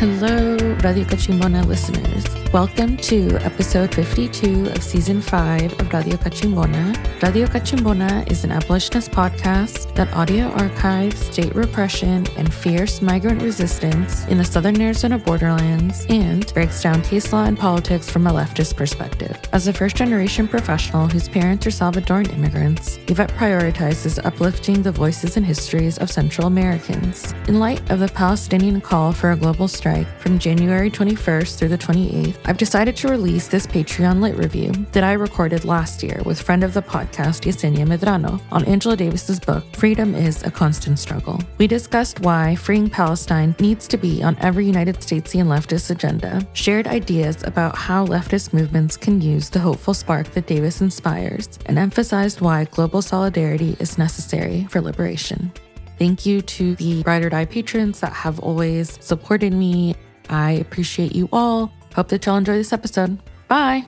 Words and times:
Hello, 0.00 0.56
Radio 0.80 1.04
Cachimbona 1.04 1.64
listeners. 1.66 2.22
Welcome 2.50 2.96
to 3.08 3.36
episode 3.44 3.94
52 3.94 4.68
of 4.68 4.82
season 4.82 5.20
5 5.20 5.80
of 5.80 5.92
Radio 5.92 6.16
Cachimbona. 6.16 7.22
Radio 7.22 7.46
Cachimbona 7.46 8.26
is 8.30 8.42
an 8.42 8.52
abolitionist 8.52 9.10
podcast 9.10 9.94
that 9.96 10.10
audio 10.14 10.46
archives 10.52 11.18
state 11.26 11.54
repression 11.54 12.26
and 12.38 12.52
fierce 12.52 13.02
migrant 13.02 13.42
resistance 13.42 14.24
in 14.28 14.38
the 14.38 14.44
southern 14.44 14.80
Arizona 14.80 15.18
borderlands 15.18 16.06
and 16.08 16.50
breaks 16.54 16.82
down 16.82 17.02
case 17.02 17.34
law 17.34 17.44
and 17.44 17.58
politics 17.58 18.08
from 18.08 18.26
a 18.26 18.32
leftist 18.32 18.76
perspective. 18.76 19.38
As 19.52 19.68
a 19.68 19.72
first 19.74 19.96
generation 19.96 20.48
professional 20.48 21.06
whose 21.06 21.28
parents 21.28 21.66
are 21.66 21.70
Salvadoran 21.70 22.32
immigrants, 22.32 22.98
Yvette 23.08 23.32
prioritizes 23.32 24.24
uplifting 24.24 24.80
the 24.80 24.92
voices 24.92 25.36
and 25.36 25.44
histories 25.44 25.98
of 25.98 26.10
Central 26.10 26.46
Americans. 26.46 27.34
In 27.46 27.58
light 27.58 27.90
of 27.90 27.98
the 27.98 28.08
Palestinian 28.08 28.80
call 28.80 29.12
for 29.12 29.32
a 29.32 29.36
global 29.36 29.68
strike 29.68 30.08
from 30.18 30.38
January 30.38 30.90
21st 30.90 31.58
through 31.58 31.68
the 31.68 31.76
28th, 31.76 32.37
I've 32.44 32.56
decided 32.56 32.96
to 32.96 33.08
release 33.08 33.48
this 33.48 33.66
Patreon 33.66 34.20
lit 34.20 34.36
review 34.36 34.72
that 34.92 35.04
I 35.04 35.12
recorded 35.12 35.64
last 35.64 36.02
year 36.02 36.20
with 36.24 36.40
friend 36.40 36.64
of 36.64 36.74
the 36.74 36.82
podcast 36.82 37.44
Yessenia 37.44 37.86
Medrano 37.86 38.40
on 38.50 38.64
Angela 38.64 38.96
Davis's 38.96 39.38
book 39.38 39.64
Freedom 39.74 40.14
is 40.14 40.42
a 40.42 40.50
Constant 40.50 40.98
Struggle. 40.98 41.40
We 41.58 41.66
discussed 41.66 42.20
why 42.20 42.54
freeing 42.56 42.88
Palestine 42.88 43.54
needs 43.60 43.86
to 43.88 43.96
be 43.96 44.22
on 44.22 44.36
every 44.40 44.66
United 44.66 44.96
Statesian 44.96 45.46
leftist 45.46 45.90
agenda, 45.90 46.46
shared 46.52 46.86
ideas 46.86 47.42
about 47.44 47.76
how 47.76 48.06
leftist 48.06 48.52
movements 48.52 48.96
can 48.96 49.20
use 49.20 49.50
the 49.50 49.60
hopeful 49.60 49.94
spark 49.94 50.30
that 50.32 50.46
Davis 50.46 50.80
inspires, 50.80 51.48
and 51.66 51.78
emphasized 51.78 52.40
why 52.40 52.64
global 52.64 53.02
solidarity 53.02 53.76
is 53.78 53.98
necessary 53.98 54.66
for 54.70 54.80
liberation. 54.80 55.52
Thank 55.98 56.24
you 56.24 56.40
to 56.42 56.76
the 56.76 57.02
or 57.06 57.28
Die 57.28 57.44
patrons 57.46 58.00
that 58.00 58.12
have 58.12 58.38
always 58.38 59.04
supported 59.04 59.52
me. 59.52 59.96
I 60.30 60.52
appreciate 60.52 61.14
you 61.14 61.28
all. 61.32 61.72
Hope 61.98 62.06
that 62.10 62.24
y'all 62.26 62.36
enjoy 62.36 62.52
this 62.52 62.72
episode. 62.72 63.18
Bye. 63.48 63.84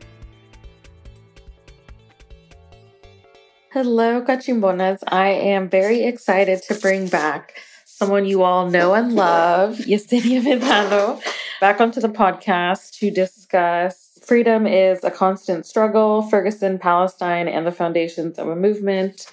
Hello, 3.72 4.20
Cachimbonas. 4.20 4.98
I 5.06 5.28
am 5.28 5.68
very 5.68 6.02
excited 6.02 6.60
to 6.64 6.74
bring 6.74 7.06
back 7.06 7.60
someone 7.84 8.24
you 8.24 8.42
all 8.42 8.68
know 8.68 8.94
and 8.94 9.14
love, 9.14 9.76
Yessenia 9.86 10.42
Medrano, 10.42 11.22
back 11.60 11.80
onto 11.80 12.00
the 12.00 12.08
podcast 12.08 12.98
to 12.98 13.12
discuss 13.12 14.18
Freedom 14.24 14.66
is 14.66 15.04
a 15.04 15.10
Constant 15.12 15.64
Struggle, 15.64 16.22
Ferguson, 16.22 16.80
Palestine, 16.80 17.46
and 17.46 17.64
the 17.64 17.70
Foundations 17.70 18.40
of 18.40 18.48
a 18.48 18.56
Movement 18.56 19.26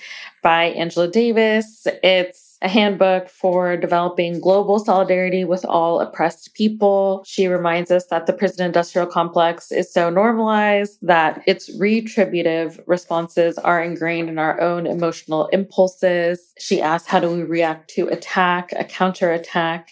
by 0.44 0.66
Angela 0.66 1.08
Davis. 1.08 1.88
It's 2.03 2.47
a 2.61 2.67
handbook 2.67 3.30
for 3.30 3.77
developing 3.77 4.39
global 4.39 4.80
solidarity 4.80 5.44
with 5.44 5.63
all 5.66 6.00
oppressed 6.00 6.53
people. 6.55 7.23
She 7.25 7.47
reminds 7.47 7.91
us 7.91 8.08
that 8.08 8.25
the 8.25 8.33
prison 8.33 8.66
industrial 8.66 9.08
complex 9.08 9.72
is 9.72 9.94
so 9.94 10.09
normalized 10.09 10.97
that 11.03 11.44
its 11.45 11.69
retributive 11.80 12.80
responses 12.88 13.59
are 13.59 13.81
ingrained 13.81 14.30
in 14.30 14.39
our 14.39 14.59
own 14.59 14.88
emotional 14.88 15.47
impulses. 15.47 16.52
She 16.58 16.81
asks, 16.81 17.08
how 17.08 17.19
do 17.19 17.30
we 17.30 17.44
react 17.44 17.91
to 17.91 18.08
attack, 18.08 18.72
a 18.73 18.83
counterattack? 18.83 19.91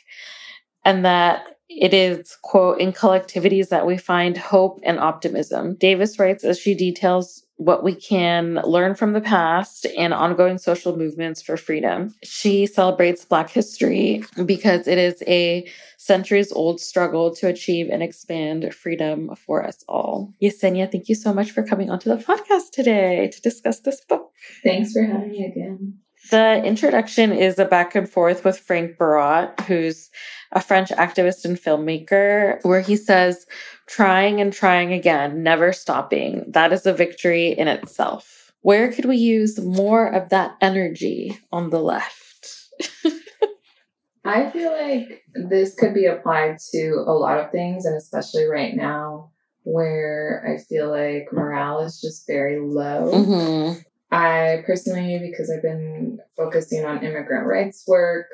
And 0.83 1.05
that 1.05 1.43
it 1.69 1.93
is, 1.93 2.38
quote, 2.41 2.80
in 2.80 2.93
collectivities 2.93 3.69
that 3.69 3.86
we 3.86 3.97
find 3.97 4.38
hope 4.38 4.80
and 4.83 4.99
optimism. 4.99 5.75
Davis 5.75 6.17
writes 6.17 6.43
as 6.43 6.59
she 6.59 6.73
details 6.75 7.44
what 7.58 7.84
we 7.84 7.95
can 7.95 8.56
learn 8.66 8.95
from 8.95 9.14
the 9.14 9.22
past 9.22 9.86
and 9.98 10.14
ongoing 10.14 10.58
social 10.58 10.98
movements 10.98 11.42
for 11.42 11.58
freedom. 11.58 12.14
She 12.23 12.66
celebrates 12.66 13.23
Black 13.26 13.49
history 13.49 14.23
because 14.45 14.88
it 14.88 14.98
is 14.98 15.23
a 15.27 15.67
centuries 15.98 16.52
old 16.52 16.80
struggle 16.80 17.33
to 17.36 17.48
achieve 17.48 17.89
and 17.89 18.04
expand 18.04 18.73
freedom 18.73 19.36
for 19.36 19.65
us 19.65 19.83
all. 19.88 20.33
Yessenia, 20.42 20.92
thank 20.92 21.10
you 21.10 21.15
so 21.15 21.33
much 21.33 21.52
for 21.52 21.64
coming 21.64 21.89
onto 21.89 22.10
the 22.10 22.21
podcast 22.21 22.71
today 22.71 23.30
to 23.30 23.42
discuss 23.42 23.80
this 23.80 24.02
book. 24.02 24.32
Thanks 24.64 24.94
for 24.94 25.04
having 25.04 25.32
me 25.32 25.45
again. 25.45 25.99
The 26.31 26.63
introduction 26.63 27.31
is 27.31 27.59
a 27.59 27.65
back 27.65 27.95
and 27.95 28.09
forth 28.09 28.43
with 28.43 28.59
Frank 28.59 28.97
Barat, 28.97 29.59
who's 29.67 30.09
a 30.52 30.61
French 30.61 30.89
activist 30.89 31.45
and 31.45 31.58
filmmaker, 31.58 32.59
where 32.63 32.81
he 32.81 32.95
says, 32.95 33.45
trying 33.87 34.41
and 34.41 34.52
trying 34.52 34.93
again, 34.93 35.43
never 35.43 35.73
stopping. 35.73 36.45
That 36.47 36.73
is 36.73 36.85
a 36.85 36.93
victory 36.93 37.49
in 37.49 37.67
itself. 37.67 38.53
Where 38.61 38.91
could 38.91 39.05
we 39.05 39.17
use 39.17 39.59
more 39.59 40.08
of 40.08 40.30
that 40.30 40.55
energy 40.61 41.37
on 41.52 41.69
the 41.69 41.81
left? 41.81 42.69
I 44.25 44.49
feel 44.49 44.71
like 44.71 45.23
this 45.35 45.75
could 45.75 45.93
be 45.93 46.08
applied 46.08 46.58
to 46.73 47.03
a 47.05 47.14
lot 47.14 47.39
of 47.39 47.52
things, 47.52 47.85
and 47.85 47.95
especially 47.95 48.45
right 48.45 48.75
now 48.75 49.31
where 49.65 50.43
I 50.47 50.64
feel 50.64 50.89
like 50.89 51.27
morale 51.31 51.81
is 51.81 51.99
just 52.02 52.25
very 52.27 52.59
low. 52.59 53.11
Mm-hmm. 53.14 53.81
I 54.15 54.64
personally, 54.65 55.20
because 55.20 55.52
I've 55.52 55.61
been 55.61 56.20
focusing 56.37 56.86
on 56.86 57.03
immigrant 57.03 57.45
rights 57.48 57.83
work, 57.86 58.27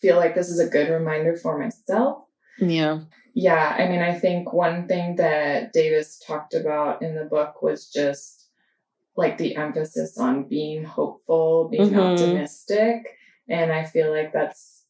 feel 0.00 0.16
like 0.16 0.34
this 0.34 0.48
is 0.48 0.58
a 0.58 0.68
good 0.68 0.88
reminder 0.88 1.36
for 1.36 1.58
myself. 1.58 2.24
Yeah. 2.58 3.00
Yeah. 3.34 3.76
I 3.78 3.88
mean, 3.88 4.00
I 4.00 4.18
think 4.18 4.52
one 4.52 4.88
thing 4.88 5.16
that 5.16 5.72
Davis 5.72 6.18
talked 6.26 6.54
about 6.54 7.02
in 7.02 7.14
the 7.14 7.24
book 7.24 7.62
was 7.62 7.90
just 7.90 8.48
like 9.16 9.36
the 9.36 9.56
emphasis 9.56 10.16
on 10.16 10.44
being 10.44 10.84
hopeful, 10.84 11.68
being 11.70 11.90
mm-hmm. 11.90 12.00
optimistic. 12.00 13.02
And 13.48 13.70
I 13.70 13.84
feel 13.84 14.10
like 14.10 14.32
that's 14.32 14.84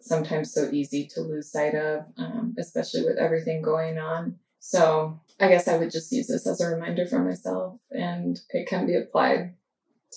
sometimes 0.00 0.52
so 0.52 0.70
easy 0.72 1.06
to 1.14 1.20
lose 1.20 1.52
sight 1.52 1.74
of, 1.74 2.04
um, 2.18 2.54
especially 2.58 3.04
with 3.04 3.18
everything 3.18 3.62
going 3.62 3.98
on. 3.98 4.36
So 4.58 5.20
I 5.38 5.48
guess 5.48 5.68
I 5.68 5.76
would 5.76 5.90
just 5.90 6.10
use 6.10 6.26
this 6.26 6.46
as 6.46 6.60
a 6.60 6.68
reminder 6.68 7.06
for 7.06 7.18
myself, 7.18 7.78
and 7.90 8.40
it 8.50 8.66
can 8.66 8.86
be 8.86 8.96
applied 8.96 9.54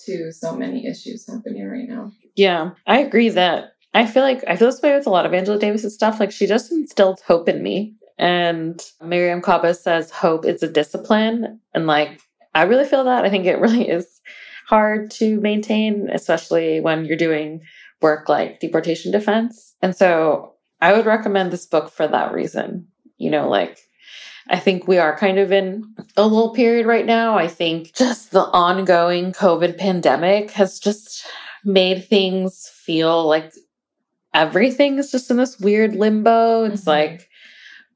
to 0.06 0.32
so 0.32 0.56
many 0.56 0.86
issues 0.86 1.26
happening 1.26 1.68
right 1.68 1.88
now. 1.88 2.12
Yeah, 2.36 2.70
I 2.86 2.98
agree 3.00 3.30
that 3.30 3.72
I 3.94 4.06
feel 4.06 4.22
like 4.22 4.44
I 4.46 4.56
feel 4.56 4.70
this 4.70 4.82
way 4.82 4.94
with 4.94 5.06
a 5.06 5.10
lot 5.10 5.26
of 5.26 5.34
Angela 5.34 5.58
Davis's 5.58 5.94
stuff. 5.94 6.20
Like 6.20 6.30
she 6.30 6.46
just 6.46 6.70
instilled 6.70 7.20
hope 7.26 7.48
in 7.48 7.62
me. 7.62 7.96
And 8.18 8.78
Mariame 9.02 9.42
Kaba 9.42 9.74
says 9.74 10.10
hope 10.10 10.44
is 10.44 10.62
a 10.62 10.68
discipline. 10.68 11.60
And 11.74 11.86
like 11.86 12.20
I 12.54 12.62
really 12.62 12.84
feel 12.84 13.04
that. 13.04 13.24
I 13.24 13.30
think 13.30 13.46
it 13.46 13.60
really 13.60 13.88
is 13.88 14.20
hard 14.66 15.10
to 15.12 15.40
maintain, 15.40 16.08
especially 16.12 16.80
when 16.80 17.06
you're 17.06 17.16
doing 17.16 17.62
work 18.02 18.28
like 18.28 18.60
deportation 18.60 19.10
defense. 19.10 19.74
And 19.82 19.96
so 19.96 20.54
I 20.80 20.92
would 20.92 21.06
recommend 21.06 21.50
this 21.50 21.66
book 21.66 21.90
for 21.90 22.06
that 22.06 22.32
reason. 22.32 22.86
You 23.16 23.30
know, 23.30 23.48
like 23.48 23.78
I 24.50 24.58
think 24.58 24.88
we 24.88 24.98
are 24.98 25.16
kind 25.16 25.38
of 25.38 25.52
in 25.52 25.94
a 26.16 26.26
little 26.26 26.54
period 26.54 26.86
right 26.86 27.04
now. 27.04 27.36
I 27.36 27.48
think 27.48 27.94
just 27.94 28.30
the 28.30 28.44
ongoing 28.44 29.32
COVID 29.32 29.76
pandemic 29.76 30.50
has 30.52 30.78
just 30.78 31.26
made 31.64 32.06
things 32.06 32.68
feel 32.68 33.26
like 33.26 33.52
everything 34.32 34.98
is 34.98 35.10
just 35.10 35.30
in 35.30 35.36
this 35.36 35.58
weird 35.58 35.94
limbo. 35.94 36.64
It's 36.64 36.82
mm-hmm. 36.82 36.90
like 36.90 37.28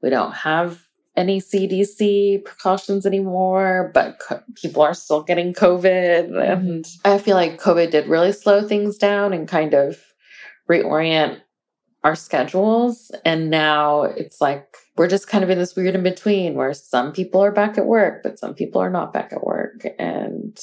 we 0.01 0.09
don't 0.09 0.33
have 0.33 0.79
any 1.15 1.39
CDC 1.39 2.43
precautions 2.43 3.05
anymore, 3.05 3.91
but 3.93 4.19
co- 4.19 4.43
people 4.55 4.81
are 4.81 4.93
still 4.93 5.23
getting 5.23 5.53
COVID. 5.53 6.29
Mm-hmm. 6.29 6.41
And 6.41 6.87
I 7.05 7.17
feel 7.17 7.35
like 7.35 7.61
COVID 7.61 7.91
did 7.91 8.07
really 8.07 8.31
slow 8.31 8.67
things 8.67 8.97
down 8.97 9.33
and 9.33 9.47
kind 9.47 9.73
of 9.73 9.97
reorient 10.69 11.39
our 12.03 12.15
schedules. 12.15 13.11
And 13.25 13.49
now 13.49 14.03
it's 14.03 14.41
like 14.41 14.75
we're 14.95 15.07
just 15.07 15.27
kind 15.27 15.43
of 15.43 15.49
in 15.49 15.57
this 15.57 15.75
weird 15.75 15.95
in 15.95 16.03
between 16.03 16.53
where 16.53 16.73
some 16.73 17.11
people 17.11 17.41
are 17.41 17.51
back 17.51 17.77
at 17.77 17.85
work, 17.85 18.21
but 18.23 18.37
some 18.37 18.53
people 18.53 18.81
are 18.81 18.89
not 18.89 19.13
back 19.13 19.33
at 19.33 19.43
work. 19.43 19.85
And 19.97 20.59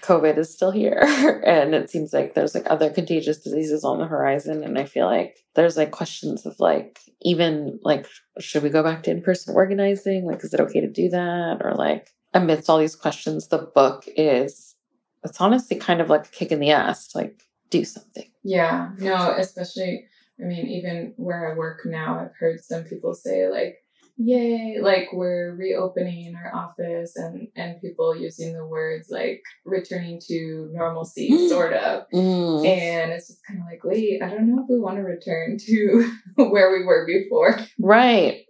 COVID 0.00 0.38
is 0.38 0.52
still 0.52 0.70
here. 0.70 1.00
and 1.46 1.74
it 1.74 1.90
seems 1.90 2.12
like 2.12 2.34
there's 2.34 2.54
like 2.54 2.70
other 2.70 2.90
contagious 2.90 3.38
diseases 3.38 3.84
on 3.84 3.98
the 3.98 4.06
horizon. 4.06 4.62
And 4.62 4.78
I 4.78 4.84
feel 4.84 5.06
like 5.06 5.38
there's 5.54 5.76
like 5.76 5.90
questions 5.90 6.46
of 6.46 6.58
like, 6.58 7.00
even 7.20 7.78
like, 7.82 8.06
should 8.40 8.62
we 8.62 8.70
go 8.70 8.82
back 8.82 9.02
to 9.04 9.10
in 9.10 9.22
person 9.22 9.54
organizing? 9.54 10.24
Like, 10.24 10.42
is 10.42 10.54
it 10.54 10.60
okay 10.60 10.80
to 10.80 10.90
do 10.90 11.10
that? 11.10 11.58
Or 11.62 11.74
like, 11.74 12.08
amidst 12.32 12.70
all 12.70 12.78
these 12.78 12.96
questions, 12.96 13.48
the 13.48 13.58
book 13.58 14.04
is, 14.16 14.74
it's 15.22 15.40
honestly 15.40 15.76
kind 15.76 16.00
of 16.00 16.08
like 16.08 16.26
a 16.26 16.30
kick 16.30 16.50
in 16.50 16.60
the 16.60 16.70
ass 16.70 17.08
to 17.08 17.18
like 17.18 17.42
do 17.70 17.84
something. 17.84 18.30
Yeah, 18.42 18.90
no, 18.98 19.34
especially 19.36 20.06
I 20.40 20.44
mean, 20.44 20.66
even 20.66 21.14
where 21.16 21.50
I 21.50 21.56
work 21.56 21.80
now, 21.84 22.20
I've 22.20 22.36
heard 22.38 22.60
some 22.60 22.84
people 22.84 23.14
say 23.14 23.48
like, 23.48 23.78
yay, 24.18 24.78
like 24.80 25.08
we're 25.12 25.54
reopening 25.56 26.34
our 26.34 26.54
office 26.54 27.16
and, 27.16 27.48
and 27.54 27.80
people 27.80 28.16
using 28.16 28.54
the 28.54 28.66
words 28.66 29.08
like 29.10 29.42
returning 29.64 30.20
to 30.26 30.70
normalcy, 30.72 31.48
sort 31.48 31.74
of. 31.74 32.04
Mm. 32.12 32.66
And 32.66 33.12
it's 33.12 33.28
just 33.28 33.40
kind 33.46 33.60
of 33.60 33.66
like, 33.66 33.84
wait, 33.84 34.22
I 34.22 34.30
don't 34.30 34.48
know 34.48 34.62
if 34.62 34.68
we 34.70 34.78
want 34.78 34.96
to 34.96 35.02
return 35.02 35.58
to 35.66 36.10
where 36.36 36.72
we 36.72 36.84
were 36.84 37.06
before. 37.06 37.58
Right. 37.78 38.42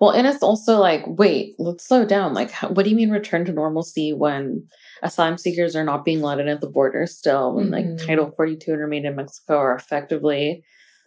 Well, 0.00 0.10
and 0.10 0.26
it's 0.26 0.42
also 0.42 0.78
like, 0.78 1.02
wait, 1.06 1.54
let's 1.58 1.86
slow 1.86 2.04
down. 2.04 2.34
Like, 2.34 2.50
how, 2.50 2.68
what 2.68 2.84
do 2.84 2.90
you 2.90 2.96
mean 2.96 3.10
return 3.10 3.44
to 3.46 3.52
normalcy 3.52 4.12
when 4.12 4.66
asylum 5.02 5.38
seekers 5.38 5.74
are 5.74 5.84
not 5.84 6.04
being 6.04 6.20
let 6.20 6.38
in 6.38 6.48
at 6.48 6.60
the 6.60 6.68
border 6.68 7.06
still? 7.06 7.54
When 7.54 7.70
mm-hmm. 7.70 7.96
like 7.96 8.06
Title 8.06 8.30
42 8.30 8.72
and 8.72 8.80
Remain 8.80 9.06
in 9.06 9.16
Mexico 9.16 9.56
are 9.56 9.74
effectively 9.74 10.64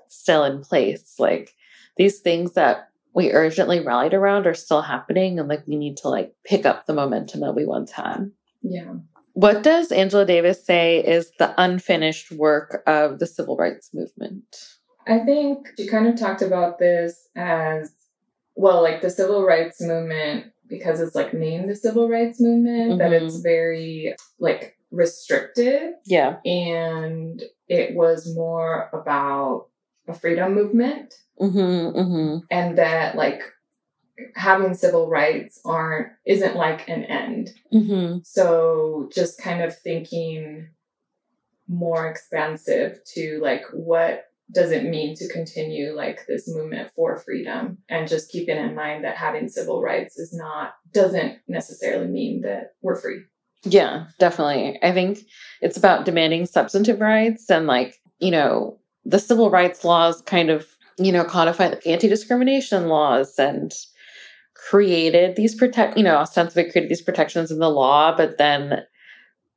still 0.09 0.44
in 0.44 0.62
place. 0.62 1.15
Like 1.19 1.54
these 1.98 2.19
things 2.19 2.54
that 2.54 2.89
we 3.13 3.31
urgently 3.31 3.80
rallied 3.80 4.13
around 4.13 4.45
are 4.45 4.54
still 4.54 4.81
happening 4.81 5.39
and 5.39 5.50
like 5.50 5.65
we 5.65 5.75
need 5.75 5.98
to 5.98 6.09
like 6.09 6.33
pick 6.45 6.65
up 6.65 6.86
the 6.86 6.94
momentum 6.94 7.42
that 7.42 7.56
we 7.56 7.65
once 7.65 7.92
had. 7.92 8.31
Yeah. 8.62 8.94
What 9.33 9.62
does 9.63 9.92
Angela 9.92 10.25
Davis 10.25 10.65
say 10.65 10.98
is 10.98 11.31
the 11.38 11.54
unfinished 11.62 12.31
work 12.31 12.81
of 12.88 13.19
the 13.19 13.27
civil 13.27 13.56
rights 13.56 13.92
movement? 13.94 14.44
I 15.07 15.19
think 15.19 15.68
she 15.77 15.88
kind 15.88 16.07
of 16.07 16.19
talked 16.19 16.42
about 16.42 16.80
this 16.80 17.27
as 17.36 17.92
well, 18.56 18.81
like 18.81 19.01
the 19.01 19.09
civil 19.09 19.45
rights 19.45 19.80
movement, 19.80 20.48
because 20.68 21.00
it's 21.00 21.15
like 21.15 21.33
named 21.33 21.69
the 21.69 21.75
civil 21.75 22.09
rights 22.09 22.42
movement, 22.42 22.94
mm-hmm. 22.94 22.98
that 22.98 23.13
it's 23.13 23.38
very 23.38 24.15
like 24.39 24.75
restricted. 24.92 25.94
Yeah. 26.06 26.38
And 26.45 27.42
it 27.68 27.95
was 27.95 28.33
more 28.36 28.89
about 28.94 29.68
a 30.07 30.13
freedom 30.13 30.54
movement. 30.54 31.13
Mm-hmm, 31.39 32.00
mm-hmm. 32.00 32.38
And 32.50 32.77
that 32.77 33.15
like 33.15 33.42
having 34.36 34.74
civil 34.74 35.09
rights 35.09 35.59
aren't 35.65 36.09
isn't 36.25 36.56
like 36.56 36.88
an 36.89 37.04
end. 37.04 37.51
Mm-hmm. 37.74 38.19
So 38.24 39.09
just 39.13 39.42
kind 39.42 39.62
of 39.62 39.77
thinking 39.77 40.69
more 41.68 42.07
expansive 42.07 43.00
to 43.13 43.39
like 43.42 43.63
what 43.74 44.25
does 44.51 44.71
it 44.71 44.86
mean 44.86 45.15
to 45.15 45.27
continue 45.27 45.92
like 45.94 46.25
this 46.27 46.48
movement 46.48 46.89
for 46.95 47.18
freedom 47.18 47.77
and 47.89 48.07
just 48.07 48.31
keeping 48.31 48.57
in 48.57 48.74
mind 48.74 49.04
that 49.04 49.18
having 49.18 49.50
civil 49.50 49.81
rights 49.81 50.18
is 50.18 50.33
not 50.33 50.74
doesn't 50.94 51.38
necessarily 51.48 52.07
mean 52.07 52.42
that 52.42 52.74
we're 52.81 52.95
free 52.95 53.21
yeah 53.63 54.06
definitely 54.19 54.80
i 54.81 54.92
think 54.94 55.19
it's 55.62 55.75
about 55.75 56.06
demanding 56.06 56.45
substantive 56.45 57.01
rights 57.01 57.50
and 57.50 57.68
like 57.68 57.95
you 58.19 58.31
know 58.31 58.80
the 59.07 59.19
civil 59.19 59.50
rights 59.50 59.83
laws 59.83 60.21
kind 60.21 60.50
of 60.50 60.68
you 60.98 61.12
know 61.12 61.24
codify 61.24 61.69
the 61.69 61.88
anti-discrimination 61.88 62.88
laws 62.88 63.38
and 63.39 63.74
created 64.56 65.36
these 65.36 65.56
protect 65.56 65.98
you 65.98 66.04
know 66.04 66.18
ostensibly 66.18 66.63
created 66.63 66.89
these 66.89 67.01
protections 67.01 67.51
in 67.51 67.59
the 67.59 67.69
law 67.69 68.15
but 68.15 68.38
then 68.38 68.83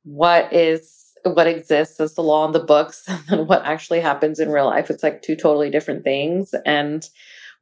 what 0.03 0.51
is 0.53 1.01
what 1.23 1.47
exists 1.47 1.99
as 1.99 2.13
the 2.13 2.23
law 2.23 2.45
in 2.45 2.51
the 2.51 2.59
books 2.59 3.03
and 3.07 3.21
then 3.27 3.47
what 3.47 3.63
actually 3.65 3.99
happens 3.99 4.39
in 4.39 4.49
real 4.49 4.65
life. 4.65 4.89
It's 4.89 5.03
like 5.03 5.21
two 5.21 5.35
totally 5.35 5.69
different 5.69 6.03
things. 6.03 6.53
And 6.65 7.07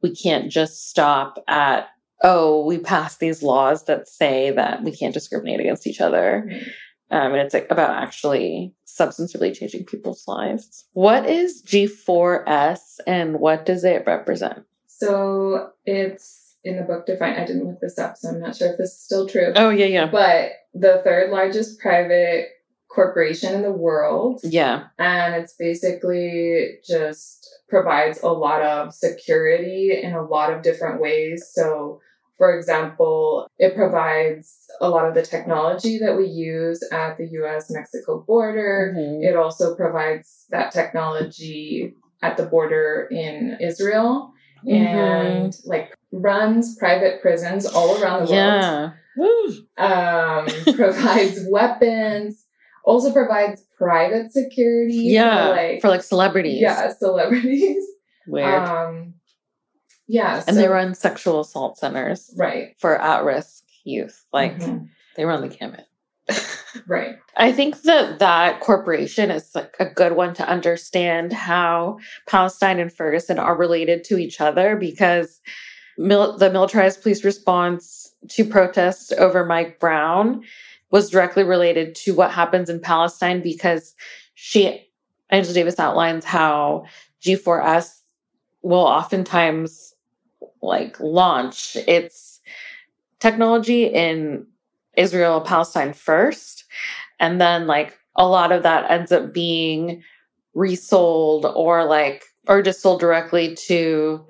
we 0.02 0.14
can't 0.14 0.50
just 0.50 0.88
stop 0.88 1.42
at, 1.46 1.88
oh, 2.22 2.64
we 2.64 2.78
passed 2.78 3.20
these 3.20 3.42
laws 3.42 3.84
that 3.84 4.08
say 4.08 4.50
that 4.52 4.82
we 4.82 4.96
can't 4.96 5.14
discriminate 5.14 5.60
against 5.60 5.86
each 5.86 6.00
other. 6.00 6.50
Um, 7.10 7.32
and 7.32 7.36
it's 7.36 7.54
like 7.54 7.66
about 7.70 8.02
actually 8.02 8.72
substantively 9.00 9.56
changing 9.56 9.86
people's 9.86 10.28
lives. 10.28 10.86
What 10.92 11.26
is 11.26 11.62
G4S 11.62 12.98
and 13.06 13.40
what 13.40 13.64
does 13.64 13.84
it 13.84 14.04
represent? 14.06 14.64
So 14.86 15.70
it's 15.86 16.56
in 16.62 16.76
the 16.76 16.82
book 16.82 17.06
defined. 17.06 17.40
I 17.40 17.46
didn't 17.46 17.66
look 17.66 17.80
this 17.80 17.98
up, 17.98 18.16
so 18.16 18.28
I'm 18.28 18.40
not 18.40 18.56
sure 18.56 18.72
if 18.72 18.78
this 18.78 18.90
is 18.90 19.00
still 19.00 19.26
true. 19.26 19.52
Oh, 19.56 19.70
yeah, 19.70 19.86
yeah. 19.86 20.06
But 20.06 20.50
the 20.74 21.00
third 21.02 21.30
largest 21.30 21.80
private 21.80 22.48
corporation 22.90 23.54
in 23.54 23.62
the 23.62 23.72
world. 23.72 24.40
Yeah. 24.42 24.88
And 24.98 25.34
it's 25.34 25.54
basically 25.54 26.78
just 26.86 27.48
provides 27.68 28.20
a 28.22 28.28
lot 28.28 28.62
of 28.62 28.92
security 28.92 29.98
in 30.02 30.12
a 30.12 30.24
lot 30.24 30.52
of 30.52 30.62
different 30.62 31.00
ways. 31.00 31.48
So, 31.52 32.00
for 32.40 32.56
example, 32.56 33.46
it 33.58 33.76
provides 33.76 34.64
a 34.80 34.88
lot 34.88 35.06
of 35.06 35.14
the 35.14 35.20
technology 35.20 35.98
that 35.98 36.16
we 36.16 36.26
use 36.26 36.82
at 36.90 37.18
the 37.18 37.26
US 37.42 37.70
Mexico 37.70 38.24
border. 38.26 38.94
Mm-hmm. 38.96 39.24
It 39.24 39.36
also 39.36 39.74
provides 39.76 40.46
that 40.48 40.72
technology 40.72 41.92
at 42.22 42.38
the 42.38 42.46
border 42.46 43.08
in 43.10 43.58
Israel 43.60 44.32
mm-hmm. 44.66 44.74
and 44.74 45.54
like 45.66 45.94
runs 46.12 46.78
private 46.78 47.20
prisons 47.20 47.66
all 47.66 48.02
around 48.02 48.26
the 48.26 48.32
yeah. 48.32 48.90
world. 49.18 49.54
Um, 49.76 50.74
provides 50.76 51.40
weapons, 51.50 52.46
also 52.86 53.12
provides 53.12 53.66
private 53.76 54.32
security. 54.32 54.94
Yeah, 54.94 55.48
for 55.48 55.56
like, 55.56 55.80
for 55.82 55.88
like 55.88 56.02
celebrities. 56.02 56.62
Yeah, 56.62 56.90
celebrities. 56.98 57.84
Weird. 58.26 58.66
Um, 58.66 59.09
yeah, 60.10 60.42
and 60.48 60.56
so, 60.56 60.60
they 60.60 60.66
run 60.66 60.96
sexual 60.96 61.38
assault 61.38 61.78
centers, 61.78 62.34
right, 62.36 62.74
for 62.78 63.00
at-risk 63.00 63.62
youth. 63.84 64.26
Like 64.32 64.58
mm-hmm. 64.58 64.86
they 65.16 65.24
run 65.24 65.40
the 65.40 65.48
gamut. 65.48 65.86
right. 66.88 67.16
I 67.36 67.52
think 67.52 67.82
that 67.82 68.18
that 68.18 68.58
corporation 68.58 69.30
is 69.30 69.54
like 69.54 69.76
a 69.78 69.86
good 69.86 70.16
one 70.16 70.34
to 70.34 70.48
understand 70.48 71.32
how 71.32 71.98
Palestine 72.28 72.80
and 72.80 72.92
Ferguson 72.92 73.38
are 73.38 73.56
related 73.56 74.02
to 74.04 74.18
each 74.18 74.40
other 74.40 74.74
because 74.74 75.38
mil- 75.96 76.36
the 76.36 76.50
militarized 76.50 77.02
police 77.02 77.22
response 77.22 78.12
to 78.30 78.44
protests 78.44 79.12
over 79.12 79.46
Mike 79.46 79.78
Brown 79.78 80.42
was 80.90 81.10
directly 81.10 81.44
related 81.44 81.94
to 81.94 82.14
what 82.16 82.32
happens 82.32 82.68
in 82.68 82.80
Palestine 82.80 83.42
because 83.42 83.94
she, 84.34 84.88
Angela 85.30 85.54
Davis 85.54 85.78
outlines 85.78 86.24
how 86.24 86.84
G4S 87.22 88.00
will 88.62 88.80
oftentimes 88.80 89.89
like 90.62 90.98
launch 91.00 91.76
its 91.86 92.40
technology 93.18 93.84
in 93.84 94.46
Israel, 94.96 95.40
Palestine 95.40 95.92
first. 95.92 96.64
And 97.18 97.40
then 97.40 97.66
like 97.66 97.98
a 98.16 98.26
lot 98.26 98.52
of 98.52 98.62
that 98.62 98.90
ends 98.90 99.12
up 99.12 99.32
being 99.32 100.02
resold 100.54 101.46
or 101.46 101.84
like, 101.84 102.24
or 102.48 102.62
just 102.62 102.80
sold 102.80 103.00
directly 103.00 103.54
to 103.54 104.24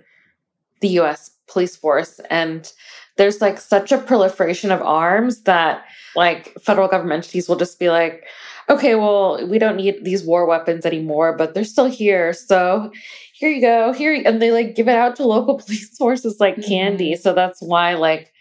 the 0.80 0.88
US 1.00 1.30
police 1.48 1.76
force. 1.76 2.20
And 2.30 2.70
there's 3.20 3.42
like 3.42 3.60
such 3.60 3.92
a 3.92 3.98
proliferation 3.98 4.70
of 4.70 4.80
arms 4.80 5.42
that 5.42 5.84
like 6.16 6.54
federal 6.58 6.88
government 6.88 7.22
entities 7.22 7.50
will 7.50 7.56
just 7.56 7.78
be 7.78 7.90
like, 7.90 8.24
okay, 8.70 8.94
well, 8.94 9.46
we 9.46 9.58
don't 9.58 9.76
need 9.76 10.02
these 10.02 10.24
war 10.24 10.46
weapons 10.46 10.86
anymore, 10.86 11.36
but 11.36 11.52
they're 11.52 11.64
still 11.64 11.84
here. 11.84 12.32
So 12.32 12.90
here 13.34 13.50
you 13.50 13.60
go. 13.60 13.92
Here 13.92 14.22
and 14.24 14.40
they 14.40 14.50
like 14.52 14.74
give 14.74 14.88
it 14.88 14.96
out 14.96 15.16
to 15.16 15.26
local 15.26 15.58
police 15.62 15.94
forces 15.98 16.40
like 16.40 16.54
mm-hmm. 16.56 16.68
candy. 16.68 17.14
So 17.14 17.34
that's 17.34 17.60
why 17.60 17.92
like, 17.92 18.32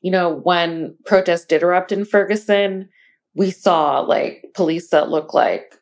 you 0.00 0.10
know, 0.10 0.30
when 0.30 0.96
protests 1.04 1.44
did 1.44 1.60
erupt 1.62 1.92
in 1.92 2.06
Ferguson, 2.06 2.88
we 3.34 3.50
saw 3.50 4.00
like 4.00 4.46
police 4.54 4.88
that 4.88 5.10
look 5.10 5.34
like 5.34 5.74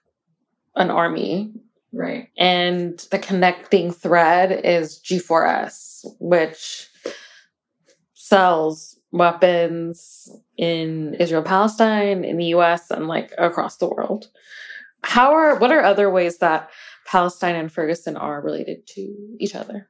an 0.74 0.90
army. 0.90 1.52
Right. 1.92 2.30
And 2.36 2.98
the 3.12 3.20
connecting 3.20 3.92
thread 3.92 4.60
is 4.64 5.00
G4S, 5.04 6.04
which 6.18 6.89
sells 8.30 8.96
weapons 9.10 10.30
in 10.56 11.14
Israel, 11.14 11.42
Palestine, 11.42 12.24
in 12.24 12.36
the 12.36 12.54
US, 12.56 12.88
and 12.90 13.08
like 13.08 13.32
across 13.36 13.76
the 13.78 13.88
world. 13.88 14.28
How 15.02 15.34
are 15.34 15.58
what 15.58 15.72
are 15.72 15.82
other 15.82 16.08
ways 16.08 16.38
that 16.38 16.70
Palestine 17.06 17.56
and 17.56 17.72
Ferguson 17.72 18.16
are 18.16 18.40
related 18.40 18.86
to 18.94 19.16
each 19.40 19.56
other? 19.56 19.88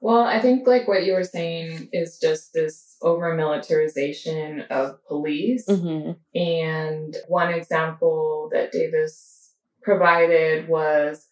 Well, 0.00 0.22
I 0.22 0.38
think 0.40 0.66
like 0.66 0.86
what 0.86 1.04
you 1.04 1.14
were 1.14 1.24
saying 1.24 1.88
is 1.92 2.18
just 2.18 2.52
this 2.52 2.96
over 3.00 3.34
militarization 3.34 4.62
of 4.70 5.02
police. 5.06 5.66
Mm-hmm. 5.66 6.12
And 6.38 7.16
one 7.28 7.54
example 7.54 8.50
that 8.52 8.72
Davis 8.72 9.54
provided 9.82 10.68
was 10.68 11.26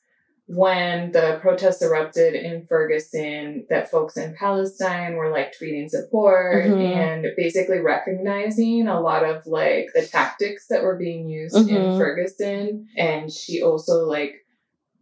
when 0.49 1.13
the 1.13 1.39
protests 1.43 1.83
erupted 1.83 2.35
in 2.35 2.65
Ferguson, 2.65 3.67
that 3.69 3.91
folks 3.91 4.17
in 4.17 4.35
Palestine 4.35 5.17
were 5.17 5.31
like 5.31 5.53
tweeting 5.53 5.91
support 5.91 6.65
mm-hmm. 6.65 6.81
and 6.81 7.27
basically 7.37 7.81
recognizing 7.81 8.89
a 8.89 8.99
lot 8.99 9.25
of 9.25 9.47
like 9.47 9.89
the 9.95 10.07
tactics 10.07 10.67
that 10.69 10.83
were 10.83 10.97
being 10.97 11.29
used 11.29 11.55
mm-hmm. 11.55 11.77
in 11.77 11.99
Ferguson. 11.99 12.89
And 12.97 13.31
she 13.31 13.63
also 13.63 14.07
like 14.07 14.47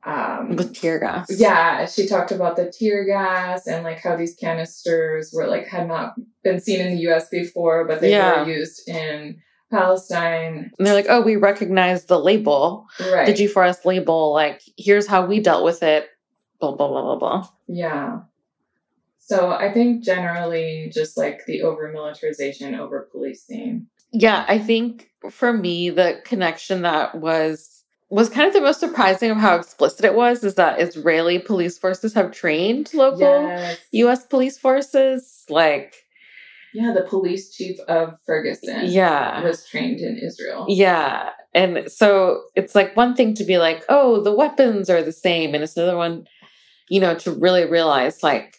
um 0.02 0.56
with 0.56 0.74
tear 0.74 0.98
gas. 0.98 1.28
Yeah, 1.30 1.86
she 1.86 2.08
talked 2.08 2.32
about 2.32 2.56
the 2.56 2.72
tear 2.76 3.04
gas 3.04 3.68
and 3.68 3.84
like 3.84 4.00
how 4.00 4.16
these 4.16 4.34
canisters 4.34 5.32
were 5.32 5.46
like 5.46 5.68
had 5.68 5.86
not 5.86 6.14
been 6.42 6.58
seen 6.58 6.80
in 6.80 6.96
the 6.96 7.08
US 7.12 7.28
before, 7.28 7.86
but 7.86 8.00
they 8.00 8.10
yeah. 8.10 8.42
were 8.42 8.48
used 8.50 8.88
in 8.88 9.40
Palestine. 9.78 10.70
And 10.78 10.86
they're 10.86 10.94
like, 10.94 11.06
oh, 11.08 11.22
we 11.22 11.36
recognize 11.36 12.04
the 12.04 12.18
label, 12.18 12.86
right. 13.12 13.26
the 13.26 13.32
G4S 13.32 13.84
label. 13.84 14.32
Like, 14.32 14.62
here's 14.76 15.06
how 15.06 15.26
we 15.26 15.40
dealt 15.40 15.64
with 15.64 15.82
it. 15.82 16.08
Blah, 16.60 16.74
blah, 16.74 16.88
blah, 16.88 17.02
blah, 17.02 17.16
blah. 17.16 17.48
Yeah. 17.66 18.20
So 19.18 19.50
I 19.50 19.72
think 19.72 20.04
generally 20.04 20.90
just 20.94 21.16
like 21.16 21.44
the 21.46 21.62
over 21.62 21.90
militarization, 21.90 22.74
over 22.74 23.08
policing. 23.10 23.88
Yeah, 24.12 24.44
I 24.48 24.58
think 24.58 25.10
for 25.30 25.52
me, 25.52 25.90
the 25.90 26.20
connection 26.24 26.82
that 26.82 27.16
was 27.16 27.82
was 28.08 28.28
kind 28.28 28.46
of 28.46 28.54
the 28.54 28.60
most 28.60 28.78
surprising 28.78 29.32
of 29.32 29.36
how 29.36 29.56
explicit 29.56 30.04
it 30.04 30.14
was 30.14 30.44
is 30.44 30.54
that 30.54 30.80
Israeli 30.80 31.40
police 31.40 31.76
forces 31.76 32.14
have 32.14 32.30
trained 32.30 32.94
local 32.94 33.42
yes. 33.42 33.78
US 33.90 34.24
police 34.24 34.56
forces. 34.58 35.44
Like 35.48 36.05
yeah, 36.76 36.92
the 36.92 37.04
police 37.08 37.54
chief 37.54 37.80
of 37.88 38.18
Ferguson. 38.26 38.82
Yeah. 38.84 39.42
Was 39.42 39.66
trained 39.66 40.00
in 40.00 40.18
Israel. 40.18 40.66
Yeah. 40.68 41.30
And 41.54 41.90
so 41.90 42.42
it's 42.54 42.74
like 42.74 42.94
one 42.94 43.14
thing 43.14 43.32
to 43.36 43.44
be 43.44 43.56
like, 43.56 43.82
oh, 43.88 44.22
the 44.22 44.34
weapons 44.34 44.90
are 44.90 45.02
the 45.02 45.10
same. 45.10 45.54
And 45.54 45.64
it's 45.64 45.74
another 45.74 45.96
one, 45.96 46.26
you 46.90 47.00
know, 47.00 47.14
to 47.14 47.32
really 47.32 47.64
realize 47.64 48.22
like 48.22 48.58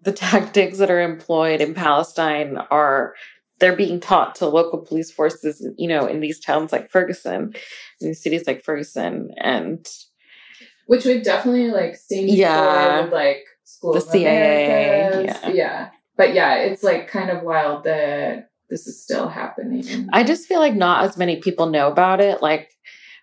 the 0.00 0.12
tactics 0.24 0.78
that 0.78 0.90
are 0.90 1.02
employed 1.02 1.60
in 1.60 1.74
Palestine 1.74 2.56
are 2.70 3.14
they're 3.58 3.76
being 3.76 4.00
taught 4.00 4.34
to 4.36 4.46
local 4.46 4.78
police 4.78 5.10
forces, 5.10 5.62
you 5.76 5.86
know, 5.88 6.06
in 6.06 6.20
these 6.20 6.40
towns 6.40 6.72
like 6.72 6.90
Ferguson, 6.90 7.52
in 8.00 8.14
cities 8.14 8.46
like 8.46 8.64
Ferguson, 8.64 9.34
and 9.36 9.86
which 10.86 11.04
we've 11.04 11.24
definitely 11.24 11.70
like 11.72 11.96
seen 11.96 12.28
yeah, 12.28 13.02
with, 13.02 13.12
like 13.12 13.44
school 13.64 13.92
the 13.92 14.00
CIA, 14.00 15.24
yeah. 15.26 15.48
yeah. 15.50 15.88
But 16.18 16.34
yeah, 16.34 16.56
it's 16.56 16.82
like 16.82 17.08
kind 17.08 17.30
of 17.30 17.42
wild 17.42 17.84
that 17.84 18.50
this 18.68 18.86
is 18.86 19.02
still 19.02 19.28
happening. 19.28 20.08
I 20.12 20.24
just 20.24 20.46
feel 20.46 20.60
like 20.60 20.74
not 20.74 21.04
as 21.04 21.16
many 21.16 21.36
people 21.40 21.70
know 21.70 21.88
about 21.88 22.20
it. 22.20 22.42
Like 22.42 22.70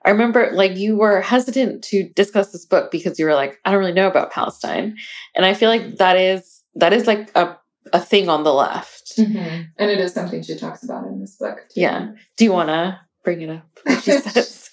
I 0.04 0.10
remember 0.10 0.50
like 0.54 0.78
you 0.78 0.98
were 0.98 1.22
hesitant 1.22 1.84
to 1.86 2.10
discuss 2.16 2.52
this 2.52 2.66
book 2.66 2.90
because 2.92 3.20
you 3.20 3.26
were 3.26 3.36
like, 3.36 3.60
I 3.66 3.72
don't 3.72 3.80
really 3.80 3.94
know 3.94 4.08
about 4.08 4.32
Palestine. 4.32 4.98
And 5.36 5.46
I 5.46 5.54
feel 5.54 5.70
like 5.70 5.98
that 5.98 6.18
is 6.18 6.64
that 6.76 6.94
is 6.94 7.06
like 7.06 7.30
a 7.36 7.58
a 7.94 8.00
thing 8.00 8.30
on 8.30 8.44
the 8.44 8.54
left. 8.54 9.18
Mm-hmm. 9.18 9.62
And 9.78 9.92
it 9.92 10.00
is 10.00 10.14
something 10.14 10.42
she 10.42 10.58
talks 10.58 10.84
about 10.84 11.06
in 11.06 11.20
this 11.20 11.36
book. 11.36 11.58
Too. 11.74 11.82
Yeah. 11.82 12.12
Do 12.38 12.46
you 12.46 12.52
want 12.52 12.70
to 12.70 13.00
bring 13.24 13.42
it 13.42 13.50
up? 13.50 13.68
She 14.02 14.12
says. 14.20 14.70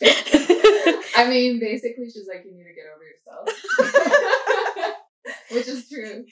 I 1.14 1.28
mean, 1.28 1.60
basically, 1.60 2.06
she's 2.06 2.26
like, 2.26 2.44
you 2.44 2.52
need 2.52 2.64
to 2.64 2.74
get 2.74 2.86
over 2.94 3.04
yourself, 3.04 4.94
which 5.50 5.68
is 5.68 5.88
true. 5.88 6.24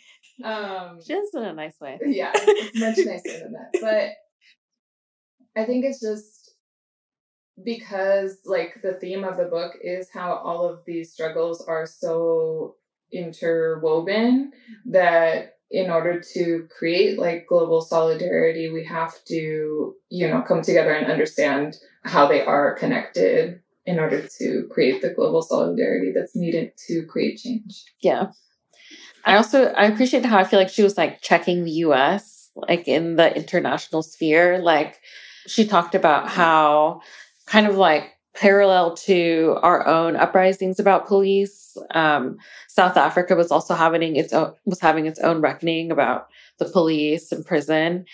Um, 0.44 0.98
just 1.06 1.34
in 1.34 1.42
a 1.42 1.52
nice 1.52 1.78
way. 1.80 1.98
Yeah, 2.04 2.32
it's 2.34 2.78
much 2.78 2.98
nicer 3.06 3.38
than 3.40 3.52
that. 3.52 3.80
But 3.80 5.60
I 5.60 5.64
think 5.64 5.84
it's 5.84 6.00
just 6.00 6.54
because, 7.62 8.38
like, 8.44 8.80
the 8.82 8.94
theme 8.94 9.24
of 9.24 9.36
the 9.36 9.44
book 9.44 9.74
is 9.82 10.08
how 10.12 10.34
all 10.34 10.68
of 10.68 10.80
these 10.86 11.12
struggles 11.12 11.62
are 11.66 11.86
so 11.86 12.76
interwoven 13.12 14.52
that 14.86 15.56
in 15.70 15.90
order 15.90 16.20
to 16.20 16.66
create 16.76 17.18
like 17.18 17.46
global 17.46 17.80
solidarity, 17.80 18.70
we 18.70 18.84
have 18.84 19.14
to, 19.26 19.94
you 20.08 20.28
know, 20.28 20.42
come 20.42 20.62
together 20.62 20.92
and 20.92 21.10
understand 21.10 21.76
how 22.04 22.26
they 22.26 22.42
are 22.42 22.74
connected 22.74 23.60
in 23.86 23.98
order 23.98 24.26
to 24.38 24.68
create 24.70 25.00
the 25.00 25.10
global 25.10 25.42
solidarity 25.42 26.12
that's 26.14 26.34
needed 26.34 26.72
to 26.88 27.06
create 27.06 27.38
change. 27.38 27.84
Yeah. 28.02 28.26
I 29.24 29.36
also 29.36 29.66
I 29.72 29.84
appreciate 29.86 30.24
how 30.24 30.38
I 30.38 30.44
feel 30.44 30.58
like 30.58 30.70
she 30.70 30.82
was 30.82 30.96
like 30.96 31.20
checking 31.20 31.64
the 31.64 31.70
US 31.84 32.50
like 32.54 32.88
in 32.88 33.16
the 33.16 33.34
international 33.36 34.02
sphere. 34.02 34.58
Like 34.58 35.00
she 35.46 35.66
talked 35.66 35.94
about 35.94 36.28
how 36.28 37.00
kind 37.46 37.66
of 37.66 37.76
like 37.76 38.12
parallel 38.34 38.96
to 38.96 39.58
our 39.62 39.86
own 39.86 40.16
uprisings 40.16 40.78
about 40.78 41.06
police, 41.06 41.76
um, 41.92 42.38
South 42.68 42.96
Africa 42.96 43.34
was 43.34 43.50
also 43.50 43.74
having 43.74 44.16
its 44.16 44.32
own 44.32 44.54
was 44.64 44.80
having 44.80 45.06
its 45.06 45.20
own 45.20 45.40
reckoning 45.40 45.90
about 45.90 46.28
the 46.58 46.64
police 46.64 47.32
and 47.32 47.44
prison. 47.44 48.04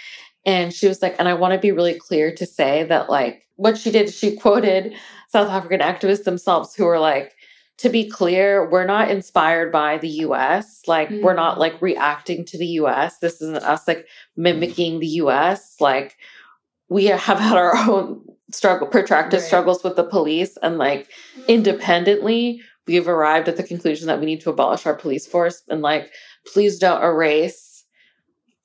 And 0.45 0.73
she 0.73 0.87
was 0.87 1.03
like, 1.03 1.17
and 1.19 1.29
I 1.29 1.35
want 1.35 1.55
to 1.55 1.59
be 1.59 1.73
really 1.73 1.95
clear 1.95 2.33
to 2.35 2.47
say 2.47 2.85
that 2.85 3.11
like 3.11 3.43
what 3.57 3.77
she 3.77 3.91
did, 3.91 4.13
she 4.13 4.37
quoted 4.37 4.95
South 5.29 5.49
African 5.49 5.81
activists 5.81 6.25
themselves 6.25 6.75
who 6.75 6.85
were 6.85 7.01
like, 7.01 7.35
to 7.79 7.89
be 7.91 8.09
clear, 8.09 8.69
we're 8.69 8.87
not 8.87 9.11
inspired 9.11 9.71
by 9.71 9.99
the 9.99 10.09
US. 10.09 10.83
Like, 10.87 11.09
mm-hmm. 11.09 11.25
we're 11.25 11.35
not 11.35 11.57
mm. 11.57 11.61
like 11.61 11.81
reacting 11.83 12.45
to 12.47 12.59
the 12.59 12.67
US. 12.67 13.19
This 13.19 13.41
isn't 13.43 13.63
us 13.63 13.87
like 13.87 14.07
mimicking 14.37 14.99
the 14.99 15.07
US. 15.07 15.77
Like, 15.81 16.17
we 16.89 17.07
have 17.07 17.39
had 17.39 17.57
our 17.57 17.77
own 17.89 18.25
struggle, 18.51 18.87
protracted 18.87 19.41
right. 19.41 19.47
struggles 19.47 19.85
with 19.85 19.97
the 19.97 20.05
police. 20.05 20.57
And 20.63 20.79
like, 20.79 21.09
independently, 21.49 22.63
we've 22.87 23.09
arrived 23.09 23.49
at 23.49 23.57
the 23.57 23.63
conclusion 23.63 24.07
that 24.07 24.21
we 24.21 24.27
need 24.27 24.41
to 24.43 24.51
abolish 24.51 24.87
our 24.87 24.95
police 24.95 25.27
force. 25.27 25.63
And 25.69 25.83
like, 25.83 26.13
please 26.53 26.79
don't 26.79 27.03
erase 27.03 27.85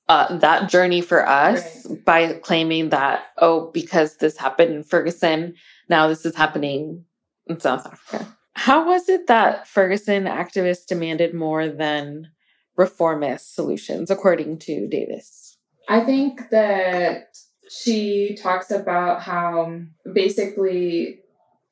uh, 0.08 0.38
that 0.38 0.70
journey 0.70 1.00
for 1.02 1.26
us 1.28 1.86
right. 1.86 2.04
by 2.04 2.32
claiming 2.34 2.90
that, 2.90 3.24
oh, 3.38 3.70
because 3.72 4.16
this 4.16 4.38
happened 4.38 4.72
in 4.74 4.84
Ferguson, 4.84 5.54
now 5.88 6.08
this 6.08 6.24
is 6.24 6.34
happening 6.34 7.04
in 7.46 7.60
South 7.60 7.86
Africa. 7.86 8.26
How 8.54 8.86
was 8.86 9.08
it 9.08 9.26
that 9.28 9.66
Ferguson 9.66 10.24
activists 10.24 10.86
demanded 10.86 11.34
more 11.34 11.68
than 11.68 12.28
reformist 12.76 13.54
solutions, 13.54 14.10
according 14.10 14.58
to 14.60 14.88
Davis? 14.88 15.56
I 15.88 16.00
think 16.00 16.50
that 16.50 17.36
she 17.70 18.36
talks 18.40 18.70
about 18.70 19.22
how 19.22 19.80
basically, 20.12 21.20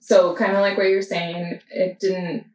so 0.01 0.35
kind 0.35 0.53
of 0.53 0.61
like 0.61 0.79
what 0.79 0.89
you're 0.89 1.03
saying, 1.03 1.61
it 1.71 2.01
didn't 2.01 2.47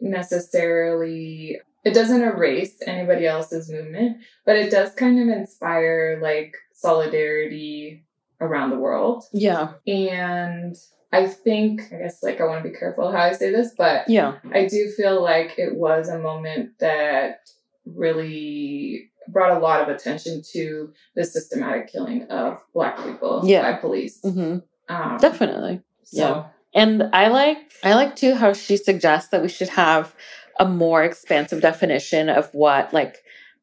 necessarily, 0.00 1.58
it 1.84 1.94
doesn't 1.94 2.22
erase 2.22 2.76
anybody 2.86 3.26
else's 3.26 3.70
movement, 3.70 4.18
but 4.46 4.56
it 4.56 4.70
does 4.70 4.94
kind 4.94 5.20
of 5.20 5.36
inspire 5.36 6.18
like 6.22 6.56
solidarity 6.72 8.04
around 8.40 8.70
the 8.70 8.78
world. 8.78 9.24
Yeah. 9.32 9.72
And 9.86 10.76
I 11.14 11.28
think, 11.28 11.82
I 11.92 11.98
guess, 11.98 12.22
like, 12.22 12.40
I 12.40 12.44
want 12.44 12.64
to 12.64 12.68
be 12.68 12.76
careful 12.76 13.12
how 13.12 13.18
I 13.18 13.32
say 13.32 13.50
this, 13.52 13.72
but 13.78 14.08
yeah, 14.08 14.38
I 14.52 14.66
do 14.66 14.90
feel 14.96 15.22
like 15.22 15.54
it 15.58 15.76
was 15.76 16.08
a 16.08 16.18
moment 16.18 16.70
that 16.80 17.48
really 17.86 19.10
brought 19.28 19.56
a 19.56 19.60
lot 19.60 19.80
of 19.80 19.88
attention 19.94 20.42
to 20.52 20.92
the 21.14 21.24
systematic 21.24 21.92
killing 21.92 22.24
of 22.24 22.60
Black 22.74 22.96
people 23.02 23.42
yeah. 23.44 23.62
by 23.62 23.78
police. 23.78 24.20
Mm-hmm. 24.24 24.58
Um, 24.94 25.18
Definitely. 25.18 25.82
So. 26.02 26.18
Yeah. 26.18 26.44
And 26.74 27.04
I 27.12 27.28
like, 27.28 27.72
I 27.84 27.94
like 27.94 28.16
too 28.16 28.34
how 28.34 28.52
she 28.52 28.76
suggests 28.76 29.30
that 29.30 29.40
we 29.40 29.48
should 29.48 29.68
have 29.68 30.14
a 30.58 30.66
more 30.66 31.04
expansive 31.04 31.60
definition 31.60 32.28
of 32.28 32.52
what 32.52 32.92
like 32.92 33.18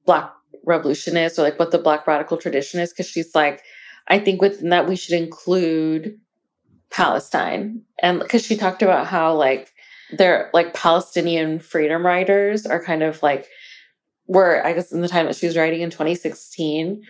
Black 0.06 0.32
revolution 0.64 1.18
is 1.18 1.38
or 1.38 1.44
like 1.44 1.60
what 1.60 1.72
the 1.72 1.78
Black 1.78 2.08
radical 2.08 2.38
tradition 2.38 2.80
is. 2.80 2.94
Cause 2.94 3.08
she's 3.08 3.36
like, 3.36 3.64
I 4.08 4.20
think 4.20 4.42
within 4.42 4.70
that 4.70 4.88
we 4.88 4.96
should 4.96 5.22
include 5.22 6.18
Palestine. 6.92 7.82
And 8.00 8.20
because 8.20 8.46
she 8.46 8.56
talked 8.56 8.82
about 8.82 9.08
how 9.08 9.34
like 9.34 9.72
they're 10.18 10.50
like 10.54 10.74
Palestinian 10.74 11.60
freedom 11.60 12.06
riders 12.06 12.66
are 12.66 12.84
kind 12.84 13.02
of 13.02 13.24
like 13.24 13.48
were 14.28 14.66
I 14.66 14.74
guess 14.74 14.92
in 14.92 15.02
the 15.02 15.08
time 15.08 15.26
that 15.26 15.36
she 15.36 15.48
was 15.48 15.58
writing 15.58 15.82
in 15.82 15.90
2016 15.90 17.04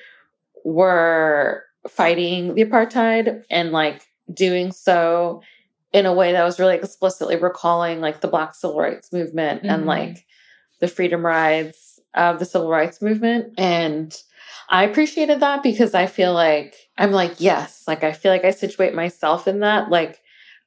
were 0.63 1.63
fighting 1.89 2.53
the 2.55 2.63
apartheid 2.63 3.43
and 3.49 3.71
like 3.71 4.03
doing 4.31 4.71
so 4.71 5.41
in 5.93 6.05
a 6.05 6.13
way 6.13 6.31
that 6.31 6.43
was 6.43 6.59
really 6.59 6.75
explicitly 6.75 7.35
recalling 7.35 7.99
like 7.99 8.21
the 8.21 8.27
black 8.27 8.53
civil 8.53 8.79
rights 8.79 9.11
movement 9.11 9.63
mm-hmm. 9.63 9.73
and 9.73 9.85
like 9.85 10.25
the 10.79 10.87
freedom 10.87 11.25
rides 11.25 11.99
of 12.13 12.39
the 12.39 12.45
civil 12.45 12.69
rights 12.69 13.01
movement 13.01 13.53
and 13.57 14.21
I 14.69 14.85
appreciated 14.85 15.41
that 15.41 15.63
because 15.63 15.93
I 15.93 16.05
feel 16.05 16.33
like 16.33 16.75
I'm 17.01 17.11
like, 17.11 17.35
yes, 17.39 17.83
like 17.87 18.03
I 18.03 18.11
feel 18.11 18.31
like 18.31 18.45
I 18.45 18.51
situate 18.51 18.93
myself 18.93 19.47
in 19.47 19.61
that. 19.61 19.89
Like 19.89 20.21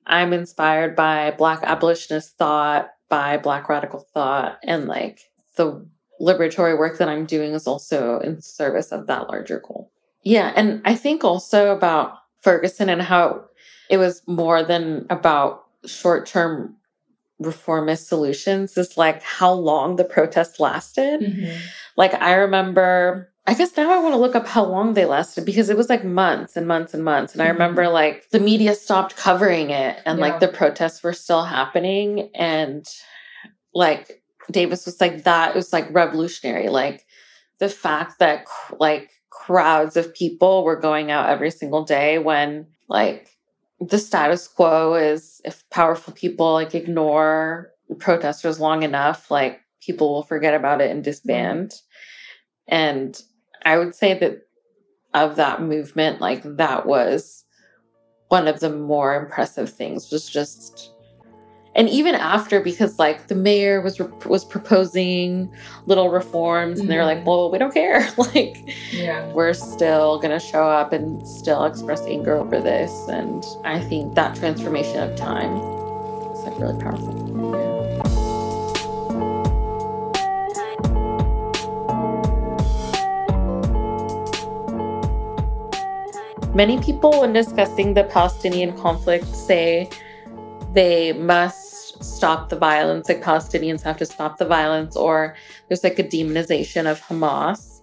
I'm 0.04 0.32
inspired 0.32 0.96
by 0.96 1.30
Black 1.30 1.62
abolitionist 1.62 2.36
thought, 2.36 2.90
by 3.08 3.36
Black 3.36 3.68
radical 3.68 4.00
thought, 4.00 4.58
and 4.64 4.88
like 4.88 5.20
the 5.56 5.86
liberatory 6.20 6.76
work 6.76 6.98
that 6.98 7.08
I'm 7.08 7.24
doing 7.24 7.52
is 7.52 7.68
also 7.68 8.18
in 8.18 8.40
service 8.40 8.90
of 8.90 9.06
that 9.06 9.28
larger 9.28 9.60
goal. 9.60 9.92
Yeah. 10.24 10.52
And 10.56 10.82
I 10.84 10.96
think 10.96 11.22
also 11.22 11.70
about 11.70 12.18
Ferguson 12.40 12.88
and 12.88 13.00
how 13.02 13.44
it 13.88 13.98
was 13.98 14.20
more 14.26 14.64
than 14.64 15.06
about 15.10 15.66
short 15.86 16.26
term 16.26 16.74
reformist 17.38 18.08
solutions 18.08 18.76
is 18.76 18.96
like 18.96 19.22
how 19.22 19.52
long 19.52 19.96
the 19.96 20.04
protests 20.04 20.58
lasted. 20.58 21.20
Mm-hmm. 21.20 21.56
Like 21.96 22.14
I 22.14 22.34
remember 22.34 23.32
I 23.46 23.52
guess 23.54 23.76
now 23.76 23.92
I 23.92 24.00
want 24.00 24.14
to 24.14 24.18
look 24.18 24.34
up 24.34 24.46
how 24.46 24.64
long 24.64 24.94
they 24.94 25.04
lasted 25.04 25.44
because 25.44 25.68
it 25.68 25.76
was 25.76 25.90
like 25.90 26.02
months 26.02 26.56
and 26.56 26.66
months 26.66 26.94
and 26.94 27.04
months. 27.04 27.34
And 27.34 27.42
I 27.42 27.48
remember 27.48 27.82
mm-hmm. 27.82 27.92
like 27.92 28.30
the 28.30 28.40
media 28.40 28.74
stopped 28.74 29.16
covering 29.16 29.68
it 29.70 29.98
and 30.06 30.18
yeah. 30.18 30.24
like 30.24 30.40
the 30.40 30.48
protests 30.48 31.02
were 31.02 31.12
still 31.12 31.44
happening. 31.44 32.30
And 32.34 32.86
like 33.74 34.22
Davis 34.50 34.86
was 34.86 34.98
like, 34.98 35.24
that 35.24 35.54
was 35.54 35.74
like 35.74 35.92
revolutionary. 35.92 36.70
Like 36.70 37.04
the 37.58 37.68
fact 37.68 38.18
that 38.18 38.46
like 38.78 39.10
crowds 39.28 39.98
of 39.98 40.14
people 40.14 40.64
were 40.64 40.80
going 40.80 41.10
out 41.10 41.28
every 41.28 41.50
single 41.50 41.84
day 41.84 42.18
when 42.18 42.66
like 42.88 43.28
the 43.78 43.98
status 43.98 44.48
quo 44.48 44.94
is 44.94 45.42
if 45.44 45.68
powerful 45.68 46.14
people 46.14 46.54
like 46.54 46.74
ignore 46.74 47.72
protesters 47.98 48.58
long 48.58 48.82
enough, 48.82 49.30
like 49.30 49.60
people 49.82 50.14
will 50.14 50.22
forget 50.22 50.54
about 50.54 50.80
it 50.80 50.90
and 50.90 51.04
disband. 51.04 51.70
Mm-hmm. 51.70 52.74
And 52.74 53.22
I 53.64 53.78
would 53.78 53.94
say 53.94 54.18
that 54.18 54.46
of 55.14 55.36
that 55.36 55.62
movement, 55.62 56.20
like 56.20 56.42
that 56.44 56.86
was 56.86 57.44
one 58.28 58.48
of 58.48 58.60
the 58.60 58.70
more 58.70 59.14
impressive 59.14 59.70
things 59.70 60.10
was 60.10 60.28
just 60.28 60.90
and 61.76 61.88
even 61.88 62.14
after 62.14 62.60
because 62.60 62.98
like 62.98 63.26
the 63.26 63.34
mayor 63.34 63.80
was 63.80 63.98
was 64.26 64.44
proposing 64.44 65.52
little 65.86 66.08
reforms 66.10 66.78
and 66.78 66.88
they're 66.88 67.04
like 67.04 67.18
mm-hmm. 67.18 67.28
well 67.28 67.50
we 67.50 67.58
don't 67.58 67.74
care. 67.74 68.08
Like 68.18 68.56
yeah. 68.90 69.30
we're 69.32 69.54
still 69.54 70.18
gonna 70.18 70.40
show 70.40 70.68
up 70.68 70.92
and 70.92 71.26
still 71.26 71.64
express 71.64 72.02
anger 72.06 72.36
over 72.36 72.60
this. 72.60 72.92
And 73.08 73.44
i 73.64 73.80
think 73.80 74.14
that 74.14 74.36
transformation 74.36 75.02
of 75.02 75.16
time 75.16 75.56
is 76.32 76.44
like 76.44 76.58
really 76.58 76.80
powerful 76.80 77.73
Many 86.54 86.80
people, 86.80 87.20
when 87.20 87.32
discussing 87.32 87.94
the 87.94 88.04
Palestinian 88.04 88.76
conflict, 88.78 89.26
say 89.26 89.90
they 90.72 91.12
must 91.12 92.02
stop 92.04 92.48
the 92.48 92.56
violence, 92.56 93.08
like 93.08 93.22
Palestinians 93.22 93.82
have 93.82 93.96
to 93.96 94.06
stop 94.06 94.38
the 94.38 94.44
violence, 94.44 94.94
or 94.94 95.34
there's 95.68 95.82
like 95.82 95.98
a 95.98 96.04
demonization 96.04 96.88
of 96.88 97.00
Hamas. 97.00 97.80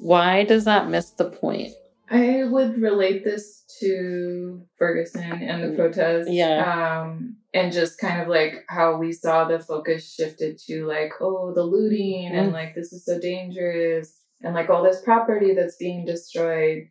Why 0.00 0.44
does 0.44 0.64
that 0.64 0.88
miss 0.88 1.10
the 1.10 1.26
point? 1.26 1.72
I 2.10 2.44
would 2.44 2.80
relate 2.80 3.24
this 3.24 3.64
to 3.80 4.62
Ferguson 4.78 5.30
and 5.42 5.62
the 5.62 5.76
protests. 5.76 6.30
Yeah. 6.30 7.02
Um, 7.02 7.36
and 7.52 7.70
just 7.72 7.98
kind 7.98 8.22
of 8.22 8.28
like 8.28 8.64
how 8.70 8.96
we 8.96 9.12
saw 9.12 9.44
the 9.44 9.58
focus 9.58 10.14
shifted 10.14 10.58
to 10.66 10.86
like, 10.86 11.12
oh, 11.20 11.52
the 11.54 11.62
looting 11.62 12.26
and 12.26 12.50
Mm. 12.50 12.54
like 12.54 12.74
this 12.74 12.92
is 12.94 13.04
so 13.04 13.20
dangerous 13.20 14.22
and 14.42 14.54
like 14.54 14.70
all 14.70 14.82
this 14.82 15.02
property 15.02 15.54
that's 15.54 15.76
being 15.76 16.06
destroyed. 16.06 16.88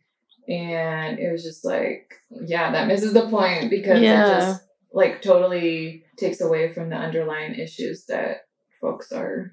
And 0.48 1.18
it 1.18 1.30
was 1.30 1.42
just 1.42 1.64
like, 1.64 2.14
yeah, 2.30 2.72
that 2.72 2.86
misses 2.88 3.12
the 3.12 3.28
point 3.28 3.70
because 3.70 4.00
Yeah. 4.00 4.24
it 4.24 4.40
just 4.40 4.62
like 4.92 5.20
totally 5.22 6.04
takes 6.16 6.40
away 6.40 6.72
from 6.72 6.88
the 6.90 6.96
underlying 6.96 7.54
issues 7.54 8.06
that 8.06 8.38
folks 8.80 9.12
are 9.12 9.52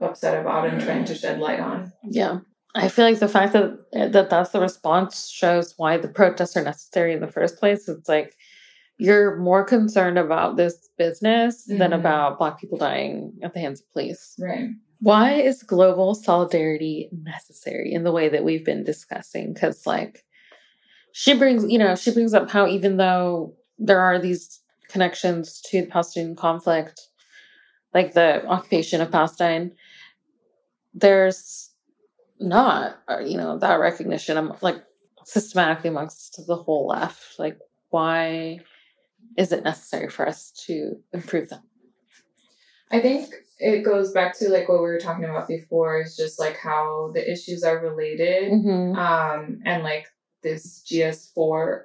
upset 0.00 0.40
about 0.40 0.68
and 0.68 0.80
trying 0.80 1.04
to 1.04 1.14
shed 1.14 1.38
light 1.38 1.60
on. 1.60 1.92
Yeah. 2.04 2.38
I 2.74 2.88
feel 2.88 3.04
like 3.06 3.18
the 3.18 3.28
fact 3.28 3.52
that 3.54 3.78
that 4.12 4.30
that's 4.30 4.50
the 4.50 4.60
response 4.60 5.28
shows 5.28 5.74
why 5.76 5.96
the 5.96 6.08
protests 6.08 6.56
are 6.56 6.62
necessary 6.62 7.12
in 7.14 7.20
the 7.20 7.26
first 7.26 7.58
place. 7.58 7.88
It's 7.88 8.08
like 8.08 8.34
you're 8.98 9.36
more 9.36 9.64
concerned 9.64 10.18
about 10.18 10.56
this 10.56 10.88
business 10.98 11.64
than 11.64 11.92
Mhm. 11.92 12.00
about 12.00 12.38
black 12.38 12.58
people 12.60 12.78
dying 12.78 13.32
at 13.42 13.54
the 13.54 13.60
hands 13.60 13.80
of 13.80 13.90
police. 13.92 14.34
Right. 14.40 14.68
Why 15.00 15.34
is 15.34 15.62
global 15.62 16.14
solidarity 16.14 17.08
necessary 17.12 17.92
in 17.92 18.02
the 18.04 18.12
way 18.12 18.28
that 18.28 18.44
we've 18.44 18.64
been 18.64 18.84
discussing? 18.84 19.52
Because 19.54 19.86
like 19.86 20.24
she 21.12 21.34
brings, 21.34 21.70
you 21.70 21.78
know, 21.78 21.94
she 21.94 22.12
brings 22.12 22.34
up 22.34 22.50
how 22.50 22.66
even 22.66 22.96
though 22.96 23.54
there 23.78 24.00
are 24.00 24.18
these 24.18 24.60
connections 24.88 25.60
to 25.70 25.82
the 25.82 25.86
Palestinian 25.86 26.34
conflict, 26.34 27.00
like 27.94 28.14
the 28.14 28.44
occupation 28.46 29.00
of 29.00 29.10
Palestine, 29.10 29.72
there's 30.94 31.70
not, 32.40 32.98
uh, 33.08 33.20
you 33.20 33.36
know, 33.36 33.58
that 33.58 33.80
recognition. 33.80 34.36
I'm 34.36 34.52
like 34.60 34.82
systematically 35.24 35.90
amongst 35.90 36.42
the 36.46 36.56
whole 36.56 36.88
left. 36.88 37.38
Like, 37.38 37.58
why 37.90 38.60
is 39.36 39.52
it 39.52 39.64
necessary 39.64 40.08
for 40.08 40.26
us 40.26 40.52
to 40.66 40.96
improve 41.12 41.50
that? 41.50 41.62
I 42.90 43.00
think 43.00 43.34
it 43.58 43.82
goes 43.84 44.12
back 44.12 44.38
to 44.38 44.48
like 44.50 44.68
what 44.68 44.78
we 44.78 44.88
were 44.88 44.98
talking 45.00 45.24
about 45.24 45.48
before 45.48 46.00
is 46.00 46.16
just 46.16 46.38
like 46.38 46.56
how 46.56 47.10
the 47.14 47.30
issues 47.30 47.64
are 47.64 47.78
related. 47.78 48.52
Mm-hmm. 48.52 48.96
Um, 48.96 49.60
and 49.64 49.82
like 49.82 50.06
this 50.42 50.84
GS4, 50.90 51.82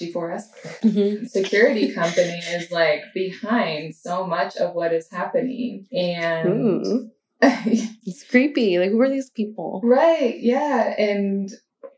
G4S 0.00 0.42
Mm-hmm. 0.82 1.24
security 1.26 1.92
company 1.92 2.38
is 2.52 2.70
like 2.70 3.02
behind 3.14 3.94
so 3.94 4.26
much 4.26 4.56
of 4.56 4.74
what 4.74 4.92
is 4.94 5.10
happening. 5.10 5.86
And 5.92 7.10
it's 7.42 8.24
creepy. 8.24 8.78
Like, 8.78 8.90
who 8.90 9.00
are 9.00 9.08
these 9.10 9.30
people? 9.30 9.80
right, 9.84 10.38
yeah. 10.38 10.94
And 10.98 11.50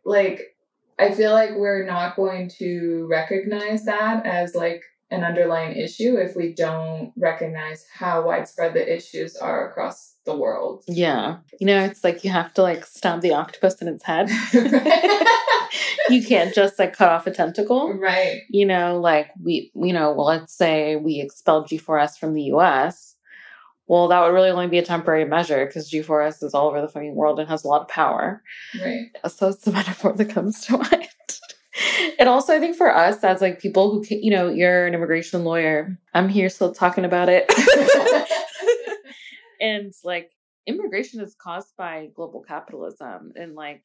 like, 0.04 0.40
I 0.99 1.12
feel 1.12 1.32
like 1.32 1.50
we're 1.56 1.87
not 1.87 2.16
going 2.16 2.50
to 2.59 3.06
recognize 3.11 3.85
that 3.85 4.26
as 4.26 4.54
like 4.54 4.82
an 5.12 5.25
underlying 5.25 5.76
issue 5.76 6.16
if 6.16 6.34
we 6.34 6.54
don't 6.54 7.12
recognize 7.16 7.84
how 7.92 8.26
widespread 8.26 8.72
the 8.72 8.94
issues 8.94 9.36
are 9.36 9.68
across 9.68 10.16
the 10.25 10.36
world. 10.36 10.84
Yeah. 10.88 11.38
You 11.60 11.66
know, 11.66 11.84
it's 11.84 12.02
like 12.02 12.25
you 12.25 12.30
have 12.30 12.54
to 12.54 12.62
like 12.62 12.86
stab 12.86 13.20
the 13.20 13.34
octopus 13.34 13.82
in 13.82 13.88
its 13.88 14.04
head. 14.04 14.30
you 16.08 16.25
can't 16.25 16.54
just 16.54 16.78
like 16.78 16.94
cut 16.96 17.10
off 17.10 17.26
a 17.26 17.30
tentacle. 17.30 17.92
right. 17.94 18.40
You 18.48 18.64
know, 18.64 18.98
like 18.98 19.30
we, 19.42 19.70
you 19.75 19.92
know, 19.92 20.12
well, 20.12 20.26
let's 20.26 20.54
say 20.54 20.96
we 20.96 21.20
expelled 21.20 21.68
G4S 21.68 22.18
from 22.18 22.34
the 22.34 22.44
US. 22.54 23.16
Well, 23.88 24.08
that 24.08 24.20
would 24.22 24.32
really 24.32 24.50
only 24.50 24.68
be 24.68 24.78
a 24.78 24.84
temporary 24.84 25.26
measure 25.26 25.66
because 25.66 25.90
G4S 25.90 26.42
is 26.42 26.54
all 26.54 26.68
over 26.68 26.80
the 26.80 26.88
fucking 26.88 27.14
world 27.14 27.38
and 27.38 27.48
has 27.48 27.64
a 27.64 27.68
lot 27.68 27.82
of 27.82 27.88
power. 27.88 28.42
Right. 28.82 29.08
So 29.28 29.48
it's 29.48 29.64
the 29.64 29.72
metaphor 29.72 30.14
that 30.14 30.30
comes 30.30 30.64
to 30.66 30.78
mind. 30.90 31.08
And 32.18 32.28
also, 32.28 32.54
I 32.54 32.60
think 32.60 32.76
for 32.76 32.95
us, 32.95 33.23
as 33.25 33.40
like 33.40 33.60
people 33.60 33.90
who, 33.90 34.02
can, 34.02 34.23
you 34.23 34.30
know, 34.30 34.49
you're 34.49 34.86
an 34.86 34.95
immigration 34.95 35.45
lawyer, 35.45 35.99
I'm 36.14 36.28
here 36.28 36.49
still 36.49 36.73
talking 36.75 37.04
about 37.04 37.28
it. 37.28 37.50
and 39.60 39.92
like 40.04 40.30
immigration 40.66 41.21
is 41.21 41.34
caused 41.40 41.75
by 41.76 42.08
global 42.14 42.42
capitalism 42.42 43.32
and 43.34 43.54
like 43.54 43.82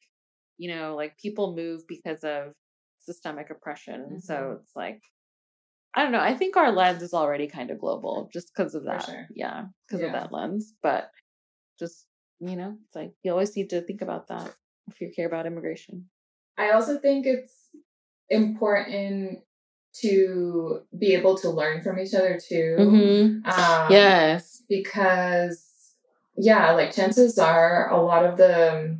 you 0.58 0.72
know 0.72 0.94
like 0.94 1.16
people 1.18 1.54
move 1.54 1.82
because 1.88 2.22
of 2.24 2.52
systemic 2.98 3.50
oppression. 3.50 4.06
And 4.10 4.22
so 4.22 4.34
mm-hmm. 4.34 4.60
it's 4.60 4.76
like 4.76 5.02
i 5.94 6.02
don't 6.02 6.12
know 6.12 6.20
i 6.20 6.34
think 6.34 6.54
our 6.54 6.70
lens 6.70 7.02
is 7.02 7.14
already 7.14 7.46
kind 7.46 7.70
of 7.70 7.78
global 7.78 8.28
just 8.30 8.52
because 8.54 8.74
of 8.74 8.84
that. 8.84 9.06
sure. 9.06 9.26
yeah 9.34 9.64
because 9.88 10.04
of 10.04 10.12
that 10.12 10.30
lens 10.30 10.74
but 10.82 11.10
just 11.78 12.04
you 12.40 12.56
know 12.56 12.76
it's 12.84 12.94
like 12.94 13.12
you 13.22 13.32
always 13.32 13.56
need 13.56 13.70
to 13.70 13.80
think 13.80 14.02
about 14.02 14.28
that 14.28 14.54
if 14.90 15.00
you 15.00 15.10
care 15.14 15.26
about 15.26 15.46
immigration. 15.46 16.06
I 16.56 16.70
also 16.72 16.98
think 16.98 17.26
it's 17.26 17.67
important 18.30 19.40
to 20.00 20.82
be 20.98 21.14
able 21.14 21.36
to 21.38 21.50
learn 21.50 21.82
from 21.82 21.98
each 21.98 22.14
other 22.14 22.38
too. 22.38 22.76
Mhm. 22.78 23.46
Um, 23.46 23.86
yes 23.92 24.62
Because, 24.68 25.64
yeah, 26.36 26.72
like 26.72 26.92
chances 26.92 27.38
are 27.38 27.90
a 27.90 28.00
lot 28.00 28.24
of 28.24 28.36
the, 28.36 28.98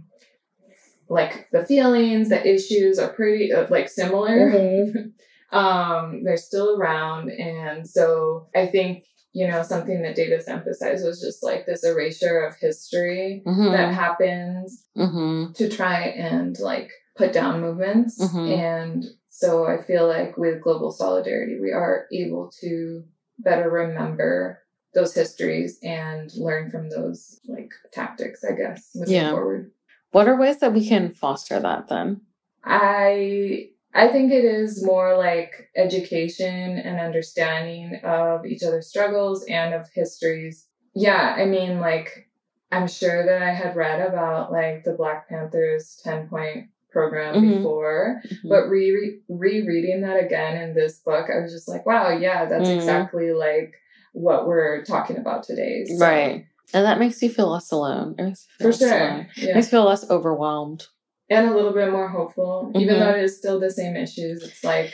like 1.09 1.49
the 1.53 1.65
feelings, 1.65 2.29
the 2.29 2.47
issues 2.47 2.99
are 2.99 3.09
pretty 3.09 3.53
uh, 3.53 3.67
like 3.71 3.89
similar. 3.89 4.51
Mhm. 4.51 5.13
um, 5.53 6.25
they're 6.25 6.37
still 6.37 6.79
around. 6.79 7.31
And 7.31 7.89
so 7.89 8.49
I 8.55 8.67
think, 8.67 9.05
you 9.33 9.47
know, 9.47 9.63
something 9.63 10.03
that 10.03 10.15
Davis 10.17 10.49
emphasized 10.49 11.05
was 11.07 11.21
just 11.21 11.43
like 11.43 11.65
this 11.65 11.85
erasure 11.85 12.41
of 12.41 12.57
history 12.57 13.43
Mhm. 13.47 13.71
that 13.73 13.95
happens 13.95 14.85
Mhm. 14.97 15.55
to 15.55 15.69
try 15.69 16.01
and 16.01 16.59
like 16.59 16.91
put 17.17 17.33
down 17.33 17.61
movements. 17.61 18.19
Mhm. 18.21 18.59
And 18.59 19.05
so 19.39 19.67
I 19.67 19.77
feel 19.83 20.07
like 20.09 20.37
with 20.37 20.61
global 20.63 20.91
solidarity, 20.91 21.61
we 21.61 21.71
are 21.71 22.07
able 22.13 22.51
to 22.61 23.05
better 23.39 23.71
remember 23.71 24.63
those 24.95 25.15
histories 25.15 25.79
and 25.85 26.33
learn 26.35 26.71
from 26.73 26.91
those 26.91 27.41
like 27.47 27.71
tactics, 27.93 28.43
I 28.43 28.53
guess, 28.57 28.91
moving 28.97 29.15
Yeah. 29.15 29.31
forward. 29.31 29.71
what 30.11 30.27
are 30.29 30.37
ways 30.37 30.59
that 30.59 30.73
we 30.73 30.89
can 30.89 31.11
foster 31.11 31.61
that 31.61 31.87
then 31.89 32.23
I 32.65 33.71
I 33.95 34.09
think 34.09 34.33
it 34.33 34.45
is 34.45 34.83
more 34.85 35.17
like 35.17 35.69
education 35.77 36.79
and 36.79 36.99
understanding 37.01 38.01
of 38.05 38.45
each 38.47 38.63
other's 38.63 38.89
struggles 38.89 39.45
and 39.49 39.73
of 39.75 39.89
histories. 39.95 40.67
Yeah, 40.95 41.35
I 41.39 41.45
mean 41.45 41.79
like 41.81 42.29
I'm 42.73 42.89
sure 42.89 43.25
that 43.25 43.43
I 43.43 43.53
had 43.53 43.77
read 43.77 44.01
about 44.07 44.51
like 44.53 44.85
the 44.85 44.93
Black 44.93 45.29
Panthers 45.29 46.01
10 46.05 46.29
point 46.29 46.69
program 46.91 47.35
Mhm. 47.37 47.57
before, 47.59 48.23
Mhm. 48.27 48.49
but 48.49 48.69
re 48.69 49.21
rereading 49.29 50.01
that 50.03 50.23
again 50.23 50.57
in 50.61 50.75
this 50.75 50.99
book, 51.01 51.27
I 51.31 51.41
was 51.41 51.53
just 51.53 51.69
like, 51.69 51.85
wow, 51.87 52.11
yeah, 52.17 52.47
that's 52.47 52.69
Mhm. 52.69 52.75
exactly 52.77 53.33
like 53.33 53.75
what 54.13 54.47
we're 54.47 54.85
talking 54.85 55.17
about 55.19 55.43
today. 55.45 55.85
So, 55.87 56.05
right 56.05 56.47
and 56.75 56.85
that 56.85 56.99
makes 56.99 57.23
you 57.23 57.31
feel 57.31 57.49
less 57.51 57.71
alone 57.73 58.15
feel 58.17 58.35
For 58.59 58.65
less 58.69 58.79
sure. 58.79 58.99
alone. 58.99 59.27
Yeah. 59.37 59.55
makes 59.55 59.69
you 59.69 59.71
feel 59.71 59.85
less 59.85 60.11
overwhelmed 60.11 60.87
and 61.31 61.47
a 61.49 61.55
little 61.55 61.73
bit 61.73 61.91
more 61.91 62.09
hopeful, 62.09 62.73
even 62.75 62.97
Mhm. 62.97 62.99
though 63.01 63.15
it 63.19 63.23
is 63.25 63.37
still 63.39 63.59
the 63.61 63.71
same 63.71 63.97
issues. 63.97 64.43
It's 64.43 64.65
like, 64.65 64.93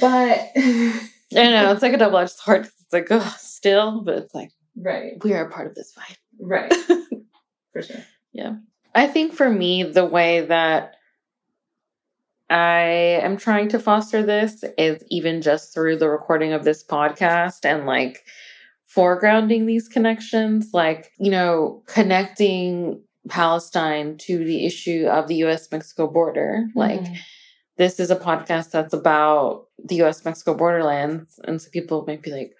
but 0.00 0.48
I 0.56 1.10
know 1.32 1.72
it's 1.72 1.82
like 1.82 1.92
a 1.92 1.98
double 1.98 2.18
edged 2.18 2.32
sword. 2.32 2.66
It's 2.66 2.92
like, 2.92 3.08
oh, 3.10 3.34
still, 3.38 4.02
but 4.02 4.18
it's 4.18 4.34
like 4.34 4.50
right, 4.76 5.12
we 5.22 5.32
are 5.34 5.46
a 5.46 5.50
part 5.50 5.66
of 5.66 5.74
this 5.74 5.92
fight. 5.92 6.16
right, 6.40 6.72
for 7.72 7.82
sure. 7.82 7.96
I 8.94 9.06
think 9.06 9.32
for 9.34 9.48
me, 9.50 9.82
the 9.82 10.04
way 10.04 10.40
that 10.42 10.94
I 12.48 13.20
am 13.22 13.36
trying 13.36 13.68
to 13.68 13.78
foster 13.78 14.24
this 14.24 14.64
is 14.76 15.04
even 15.08 15.40
just 15.40 15.72
through 15.72 15.96
the 15.98 16.08
recording 16.08 16.52
of 16.52 16.64
this 16.64 16.82
podcast 16.82 17.64
and 17.64 17.86
like 17.86 18.24
foregrounding 18.94 19.66
these 19.66 19.88
connections, 19.88 20.70
like, 20.72 21.12
you 21.18 21.30
know, 21.30 21.82
connecting 21.86 23.02
Palestine 23.28 24.16
to 24.18 24.44
the 24.44 24.66
issue 24.66 25.06
of 25.06 25.28
the 25.28 25.36
US 25.36 25.70
Mexico 25.70 26.08
border. 26.08 26.66
Like, 26.74 27.00
Mhm. 27.02 27.18
this 27.78 28.00
is 28.00 28.10
a 28.10 28.16
podcast 28.16 28.70
that's 28.72 28.94
about 28.94 29.66
the 29.84 29.96
U.S. 29.96 30.24
Mexico 30.24 30.54
borderlands, 30.54 31.40
and 31.44 31.62
so 31.62 31.70
people 31.70 32.04
might 32.06 32.22
be 32.22 32.30
like, 32.32 32.54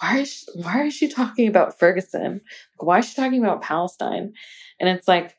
"Why 0.00 0.18
is 0.20 0.28
she, 0.32 0.46
why 0.54 0.84
is 0.86 0.94
she 0.94 1.08
talking 1.08 1.48
about 1.48 1.78
Ferguson? 1.78 2.42
Why 2.78 3.00
is 3.00 3.06
she 3.08 3.16
talking 3.16 3.42
about 3.44 3.62
Palestine?" 3.62 4.34
And 4.80 4.88
it's 4.90 5.08
like 5.08 5.36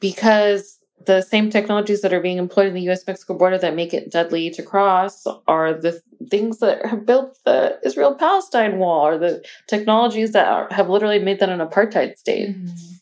because 0.00 0.78
the 1.06 1.22
same 1.22 1.48
technologies 1.48 2.02
that 2.02 2.12
are 2.12 2.20
being 2.20 2.38
employed 2.38 2.66
in 2.68 2.74
the 2.74 2.82
U.S. 2.82 3.06
Mexico 3.06 3.34
border 3.38 3.56
that 3.58 3.74
make 3.74 3.94
it 3.94 4.10
deadly 4.10 4.50
to 4.50 4.62
cross 4.62 5.24
are 5.46 5.72
the 5.72 6.00
things 6.28 6.58
that 6.58 6.84
have 6.84 7.06
built 7.06 7.38
the 7.44 7.78
Israel 7.84 8.14
Palestine 8.14 8.78
wall, 8.78 9.06
or 9.06 9.16
the 9.18 9.42
technologies 9.68 10.32
that 10.32 10.48
are, 10.48 10.68
have 10.70 10.88
literally 10.90 11.18
made 11.20 11.38
that 11.40 11.48
an 11.48 11.60
apartheid 11.60 12.16
state. 12.18 12.50
Mhm. 12.56 12.94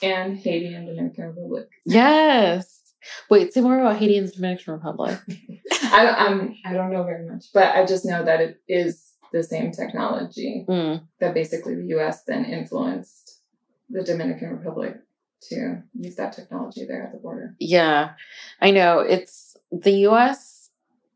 and 0.00 0.38
Haiti 0.38 0.72
and 0.74 0.86
Dominican 0.86 1.24
Republic. 1.24 1.68
Yes. 1.84 2.80
Wait, 3.30 3.52
say 3.52 3.60
more 3.62 3.80
about 3.80 3.96
Haiti 3.96 4.16
and 4.18 4.28
the 4.28 4.32
Dominican 4.32 4.74
Republic. 4.74 5.18
I 5.82 6.06
I'm 6.26 6.54
I 6.64 6.72
don't 6.74 6.92
know 6.92 7.02
very 7.02 7.26
much, 7.28 7.46
but 7.52 7.74
I 7.74 7.84
just 7.84 8.04
know 8.04 8.24
that 8.24 8.40
it 8.40 8.60
is 8.68 9.12
the 9.32 9.42
same 9.42 9.72
technology 9.72 10.64
Mm. 10.68 11.02
that 11.20 11.34
basically 11.34 11.74
the 11.74 11.86
U.S. 11.96 12.22
then 12.24 12.44
influenced 12.44 13.40
the 13.90 14.02
Dominican 14.04 14.50
Republic 14.50 14.94
to 15.50 15.82
use 15.98 16.16
that 16.16 16.32
technology 16.32 16.84
there 16.86 17.02
at 17.04 17.12
the 17.12 17.18
border. 17.18 17.54
Yeah, 17.58 18.12
I 18.60 18.70
know. 18.70 19.00
It's 19.00 19.56
the 19.70 19.92
U.S. 20.08 20.70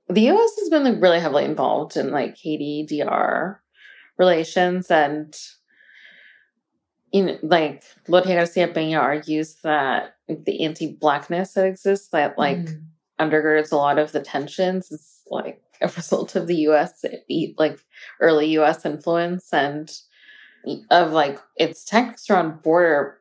The 0.08 0.22
U.S. 0.22 0.50
has 0.60 0.68
been 0.68 0.84
like 0.84 1.00
really 1.02 1.20
heavily 1.20 1.44
involved 1.44 1.96
in 1.96 2.10
like 2.10 2.36
Haiti 2.36 2.86
DR 2.88 3.60
relations, 4.18 4.90
and 4.90 5.34
you 7.12 7.24
know, 7.24 7.38
like 7.42 7.82
Lorgia 8.08 8.34
Garcia 8.34 8.68
Peña 8.68 9.00
argues 9.00 9.56
that 9.62 10.16
the 10.28 10.64
anti-blackness 10.64 11.52
that 11.54 11.66
exists 11.66 12.08
that 12.08 12.38
like 12.38 12.58
Mm. 12.58 12.82
undergirds 13.20 13.70
a 13.72 13.76
lot 13.76 13.98
of 13.98 14.12
the 14.12 14.20
tensions 14.20 14.90
is 14.90 15.20
like 15.30 15.62
a 15.80 15.88
result 15.88 16.36
of 16.36 16.46
the 16.46 16.56
U.S. 16.56 17.04
like 17.58 17.78
early 18.20 18.46
U.S. 18.52 18.84
influence 18.86 19.52
and 19.52 19.90
of 20.90 21.12
like 21.12 21.38
its 21.56 21.84
tactics 21.84 22.30
around 22.30 22.62
border 22.62 23.18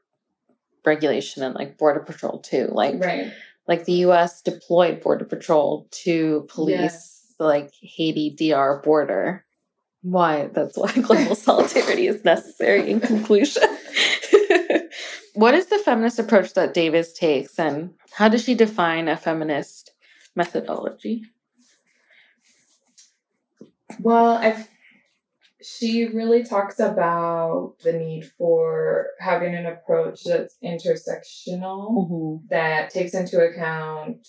regulation 0.86 1.44
and 1.44 1.56
like 1.56 1.78
border 1.78 2.00
patrol 2.00 2.39
too. 2.39 2.70
Like 2.72 2.96
right. 3.04 3.32
like 3.67 3.86
the 3.86 3.94
U.S. 4.06 4.41
deployed 4.41 5.02
border 5.02 5.26
patrol 5.26 5.88
to 6.04 6.46
police 6.50 6.80
Yes. 6.80 7.34
the 7.38 7.46
like 7.46 7.72
Haiti 7.82 8.36
DR 8.38 8.82
border. 8.84 9.46
Why? 10.02 10.50
That's 10.54 10.78
why 10.78 10.91
global 11.02 11.36
solidarity 11.36 12.08
is 12.08 12.26
necessary. 12.26 12.89
In 12.89 13.00
conclusion, 13.00 13.62
what 15.36 15.54
is 15.54 15.67
the 15.67 15.78
feminist 15.78 16.17
approach 16.17 16.54
that 16.56 16.74
Davis 16.74 17.13
takes, 17.13 17.60
and 17.60 17.94
how 18.12 18.28
does 18.28 18.44
she 18.44 18.56
define 18.56 19.08
a 19.08 19.15
feminist 19.15 19.91
methodology? 20.36 21.24
Well, 24.00 24.38
I've, 24.38 24.67
she 25.63 26.06
really 26.08 26.43
talks 26.43 26.80
about 26.80 27.76
the 27.84 27.93
need 27.93 28.26
for 28.38 29.08
having 29.19 29.56
an 29.56 29.65
approach 29.65 30.24
that's 30.24 30.58
intersectional, 30.63 32.41
that 32.50 32.89
takes 32.89 33.13
into 33.13 33.39
account 33.39 34.28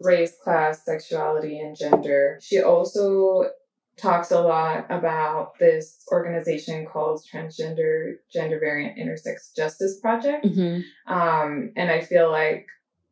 race, 0.00 0.36
class, 0.42 0.84
sexuality, 0.84 1.58
and 1.58 1.76
gender. 1.76 2.38
She 2.42 2.60
also 2.60 3.50
talks 3.96 4.30
a 4.30 4.40
lot 4.40 4.84
about 4.90 5.58
this 5.58 6.04
organization 6.12 6.84
called 6.86 7.22
Transgender 7.32 8.16
Gender 8.30 8.58
Variant 8.58 8.98
Intersex 8.98 9.54
Justice 9.56 9.98
Project. 10.00 10.44
Mhm. 10.44 10.82
Um, 11.06 11.72
and 11.76 11.90
I 11.90 12.00
feel 12.02 12.30
like, 12.30 12.66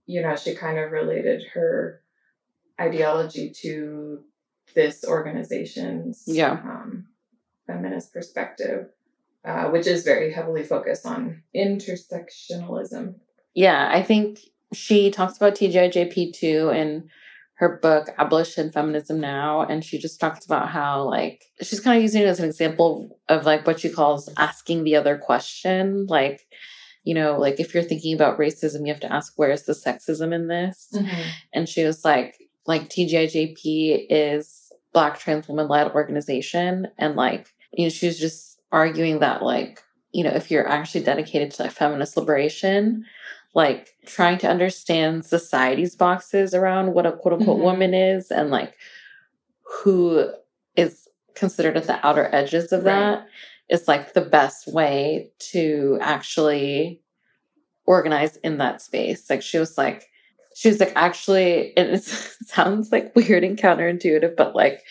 you 0.07 0.21
know, 0.21 0.37
she 0.37 0.55
kind 0.55 0.79
of 0.79 0.93
related 0.93 1.43
her 1.55 2.03
ideology 2.79 3.51
to 3.63 4.23
this 4.75 5.05
organization's 5.07 6.25
Yeah. 6.27 6.53
um, 6.53 7.07
feminist 7.67 8.13
perspective, 8.13 8.89
uh, 9.45 9.69
which 9.69 9.87
is 9.87 10.05
very 10.05 10.33
heavily 10.33 10.63
focused 10.63 11.07
on 11.07 11.43
intersectionalism. 11.55 13.17
Yeah, 13.55 13.91
I 13.93 14.03
think 14.03 14.41
she 14.73 15.11
talks 15.11 15.37
about 15.37 15.55
TGIJP 15.55 16.35
too 16.35 16.71
in 16.71 17.09
her 17.57 17.79
book 17.81 18.09
Abolition 18.19 18.73
Feminism 18.73 19.21
Now, 19.21 19.63
and 19.63 19.85
she 19.85 19.99
just 19.99 20.19
talks 20.19 20.45
about 20.45 20.69
how 20.69 21.05
like 21.05 21.45
she's 21.63 21.81
kind 21.81 21.97
of 21.97 22.03
using 22.03 22.23
it 22.23 22.27
as 22.27 22.41
an 22.41 22.47
example 22.47 23.19
of 23.29 23.47
like 23.47 23.67
what 23.67 23.81
she 23.81 23.91
calls 23.91 24.29
asking 24.37 24.85
the 24.85 24.97
other 24.97 25.17
question, 25.17 26.07
like 26.07 26.47
you 27.05 27.15
know, 27.15 27.39
like 27.39 27.61
if 27.61 27.75
you're 27.75 27.83
thinking 27.83 28.15
about 28.15 28.39
racism, 28.39 28.87
you 28.87 28.93
have 28.93 29.01
to 29.01 29.13
ask 29.13 29.35
where's 29.37 29.65
the 29.65 29.75
sexism 29.75 30.35
in 30.35 30.49
this, 30.49 30.93
and 31.53 31.69
she 31.69 31.85
was 31.85 32.05
like 32.05 32.37
like 32.67 32.89
TGIJP 32.89 34.07
is 34.11 34.64
Black 34.95 35.19
trans 35.19 35.49
woman 35.49 35.69
led 35.69 35.93
organization, 35.93 36.89
and 36.99 37.17
like 37.17 37.53
you 37.73 37.85
know 37.85 37.91
she 37.91 38.07
was 38.07 38.19
just 38.19 38.61
arguing 38.73 39.19
that 39.19 39.43
like 39.43 39.83
you 40.13 40.25
know 40.25 40.31
if 40.31 40.51
you're 40.51 40.67
actually 40.69 41.05
dedicated 41.05 41.51
to 41.53 41.65
like, 41.65 41.73
feminist 41.73 42.17
liberation 42.17 43.05
like 43.55 43.91
trying 44.07 44.39
to 44.39 44.49
understand 44.49 45.25
society's 45.25 45.95
boxes 45.95 46.55
around 46.55 46.93
what 46.95 47.07
a 47.07 47.13
quote 47.13 47.35
unquote 47.35 47.59
Mhm. 47.59 47.63
woman 47.63 47.95
is 47.95 48.31
and 48.33 48.51
like 48.51 48.75
who 49.63 50.31
is 50.77 51.09
considered 51.35 51.77
at 51.77 51.85
the 51.87 52.05
outer 52.07 52.29
edges 52.33 52.73
of 52.73 52.85
Right. 52.85 52.95
that 52.95 53.27
is 53.69 53.89
like 53.89 54.13
the 54.13 54.21
best 54.21 54.67
way 54.69 55.31
to 55.39 55.99
actually 56.01 57.01
organize 57.87 58.37
in 58.39 58.59
that 58.59 58.83
space. 58.83 59.29
Like 59.31 59.43
she 59.43 59.59
was 59.59 59.77
like, 59.79 60.07
she 60.55 60.69
was 60.69 60.81
like, 60.81 60.93
actually, 60.97 61.77
and 61.77 61.89
it 61.97 62.03
sounds 62.05 62.93
like 62.93 63.15
weird 63.17 63.45
and 63.45 63.59
counterintuitive, 63.59 64.37
but 64.37 64.55
like, 64.55 64.83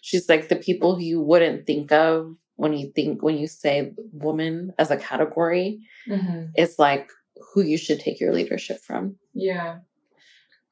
she's 0.00 0.28
like 0.28 0.48
the 0.48 0.56
people 0.56 0.96
who 0.96 1.02
you 1.02 1.20
wouldn't 1.20 1.66
think 1.66 1.92
of 1.92 2.34
when 2.56 2.72
you 2.74 2.92
think, 2.94 3.22
when 3.22 3.36
you 3.38 3.46
say 3.46 3.92
woman 4.12 4.72
as 4.78 4.90
a 4.90 4.96
category, 4.96 5.80
Mm-hmm. 6.08 6.46
is 6.56 6.76
like 6.80 7.10
who 7.54 7.62
you 7.62 7.78
should 7.78 8.00
take 8.00 8.18
your 8.20 8.32
leadership 8.32 8.80
from. 8.80 9.16
Yeah. 9.34 9.78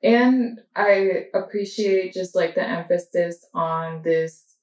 And 0.02 0.60
I 0.74 1.26
appreciate 1.34 2.12
just 2.14 2.34
like 2.34 2.54
the 2.56 2.66
emphasis 2.66 3.46
on 3.54 4.02
this, 4.02 4.56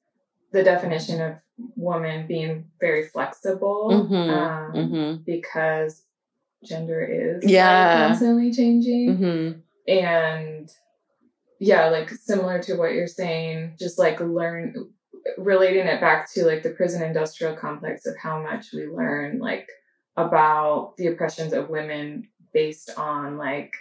the 0.52 0.64
definition 0.64 1.22
of 1.22 1.36
woman 1.76 2.28
being 2.28 2.66
very 2.82 3.08
flexible. 3.08 3.90
Mhm, 3.92 4.30
Um, 4.30 4.74
Mm-hmm. 4.74 5.24
because 5.26 6.04
gender 6.66 7.02
is 7.04 7.44
like, 7.44 7.54
Yeah. 7.54 8.08
constantly 8.08 8.52
changing. 8.52 9.18
Mm-hmm. 9.18 9.60
And 9.88 10.70
yeah, 11.60 11.90
like 11.90 12.10
similar 12.10 12.62
to 12.64 12.76
what 12.76 12.94
you're 12.94 13.08
saying, 13.08 13.76
just 13.80 13.98
like 13.98 14.20
learn 14.20 14.74
relating 15.38 15.88
it 15.88 16.00
back 16.00 16.32
to 16.34 16.46
like 16.46 16.64
the 16.64 16.70
prison 16.72 17.02
industrial 17.04 17.56
complex 17.56 18.06
of 18.06 18.16
how 18.22 18.42
much 18.42 18.68
we 18.74 18.88
learn 18.88 19.40
like 19.40 19.68
about 20.16 20.94
the 20.98 21.08
oppressions 21.08 21.54
of 21.54 21.70
women 21.70 22.28
based 22.54 22.92
on 22.98 23.38
like 23.38 23.72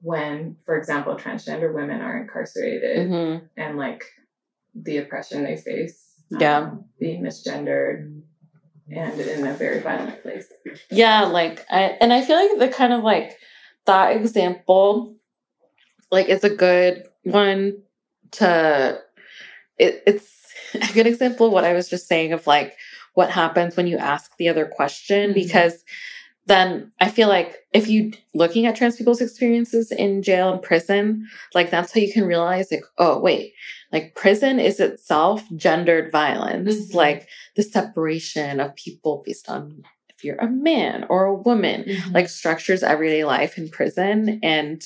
when, 0.00 0.56
for 0.64 0.76
example, 0.76 1.16
transgender 1.16 1.74
women 1.74 2.00
are 2.00 2.20
incarcerated 2.20 3.08
Mm-hmm. 3.08 3.44
and 3.56 3.76
like 3.78 4.04
the 4.74 4.98
oppression 4.98 5.42
they 5.44 5.56
face. 5.56 6.04
Yeah. 6.30 6.58
um, 6.58 6.84
being 7.00 7.22
misgendered 7.22 8.20
and 8.90 9.20
in 9.20 9.46
a 9.46 9.54
very 9.54 9.80
violent 9.80 10.22
place. 10.22 10.46
Yeah, 10.90 11.22
like 11.24 11.64
I 11.70 11.96
and 12.00 12.12
I 12.12 12.22
feel 12.22 12.36
like 12.36 12.58
the 12.58 12.68
kind 12.76 12.92
of 12.92 13.02
like 13.02 13.36
that 13.86 14.14
example, 14.16 15.16
like 16.10 16.28
it's 16.28 16.44
a 16.44 16.50
good 16.50 17.04
one 17.24 17.78
to 18.32 19.00
it, 19.78 20.02
it's 20.06 20.34
a 20.74 20.92
good 20.92 21.06
example 21.06 21.46
of 21.46 21.52
what 21.52 21.64
I 21.64 21.72
was 21.72 21.88
just 21.88 22.08
saying 22.08 22.32
of 22.32 22.46
like 22.46 22.76
what 23.14 23.30
happens 23.30 23.76
when 23.76 23.86
you 23.86 23.96
ask 23.98 24.30
the 24.38 24.48
other 24.48 24.66
question 24.66 25.30
Mhm. 25.30 25.34
because 25.34 25.84
then 26.46 26.92
I 26.98 27.10
feel 27.10 27.28
like 27.28 27.56
if 27.74 27.88
you 27.88 28.12
looking 28.34 28.64
at 28.66 28.74
trans 28.74 28.96
people's 28.96 29.20
experiences 29.20 29.92
in 29.92 30.22
jail 30.22 30.50
and 30.50 30.62
prison, 30.62 31.28
like 31.54 31.70
that's 31.70 31.92
how 31.92 32.00
you 32.00 32.10
can 32.10 32.24
realize 32.24 32.72
like, 32.72 32.84
oh 32.96 33.20
wait, 33.20 33.52
like 33.92 34.14
prison 34.14 34.58
is 34.58 34.80
itself 34.80 35.44
gendered 35.56 36.10
violence. 36.10 36.74
Mhm. 36.90 36.94
Like 36.94 37.28
the 37.56 37.62
separation 37.62 38.60
of 38.60 38.74
people 38.76 39.22
based 39.26 39.50
on 39.50 39.82
if 40.08 40.24
you're 40.24 40.36
a 40.36 40.48
man 40.48 41.04
or 41.10 41.26
a 41.26 41.34
woman, 41.34 41.84
like 42.12 42.28
structures 42.30 42.82
everyday 42.82 43.24
life 43.24 43.58
in 43.58 43.68
prison 43.68 44.40
and 44.42 44.82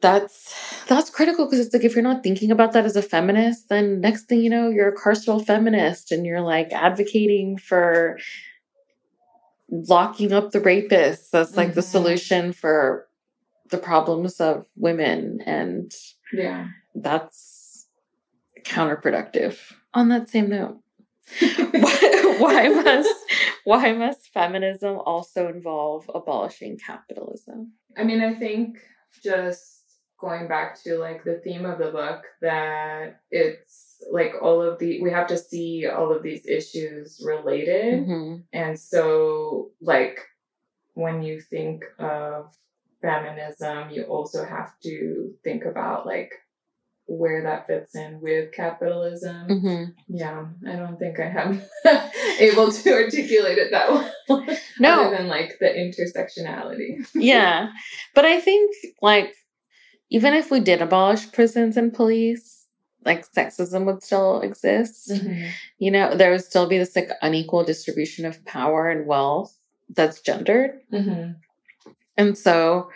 that's 0.00 0.54
that's 0.88 1.08
critical 1.10 1.46
because 1.46 1.58
it's 1.64 1.72
like 1.74 1.84
if 1.84 1.94
you're 1.94 2.02
not 2.02 2.22
thinking 2.22 2.50
about 2.50 2.72
that 2.72 2.84
as 2.84 2.96
a 2.96 3.02
feminist 3.02 3.68
then 3.70 4.00
next 4.00 4.24
thing 4.24 4.40
you 4.40 4.50
know 4.50 4.68
you're 4.68 4.88
a 4.88 4.94
carceral 4.96 5.44
feminist 5.44 6.12
and 6.12 6.26
you're 6.26 6.42
like 6.42 6.70
advocating 6.72 7.56
for 7.56 8.18
locking 9.70 10.32
up 10.32 10.50
the 10.52 10.60
rapists 10.60 11.30
that's 11.30 11.56
like 11.56 11.74
the 11.74 11.80
Mhm. 11.80 11.84
solution 11.84 12.52
for 12.52 13.08
the 13.70 13.78
problems 13.78 14.40
of 14.40 14.66
women 14.76 15.40
and 15.44 15.92
yeah. 16.32 16.68
that's 16.94 17.88
counterproductive 18.64 19.58
on 19.94 20.08
that 20.08 20.28
same 20.28 20.48
note 20.50 20.78
why, 21.40 22.34
why 22.38 22.68
must 22.68 23.14
why 23.64 23.92
must 23.92 24.28
feminism 24.32 24.98
also 25.04 25.48
involve 25.48 26.08
abolishing 26.14 26.78
capitalism 26.78 27.72
I 27.98 28.04
mean, 28.04 28.20
I 28.20 28.34
think 28.34 28.76
just 29.24 29.75
going 30.18 30.48
back 30.48 30.82
to 30.82 30.98
like 30.98 31.24
the 31.24 31.40
theme 31.44 31.64
of 31.66 31.78
the 31.78 31.90
book 31.90 32.24
that 32.40 33.20
it's 33.30 34.02
like 34.10 34.32
all 34.40 34.62
of 34.62 34.78
the 34.78 35.02
we 35.02 35.10
have 35.10 35.26
to 35.26 35.36
see 35.38 35.86
all 35.86 36.14
of 36.14 36.22
these 36.22 36.46
issues 36.46 37.22
related. 37.24 38.06
Mhm. 38.06 38.42
And 38.52 38.78
so 38.78 39.70
like 39.80 40.20
when 40.94 41.22
you 41.22 41.40
think 41.40 41.84
of 41.98 42.54
feminism, 43.02 43.90
you 43.90 44.04
also 44.04 44.44
have 44.44 44.72
to 44.84 45.34
think 45.44 45.64
about 45.64 46.06
like 46.06 46.32
where 47.08 47.42
that 47.44 47.66
fits 47.68 47.94
in 47.94 48.20
with 48.20 48.52
capitalism. 48.52 49.46
hmm 49.48 49.84
Yeah, 50.08 50.46
I 50.66 50.72
don't 50.76 50.98
think 50.98 51.20
I 51.20 51.26
am 51.26 51.62
able 52.40 52.72
to 52.72 52.92
articulate 52.92 53.58
it 53.58 53.70
that 53.70 53.90
well. 53.90 54.12
No. 54.80 55.02
Other 55.04 55.16
than 55.16 55.28
like 55.28 55.56
the 55.60 55.66
intersectionality. 55.68 57.06
yeah. 57.14 57.68
But 58.14 58.24
I 58.24 58.40
think, 58.40 58.74
like, 59.00 59.34
even 60.10 60.34
if 60.34 60.50
we 60.50 60.60
did 60.60 60.82
abolish 60.82 61.30
prisons 61.32 61.76
and 61.76 61.92
police, 61.92 62.66
like, 63.04 63.30
sexism 63.32 63.84
would 63.86 64.02
still 64.02 64.40
exist. 64.40 65.10
Mm-hmm. 65.10 65.48
You 65.78 65.90
know, 65.90 66.14
there 66.14 66.30
would 66.30 66.44
still 66.44 66.66
be 66.66 66.78
this, 66.78 66.96
like, 66.96 67.10
unequal 67.22 67.64
distribution 67.64 68.24
of 68.24 68.44
power 68.44 68.90
and 68.90 69.06
wealth 69.06 69.56
that's 69.88 70.20
gendered. 70.20 70.80
Mm-hmm. 70.92 71.32
And 72.16 72.36
so, 72.36 72.90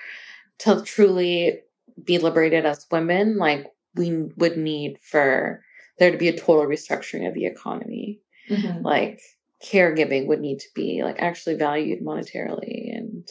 to 0.59 0.83
truly 0.83 1.61
be 2.03 2.18
liberated 2.18 2.66
as 2.66 2.87
women, 2.90 3.37
like, 3.37 3.66
we 3.94 4.29
would 4.37 4.57
need 4.57 4.99
for 4.99 5.62
there 5.99 6.11
to 6.11 6.18
be 6.18 6.29
a 6.29 6.37
total 6.37 6.66
restructuring 6.66 7.29
of 7.29 7.35
the 7.35 7.46
economy. 7.46 8.20
Mm-hmm. 8.49 8.85
Like, 8.85 9.20
caregiving 9.64 10.27
would 10.27 10.40
need 10.40 10.59
to 10.61 10.68
be, 10.75 11.03
like, 11.05 11.20
actually 11.20 11.57
valued 11.57 12.01
monetarily 12.03 12.96
and 12.96 13.29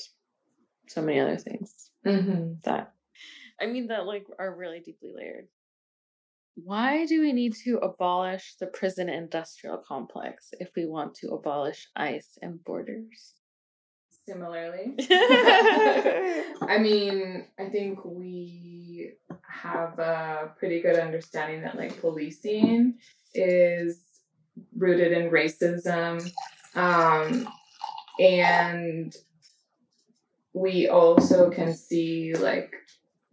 so 0.88 1.02
many 1.02 1.20
other 1.20 1.38
things 1.38 1.90
Mm-hmm. 2.06 2.54
that 2.64 2.94
I 3.62 3.66
mean 3.66 3.88
that 3.88 4.06
like 4.06 4.26
are 4.38 4.56
really 4.56 4.80
deeply 4.80 5.12
layered. 5.16 5.48
Why 6.56 7.06
do 7.06 7.22
we 7.22 7.32
need 7.32 7.56
to 7.64 7.78
abolish 7.78 8.56
the 8.60 8.68
prison 8.68 9.08
industrial 9.10 9.78
complex 9.78 10.50
if 10.60 10.72
we 10.76 10.86
want 10.86 11.16
to 11.16 11.30
abolish 11.30 11.88
ICE 11.96 12.38
and 12.42 12.64
borders? 12.64 13.36
Similarly. 14.28 14.96
I 15.10 16.78
mean, 16.80 17.46
I 17.58 17.70
think 17.70 18.04
we 18.04 19.14
have 19.48 19.98
a 20.00 20.52
pretty 20.58 20.82
good 20.82 21.00
understanding 21.00 21.62
that 21.62 21.78
like 21.78 22.00
policing 22.02 23.00
is 23.34 24.02
rooted 24.76 25.14
in 25.14 25.32
racism. 25.32 26.30
Um, 26.76 27.48
and 28.20 29.16
we 30.54 30.90
also 30.90 31.50
can 31.50 31.74
see 31.74 32.36
like 32.36 32.74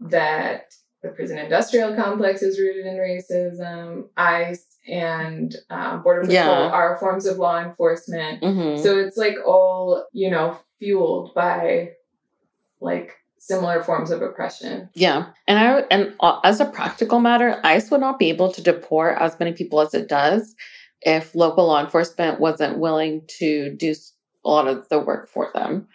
that 0.00 0.72
the 1.02 1.08
prison 1.10 1.38
industrial 1.38 1.94
complex 1.94 2.42
is 2.42 2.58
rooted 2.58 2.86
in 2.86 2.94
racism. 2.96 4.08
ICE 4.16 4.64
and 4.88 5.54
uh, 5.70 5.96
Border 5.98 6.22
Patrol 6.22 6.34
Yeah. 6.34 6.70
are 6.70 6.96
forms 6.98 7.26
of 7.26 7.38
law 7.38 7.60
enforcement. 7.62 8.42
Mm-hmm. 8.42 8.82
So 8.82 8.98
it's 8.98 9.16
like 9.16 9.36
all, 9.46 10.06
you 10.12 10.30
know, 10.30 10.58
fueled 10.78 11.34
by 11.34 11.92
like 12.80 13.12
similar 13.38 13.82
forms 13.82 14.10
of 14.10 14.22
oppression. 14.22 14.88
yeah, 14.94 15.26
and 15.46 15.58
I 15.58 15.80
and 15.90 16.14
uh, 16.20 16.40
as 16.42 16.60
a 16.60 16.66
practical 16.66 17.20
matter, 17.20 17.60
ICE 17.62 17.88
would 17.90 18.00
not 18.00 18.18
be 18.18 18.28
able 18.30 18.52
to 18.52 18.62
deport 18.62 19.18
as 19.20 19.38
many 19.38 19.52
people 19.52 19.80
as 19.80 19.94
it 19.94 20.08
does 20.08 20.54
if 21.02 21.34
local 21.34 21.66
law 21.66 21.80
enforcement 21.80 22.40
wasn't 22.40 22.78
willing 22.78 23.22
to 23.38 23.74
do 23.76 23.94
a 24.44 24.48
lot 24.50 24.66
of 24.66 24.88
the 24.88 24.98
work 24.98 25.28
for 25.28 25.50
them. 25.54 25.86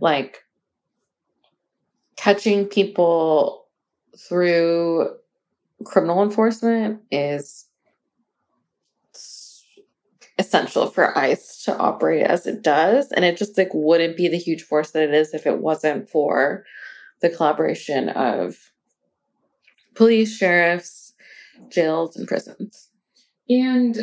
like 0.00 0.38
catching 2.16 2.66
people 2.66 3.66
through 4.16 5.16
criminal 5.84 6.22
enforcement 6.22 7.00
is 7.10 7.66
essential 10.38 10.86
for 10.88 11.16
ICE 11.16 11.62
to 11.64 11.76
operate 11.76 12.26
as 12.26 12.46
it 12.46 12.62
does. 12.62 13.12
And 13.12 13.24
it 13.24 13.36
just 13.36 13.56
like 13.56 13.70
wouldn't 13.72 14.16
be 14.16 14.28
the 14.28 14.38
huge 14.38 14.62
force 14.62 14.90
that 14.92 15.02
it 15.02 15.14
is 15.14 15.34
if 15.34 15.46
it 15.46 15.58
wasn't 15.58 16.08
for 16.08 16.64
the 17.20 17.30
collaboration 17.30 18.08
of 18.08 18.72
police 19.94 20.36
sheriffs 20.36 21.14
jails 21.68 22.16
and 22.16 22.26
prisons. 22.26 22.88
And 23.48 23.96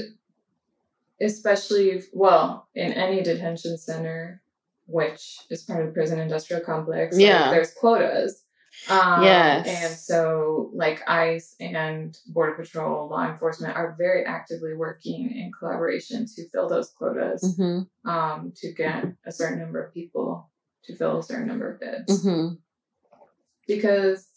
especially, 1.21 1.91
if- 1.91 2.09
well, 2.13 2.67
in 2.75 2.93
any 2.93 3.21
detention 3.21 3.77
center, 3.77 4.41
which 4.89 5.37
is 5.49 5.63
part 5.63 5.81
of 5.81 5.87
the 5.87 5.93
prison 5.93 6.19
industrial 6.19 6.61
complex, 6.63 7.15
like, 7.15 7.25
Yeah. 7.25 7.51
there's 7.51 7.73
quotas. 7.73 8.43
Um, 8.89 9.23
Yes. 9.23 9.67
And 9.67 9.93
so, 9.97 10.71
like, 10.73 11.01
ICE 11.07 11.55
and 11.59 12.17
Border 12.27 12.53
Patrol, 12.53 13.09
law 13.09 13.29
enforcement 13.29 13.75
are 13.75 13.95
very 13.97 14.23
actively 14.25 14.73
working 14.75 15.31
in 15.31 15.51
collaboration 15.57 16.25
to 16.35 16.49
fill 16.49 16.69
those 16.69 16.91
quotas. 16.91 17.43
mm-hmm. 17.43 18.09
um, 18.09 18.53
to 18.57 18.71
get 18.73 19.05
a 19.25 19.31
certain 19.31 19.59
number 19.59 19.83
of 19.83 19.93
people 19.93 20.49
to 20.85 20.95
fill 20.95 21.19
a 21.19 21.23
certain 21.23 21.47
number 21.47 21.73
of 21.73 21.79
beds. 21.79 22.25
Mm-hmm. 22.25 22.55
Because 23.67 24.27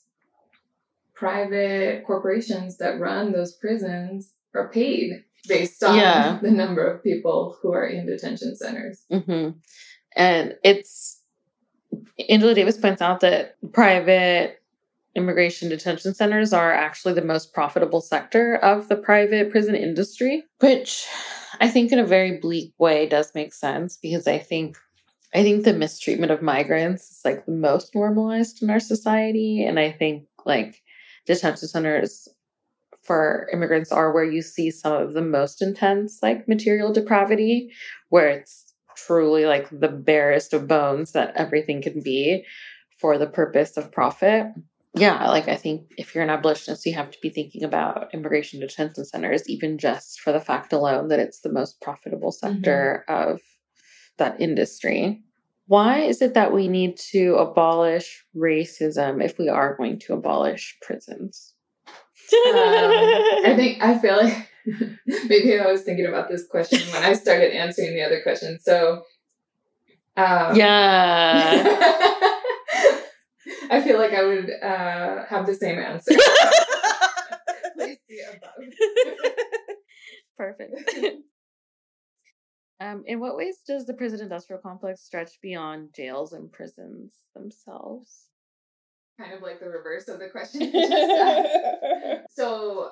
private 1.14 2.04
corporations 2.06 2.78
that 2.78 2.98
run 2.98 3.32
those 3.32 3.56
prisons 3.56 4.32
are 4.54 4.68
paid 4.70 5.24
based 5.48 5.82
on 5.82 5.96
Yeah. 5.96 6.38
the 6.42 6.50
number 6.50 6.84
of 6.86 7.02
people 7.02 7.56
who 7.62 7.72
are 7.72 7.86
in 7.86 8.06
detention 8.06 8.56
centers. 8.56 9.04
hmm 9.10 9.50
And 10.16 10.55
it's 10.62 11.20
Angela 12.29 12.55
Davis 12.55 12.77
points 12.77 13.03
out 13.03 13.20
that 13.20 13.57
private 13.72 14.62
immigration 15.14 15.68
detention 15.68 16.14
centers 16.14 16.53
are 16.53 16.72
actually 16.72 17.14
the 17.14 17.22
most 17.22 17.53
profitable 17.53 18.01
sector 18.01 18.57
of 18.57 18.88
the 18.88 18.96
private 18.96 19.51
prison 19.51 19.75
industry, 19.75 20.44
which 20.61 21.07
I 21.61 21.68
think 21.68 21.92
in 21.92 21.98
a 21.98 22.05
very 22.05 22.38
bleak 22.38 22.72
way 22.79 23.07
does 23.07 23.35
make 23.35 23.53
sense 23.53 23.96
because 23.96 24.27
I 24.27 24.38
think 24.38 24.77
I 25.35 25.42
think 25.42 25.64
the 25.64 25.72
mistreatment 25.72 26.33
of 26.33 26.42
migrants 26.42 27.11
is 27.11 27.20
like 27.25 27.46
the 27.46 27.53
most 27.53 27.94
normalized 27.94 28.62
in 28.62 28.68
our 28.68 28.81
society. 28.81 29.64
And 29.64 29.79
I 29.79 29.90
think 29.90 30.27
like 30.44 30.83
detention 31.27 31.68
centers 31.68 32.29
for 33.03 33.48
immigrants 33.53 33.90
are 33.90 34.12
where 34.12 34.25
you 34.25 34.42
see 34.42 34.70
some 34.70 34.92
of 34.92 35.14
the 35.14 35.22
most 35.22 35.62
intense 35.62 36.18
like 36.22 36.46
material 36.48 36.92
depravity 36.92 37.72
where 38.11 38.29
it's 38.29 38.71
truly 38.96 39.46
like 39.46 39.68
the 39.70 39.88
barest 39.88 40.52
of 40.52 40.68
bones 40.68 41.12
that 41.12 41.35
everything 41.37 41.83
can 41.83 42.00
be 42.02 42.44
for 43.00 43.18
the 43.18 43.26
purpose 43.26 43.76
of 43.76 43.92
profit. 43.92 44.46
Yeah, 44.94 45.28
like 45.31 45.48
I 45.48 45.57
think 45.57 45.90
if 45.96 46.14
you're 46.14 46.24
an 46.24 46.31
abolitionist, 46.31 46.85
you 46.85 46.94
have 46.94 47.11
to 47.11 47.18
be 47.22 47.31
thinking 47.31 47.64
about 47.64 48.12
immigration 48.12 48.61
detention 48.61 49.05
centers, 49.05 49.48
even 49.48 49.78
just 49.78 50.20
for 50.20 50.33
the 50.33 50.40
fact 50.40 50.72
alone 50.72 51.09
that 51.09 51.18
it's 51.18 51.40
the 51.40 51.52
most 51.52 51.81
profitable 51.81 52.31
sector 52.31 53.05
of 53.09 53.40
that 54.18 54.40
industry. 54.40 55.22
Why 55.66 56.00
is 56.00 56.20
it 56.20 56.35
that 56.35 56.52
we 56.52 56.68
need 56.68 56.98
to 57.12 57.37
abolish 57.37 58.24
racism 58.37 59.24
if 59.24 59.38
we 59.38 59.48
are 59.48 59.76
going 59.76 59.98
to 60.00 60.14
abolish 60.14 60.76
prisons? 60.83 61.55
Um, 62.33 62.55
I 62.55 63.55
think 63.57 63.83
I 63.83 63.98
feel 63.98 64.16
like 64.16 64.48
maybe 65.07 65.59
I 65.59 65.66
was 65.66 65.83
thinking 65.83 66.07
about 66.07 66.29
this 66.29 66.46
question 66.46 66.81
when 66.92 67.03
I 67.03 67.14
started 67.14 67.53
answering 67.53 67.94
the 67.94 68.03
other 68.03 68.22
question. 68.22 68.59
So, 68.61 69.03
um, 70.16 70.55
yeah. 70.57 71.62
I 73.70 73.81
feel 73.83 73.98
like 73.98 74.12
I 74.12 74.22
would 74.22 74.51
uh, 74.51 75.25
have 75.27 75.46
the 75.46 75.55
same 75.55 75.79
answer. 75.79 76.12
Please 77.77 77.98
see 78.09 78.20
above. 78.29 78.51
Perfect. 80.37 80.75
um, 82.81 83.03
in 83.07 83.18
what 83.18 83.37
ways 83.37 83.59
does 83.66 83.87
the 83.87 83.94
prison 83.94 84.20
industrial 84.20 84.61
complex 84.61 85.01
stretch 85.03 85.40
beyond 85.42 85.88
jails 85.96 86.33
and 86.33 86.53
prisons 86.53 87.14
themselves? 87.35 88.27
Kind 89.18 89.33
of 89.33 89.42
like 89.42 89.59
the 89.61 89.68
reverse 89.68 90.09
of 90.09 90.20
the 90.20 90.29
question. 90.29 90.61
you 90.61 90.72
just 90.72 90.92
asked. 90.92 92.37
so 92.37 92.90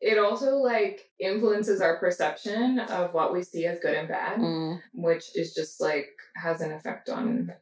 it 0.00 0.18
also 0.18 0.56
like 0.56 1.10
influences 1.18 1.80
our 1.80 1.98
perception 1.98 2.78
of 2.78 3.12
what 3.12 3.32
we 3.32 3.42
see 3.42 3.66
as 3.66 3.78
good 3.80 3.94
and 3.94 4.08
bad. 4.08 4.38
Mm, 4.38 4.80
which 4.94 5.36
is 5.36 5.54
just 5.54 5.80
like 5.80 6.08
has 6.36 6.60
an 6.60 6.72
effect 6.72 7.08
on 7.08 7.52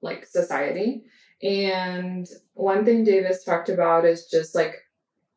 like 0.00 0.26
society. 0.26 1.04
And 1.42 2.26
one 2.54 2.84
thing 2.84 3.04
Davis 3.04 3.44
talked 3.44 3.68
about 3.68 4.04
is 4.04 4.26
just 4.26 4.54
like 4.54 4.74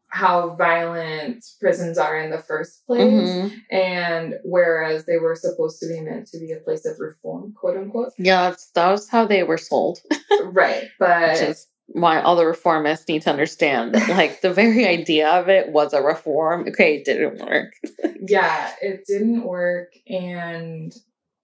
how 0.08 0.56
violent 0.56 1.44
prisons 1.60 1.98
are 1.98 2.18
in 2.18 2.32
the 2.32 2.38
first 2.38 2.86
place. 2.88 3.04
mhm. 3.30 3.52
And 3.70 4.36
whereas 4.46 5.06
they 5.06 5.18
were 5.18 5.36
supposed 5.36 5.80
to 5.82 5.88
be 5.88 6.00
meant 6.00 6.28
to 6.28 6.40
be 6.40 6.54
a 6.54 6.60
place 6.60 6.86
of 6.86 7.00
reform, 7.00 7.54
quote 7.54 7.76
unquote. 7.76 8.14
Yeah, 8.18 8.50
that's, 8.50 8.72
that 8.72 8.92
was 8.92 9.10
how 9.10 9.26
they 9.26 9.44
were 9.44 9.58
sold, 9.58 10.00
right. 10.44 10.84
which 10.84 10.92
But 11.00 11.42
is 11.42 11.68
why 11.88 12.20
all 12.22 12.36
the 12.36 12.44
reformists 12.44 13.08
need 13.08 13.22
to 13.24 13.30
understand 13.30 13.94
that, 13.96 14.10
like, 14.10 14.42
the 14.42 14.52
very 14.54 14.86
idea 14.98 15.30
of 15.30 15.50
it 15.50 15.70
was 15.72 15.94
a 15.94 16.02
reform. 16.02 16.68
Okay, 16.68 16.98
it 16.98 17.06
didn't 17.06 17.40
work. 17.40 17.74
yeah, 18.28 18.74
it 18.82 19.06
didn't 19.08 19.44
work. 19.44 19.94
And 20.08 20.94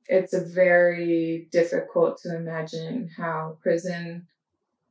it's 0.08 0.34
a 0.34 0.44
very 0.44 1.48
difficult 1.52 2.18
to 2.24 2.36
imagine 2.36 3.10
how 3.16 3.58
prison 3.62 4.28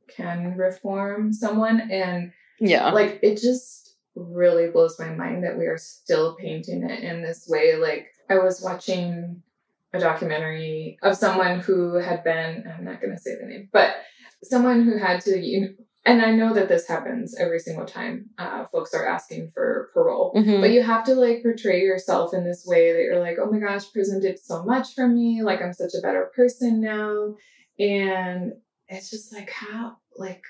can 0.07 0.55
reform 0.57 1.31
someone. 1.33 1.91
And 1.91 2.31
Yeah. 2.59 2.91
like 2.91 3.19
it 3.21 3.39
just 3.41 3.95
really 4.15 4.69
blows 4.69 4.99
my 4.99 5.09
mind 5.09 5.43
that 5.43 5.57
we 5.57 5.65
are 5.67 5.77
still 5.77 6.35
painting 6.35 6.83
it 6.83 7.01
in 7.01 7.21
this 7.21 7.47
way 7.47 7.75
like 7.77 8.07
i 8.29 8.37
was 8.37 8.61
watching 8.61 9.41
a 9.93 9.99
documentary 9.99 10.97
of 11.01 11.15
someone 11.15 11.61
who 11.61 11.93
had 11.95 12.21
been 12.21 12.65
i'm 12.77 12.83
not 12.83 12.99
going 12.99 13.15
to 13.15 13.21
say 13.21 13.35
the 13.39 13.45
name 13.47 13.69
but 13.71 13.95
someone 14.43 14.83
who 14.83 14.97
had 14.97 15.21
to 15.21 15.39
you 15.39 15.61
know, 15.61 15.67
and 16.03 16.21
I 16.21 16.31
know 16.31 16.51
that 16.55 16.67
this 16.67 16.87
happens 16.87 17.35
every 17.37 17.59
single 17.59 17.85
time 17.85 18.31
uh, 18.39 18.65
folks 18.65 18.93
are 18.95 19.07
asking 19.07 19.49
for 19.53 19.91
parole, 19.93 20.33
Mhm. 20.35 20.59
but 20.61 20.71
you 20.71 20.81
have 20.81 21.03
to 21.05 21.13
like 21.15 21.43
portray 21.43 21.81
yourself 21.81 22.33
in 22.33 22.43
this 22.43 22.65
way 22.65 22.91
that 22.91 23.03
you're 23.03 23.19
like, 23.19 23.37
oh 23.39 23.51
my 23.51 23.59
gosh, 23.59 23.91
prison 23.91 24.19
did 24.19 24.39
so 24.39 24.63
much 24.63 24.95
for 24.95 25.07
me. 25.07 25.43
Like 25.43 25.61
I'm 25.61 25.73
such 25.73 25.93
a 25.97 26.01
better 26.01 26.31
person 26.35 26.81
now. 26.81 27.35
And 27.79 28.53
it's 28.87 29.09
just 29.11 29.31
like 29.31 29.51
how, 29.51 29.97
like, 30.17 30.43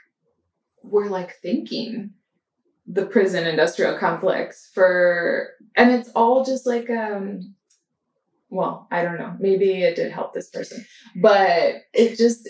we're 0.83 1.09
like 1.09 1.35
thinking 1.41 2.11
the 2.87 3.05
prison 3.05 3.45
industrial 3.45 3.97
complex 3.97 4.71
for, 4.73 5.49
and 5.75 5.91
it's 5.91 6.09
all 6.15 6.43
just 6.43 6.65
like, 6.65 6.89
um, 6.89 7.55
well, 8.49 8.87
I 8.91 9.03
don't 9.03 9.17
know. 9.19 9.35
Maybe 9.39 9.83
it 9.83 9.95
did 9.95 10.11
help 10.11 10.33
this 10.33 10.49
person, 10.49 10.85
but 11.21 11.75
it 11.93 12.17
just 12.17 12.49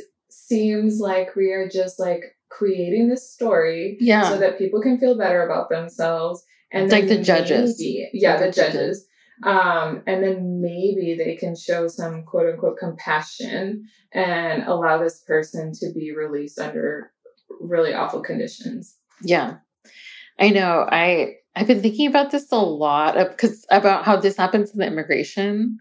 seems 0.51 0.99
like 0.99 1.35
we 1.35 1.51
are 1.51 1.67
just 1.69 1.99
like 1.99 2.23
creating 2.49 3.09
this 3.09 3.31
story 3.31 3.97
yeah. 3.99 4.29
so 4.29 4.37
that 4.37 4.57
people 4.57 4.81
can 4.81 4.99
feel 4.99 5.17
better 5.17 5.41
about 5.47 5.69
themselves 5.69 6.43
and 6.71 6.91
Like 6.91 7.07
the 7.07 7.21
judges. 7.21 7.75
yeah 7.79 8.37
the 8.37 8.45
the 8.47 8.51
judges 8.51 9.07
um 9.43 10.03
and 10.05 10.23
then 10.23 10.61
maybe 10.61 11.15
they 11.17 11.35
can 11.35 11.55
show 11.55 11.87
some 11.87 12.23
quote 12.29 12.47
unquote 12.53 12.77
compassion 12.77 13.87
and 14.13 14.63
allow 14.63 14.95
this 15.01 15.23
person 15.25 15.71
to 15.79 15.91
be 15.97 16.13
released 16.23 16.59
under 16.59 17.11
really 17.73 17.93
awful 17.93 18.21
conditions 18.21 18.97
Yeah. 19.23 19.49
I 20.39 20.49
know. 20.49 20.87
I 20.89 21.35
I've 21.55 21.67
been 21.67 21.81
thinking 21.81 22.07
about 22.07 22.31
this 22.31 22.47
a 22.51 22.55
lot 22.57 23.13
because 23.29 23.65
about 23.69 24.05
how 24.05 24.15
this 24.17 24.37
happens 24.37 24.71
in 24.71 24.79
the 24.79 24.87
immigration 24.87 25.77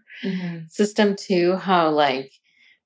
system 0.69 1.15
too, 1.15 1.55
how 1.55 1.89
like 1.89 2.31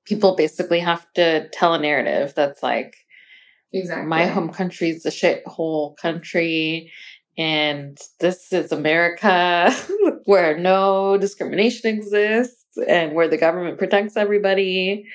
people 0.06 0.36
basically 0.36 0.80
have 0.80 1.06
to 1.14 1.48
tell 1.50 1.74
a 1.74 1.80
narrative 1.80 2.34
that's 2.36 2.62
like 2.64 2.96
exactly 3.74 4.08
my 4.08 4.26
home 4.26 4.50
country 4.50 4.90
is 4.90 5.06
a 5.06 5.10
shithole 5.10 5.98
country 5.98 6.92
and 7.38 7.98
this 8.20 8.54
is 8.54 8.72
America 8.72 9.76
where 10.26 10.58
no 10.58 11.18
discrimination 11.18 11.90
exists 11.90 12.78
and 12.88 13.14
where 13.14 13.28
the 13.28 13.38
government 13.38 13.78
protects 13.78 14.16
everybody. 14.16 15.06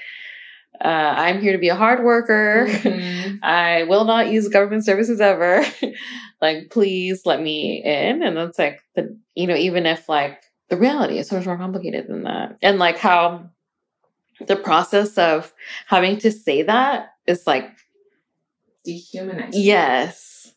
Uh, 0.83 1.15
I'm 1.17 1.41
here 1.41 1.53
to 1.53 1.59
be 1.59 1.69
a 1.69 1.75
hard 1.75 2.05
worker. 2.05 2.67
Mhm. 2.69 3.39
I 3.43 3.85
will 3.85 4.05
not 4.05 4.31
use 4.31 4.49
government 4.49 4.85
services 4.85 5.21
ever. 5.21 5.65
like, 6.43 6.71
please 6.71 7.23
let 7.27 7.41
me 7.41 7.83
in. 7.85 8.23
And 8.23 8.37
that's 8.37 8.59
like 8.59 8.81
the, 8.95 9.19
you 9.35 9.47
know, 9.47 9.57
even 9.57 9.87
if 9.87 10.09
like 10.09 10.43
the 10.69 10.77
reality 10.77 11.19
is 11.19 11.29
so 11.29 11.37
much 11.37 11.47
more 11.47 11.59
complicated 11.59 12.07
than 12.09 12.23
that. 12.25 12.57
And 12.63 12.79
like 12.79 12.97
how 12.97 13.51
the 14.47 14.57
process 14.57 15.19
of 15.19 15.53
having 15.87 16.19
to 16.19 16.31
say 16.33 16.63
that 16.63 17.15
is 17.27 17.47
like, 17.47 17.71
dehumanizing 18.85 19.61
yes, 19.61 20.53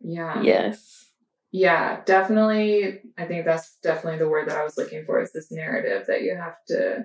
yeah 0.00 0.40
yes. 0.42 1.06
yeah 1.50 2.00
definitely 2.04 3.00
i 3.18 3.24
think 3.24 3.44
that's 3.44 3.76
definitely 3.82 4.18
the 4.18 4.28
word 4.28 4.48
that 4.48 4.56
i 4.56 4.62
was 4.62 4.78
looking 4.78 5.04
for 5.04 5.20
is 5.20 5.32
this 5.32 5.50
narrative 5.50 6.06
that 6.06 6.22
you 6.22 6.36
have 6.36 6.54
to 6.68 7.04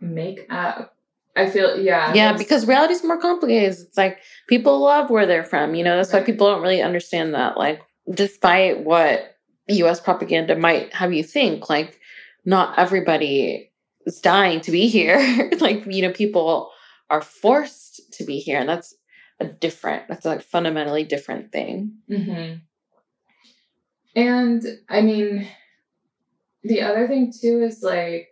make 0.00 0.46
up 0.48 0.96
i 1.36 1.48
feel 1.50 1.78
yeah 1.78 2.14
Yeah, 2.14 2.32
because 2.32 2.66
reality 2.66 2.94
is 2.94 3.04
more 3.04 3.20
complicated. 3.20 3.72
It's 3.78 3.96
like 3.96 4.18
people 4.48 4.80
love 4.80 5.10
where 5.10 5.26
they're 5.26 5.44
from. 5.44 5.74
You 5.74 5.84
know, 5.84 5.96
that's 5.96 6.12
why 6.12 6.22
people 6.22 6.46
don't 6.46 6.62
really 6.62 6.80
understand 6.80 7.34
that. 7.34 7.58
Like, 7.58 7.82
despite 8.10 8.84
what 8.84 9.36
US 9.68 10.00
propaganda 10.00 10.56
might 10.56 10.94
have 10.94 11.12
you 11.12 11.22
think, 11.22 11.68
like, 11.68 12.00
not 12.46 12.78
everybody 12.78 13.65
is 14.06 14.20
dying 14.20 14.60
to 14.62 14.70
be 14.70 14.88
here. 14.88 15.50
like, 15.60 15.84
you 15.86 16.02
know, 16.02 16.12
people 16.12 16.70
are 17.10 17.20
forced 17.20 18.00
to 18.14 18.24
be 18.24 18.38
here. 18.38 18.58
And 18.60 18.68
that's 18.68 18.94
a 19.40 19.44
different, 19.46 20.08
that's 20.08 20.24
like 20.24 20.42
fundamentally 20.42 21.04
different 21.04 21.52
thing. 21.52 21.92
hmm 22.08 22.54
And 24.14 24.62
I 24.88 25.02
mean, 25.02 25.46
the 26.62 26.82
other 26.82 27.06
thing 27.06 27.32
too 27.38 27.62
is 27.62 27.80
like 27.82 28.28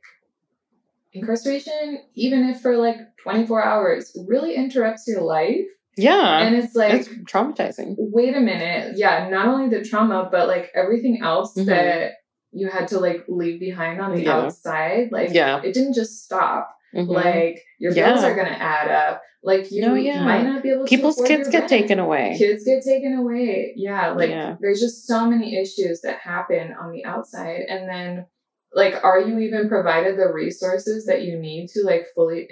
incarceration, 1.12 2.00
even 2.14 2.48
if 2.48 2.60
for 2.60 2.76
like 2.76 2.96
24 3.22 3.62
hours, 3.64 4.16
really 4.26 4.54
interrupts 4.54 5.04
your 5.06 5.22
life. 5.22 5.66
Yeah. 5.96 6.40
and 6.44 6.56
it's 6.56 6.74
like, 6.74 6.92
it's 6.92 7.08
traumatizing. 7.08 7.94
wait 7.98 8.36
a 8.36 8.40
minute. 8.40 8.94
Yeah, 8.96 9.28
not 9.28 9.46
only 9.46 9.68
the 9.68 9.84
trauma, 9.84 10.28
but 10.30 10.48
like 10.48 10.70
everything 10.74 11.20
else 11.22 11.54
Mhm. 11.56 11.66
that 11.66 12.12
you 12.54 12.68
had 12.68 12.88
to 12.88 13.00
like 13.00 13.24
leave 13.28 13.60
behind 13.60 14.00
on 14.00 14.14
the 14.14 14.22
Yeah. 14.22 14.36
outside. 14.36 15.08
Like, 15.10 15.30
Yeah. 15.32 15.60
it 15.62 15.74
didn't 15.74 15.94
just 15.94 16.24
stop. 16.24 16.70
Mhm. 16.94 17.08
Like, 17.08 17.60
your 17.80 17.92
bills 17.92 18.22
Yeah. 18.22 18.28
are 18.28 18.34
going 18.34 18.46
to 18.46 18.62
add 18.62 18.88
up. 18.90 19.20
Like, 19.42 19.70
you 19.72 19.82
No, 19.82 19.94
yeah. 19.94 20.24
might 20.24 20.44
not 20.44 20.62
be 20.62 20.70
able 20.70 20.84
to 20.86 20.88
People's 20.88 21.20
kids 21.26 21.48
get 21.48 21.58
rent 21.58 21.68
taken 21.68 21.98
away. 21.98 22.34
kids 22.38 22.64
get 22.64 22.82
taken 22.82 23.14
away 23.18 23.74
yeah 23.76 24.12
like 24.12 24.30
Yeah. 24.30 24.56
there's 24.60 24.80
just 24.80 25.06
so 25.06 25.28
many 25.28 25.56
issues 25.60 26.00
that 26.02 26.16
happen 26.18 26.72
on 26.80 26.92
the 26.92 27.04
outside 27.04 27.62
and 27.68 27.86
then 27.88 28.26
like 28.72 29.04
are 29.04 29.20
you 29.20 29.38
even 29.40 29.68
provided 29.68 30.16
the 30.16 30.32
resources 30.32 31.04
that 31.06 31.22
you 31.22 31.38
need 31.38 31.68
to 31.74 31.82
like 31.84 32.06
fully 32.14 32.48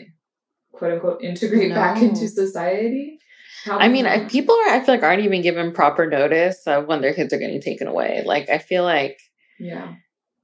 quote 0.73 0.93
unquote 0.93 1.23
integrate 1.25 1.73
back 1.73 2.03
into 2.03 2.29
society 2.29 3.19
How 3.65 3.79
I 3.79 3.89
mean, 3.89 4.05
I, 4.07 4.25
people 4.29 4.55
are, 4.67 4.71
I 4.75 4.81
feel 4.81 4.95
like, 4.97 5.05
aren't 5.05 5.23
even 5.23 5.41
given 5.41 5.73
proper 5.73 6.07
notice 6.07 6.67
of 6.67 6.87
when 6.89 7.01
their 7.01 7.15
kids 7.15 7.33
are 7.33 7.39
getting 7.39 7.61
taken 7.61 7.87
away. 7.87 8.23
Like, 8.27 8.51
I 8.51 8.59
feel 8.59 8.83
like 8.83 9.19
yeah 9.63 9.95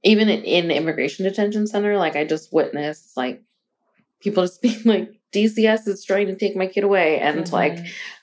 even 0.03 0.29
in, 0.29 0.71
immigration 0.71 1.25
detention 1.25 1.67
center, 1.67 1.97
like, 1.97 2.15
I 2.15 2.23
just 2.23 2.53
witnessed, 2.53 3.17
like, 3.17 3.43
people 4.21 4.43
just 4.43 4.61
being 4.67 4.81
like, 4.85 5.11
DCS 5.33 5.87
is 5.87 6.05
trying 6.05 6.27
to 6.27 6.35
take 6.37 6.55
my 6.55 6.67
kid 6.67 6.83
away. 6.85 7.19
And, 7.19 7.45
Mhm. 7.45 7.51
like, 7.51 7.79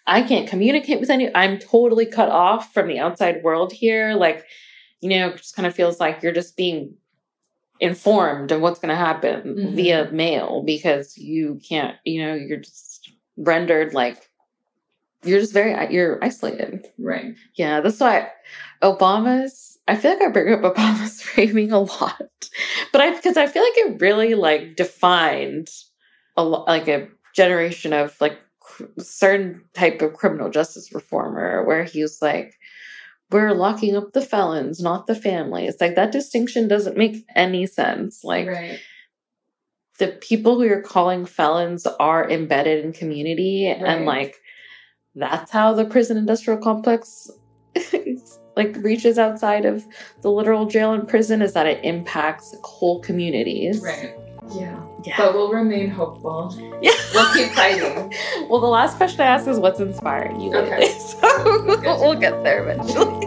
I 0.06 0.22
can't 0.22 0.48
communicate 0.48 1.00
with 1.00 1.10
any, 1.10 1.28
I'm 1.34 1.58
totally 1.58 2.06
cut 2.06 2.30
off 2.30 2.72
from 2.72 2.88
the 2.88 2.98
outside 2.98 3.42
world 3.42 3.72
here. 3.72 4.14
Like, 4.14 4.46
you 5.02 5.10
know, 5.10 5.28
it 5.28 5.36
just 5.36 5.54
kind 5.54 5.66
of 5.66 5.74
feels 5.74 6.00
like 6.00 6.22
you're 6.22 6.32
just 6.32 6.56
being 6.56 6.94
informed 7.78 8.52
of 8.52 8.62
what's 8.62 8.80
going 8.80 8.88
to 8.88 8.96
happen 8.96 9.42
Mhm. 9.56 9.74
via 9.74 10.10
mail 10.10 10.62
because 10.64 11.18
you 11.18 11.60
can't, 11.68 11.96
you 12.06 12.22
know, 12.24 12.32
you're 12.34 12.56
just 12.56 13.10
rendered 13.36 13.92
like, 13.92 14.30
you're 15.24 15.40
just 15.40 15.52
very, 15.52 15.92
you're 15.92 16.24
isolated. 16.24 16.86
right 16.98 17.34
Yeah, 17.54 17.82
that's 17.82 18.00
why 18.00 18.30
Obama's. 18.82 19.75
I 19.88 19.96
feel 19.96 20.12
like 20.12 20.22
I 20.22 20.28
bring 20.28 20.52
up 20.52 20.74
Obama's 20.74 21.22
framing 21.22 21.72
a 21.72 21.80
lot, 21.80 22.48
but 22.92 23.00
I 23.00 23.14
because 23.14 23.36
I 23.36 23.46
feel 23.46 23.62
like 23.62 23.76
it 23.76 24.00
really 24.00 24.34
like 24.34 24.76
defined 24.76 25.68
a 26.36 26.42
like 26.44 26.88
a 26.88 27.08
generation 27.34 27.92
of 27.92 28.16
like 28.20 28.38
cr- 28.60 28.84
certain 28.98 29.62
type 29.74 30.02
of 30.02 30.14
criminal 30.14 30.50
justice 30.50 30.92
reformer, 30.92 31.64
where 31.64 31.84
he 31.84 32.02
was 32.02 32.20
like, 32.20 32.54
"We're 33.30 33.52
locking 33.52 33.96
up 33.96 34.12
the 34.12 34.22
felons, 34.22 34.80
not 34.80 35.06
the 35.06 35.14
families." 35.14 35.76
Like 35.80 35.94
that 35.94 36.12
distinction 36.12 36.66
doesn't 36.68 36.96
make 36.96 37.24
any 37.36 37.66
sense. 37.66 38.24
Like 38.24 38.48
right 38.48 38.80
the 39.98 40.08
people 40.08 40.56
who 40.56 40.64
you're 40.64 40.82
calling 40.82 41.24
felons 41.24 41.86
are 41.86 42.28
embedded 42.30 42.84
in 42.84 42.92
community 42.92 43.66
Right. 43.66 43.82
and 43.82 44.04
like 44.04 44.36
that's 45.14 45.50
how 45.50 45.72
the 45.72 45.86
prison 45.86 46.16
industrial 46.18 46.60
complex 46.60 47.30
like 48.56 48.74
reaches 48.78 49.18
outside 49.18 49.66
of 49.66 49.86
the 50.22 50.30
literal 50.30 50.66
jail 50.66 50.92
and 50.92 51.06
prison 51.06 51.42
is 51.42 51.52
that 51.52 51.66
it 51.66 51.84
impacts 51.84 52.54
whole 52.64 53.00
communities. 53.00 53.82
Right. 53.82 54.14
Yeah. 54.54 54.80
Yeah. 55.04 55.16
But 55.18 55.34
we'll 55.34 55.52
remain 55.52 55.90
hopeful. 55.90 56.54
Yeah. 56.80 56.92
We'll 57.14 57.32
keep 57.34 57.52
fighting. 57.52 58.12
Well 58.48 58.60
the 58.60 58.66
last 58.68 58.96
question 58.96 59.20
i 59.22 59.24
ask 59.24 59.46
is 59.48 59.58
what's 59.58 59.80
inspiring 59.80 60.40
you? 60.40 60.50
Lately 60.50 60.72
Okay. 60.72 60.88
so 60.98 61.64
Good. 61.64 61.82
we'll 62.00 62.14
get 62.18 62.42
there 62.44 62.62
eventually. 62.68 63.26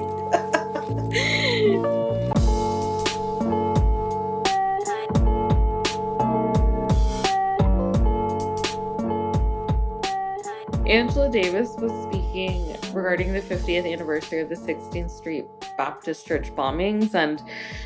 Angela 10.88 11.30
Davis 11.30 11.76
was 11.78 11.92
speaking 12.08 12.69
regarding 12.94 13.34
the 13.34 13.42
50th 13.42 13.92
anniversary 13.92 14.40
of 14.40 14.50
the 14.50 14.56
16th 14.56 15.12
Street 15.12 15.46
Baptist 15.78 16.26
Church 16.26 16.54
bombings, 16.56 17.14
and 17.14 17.42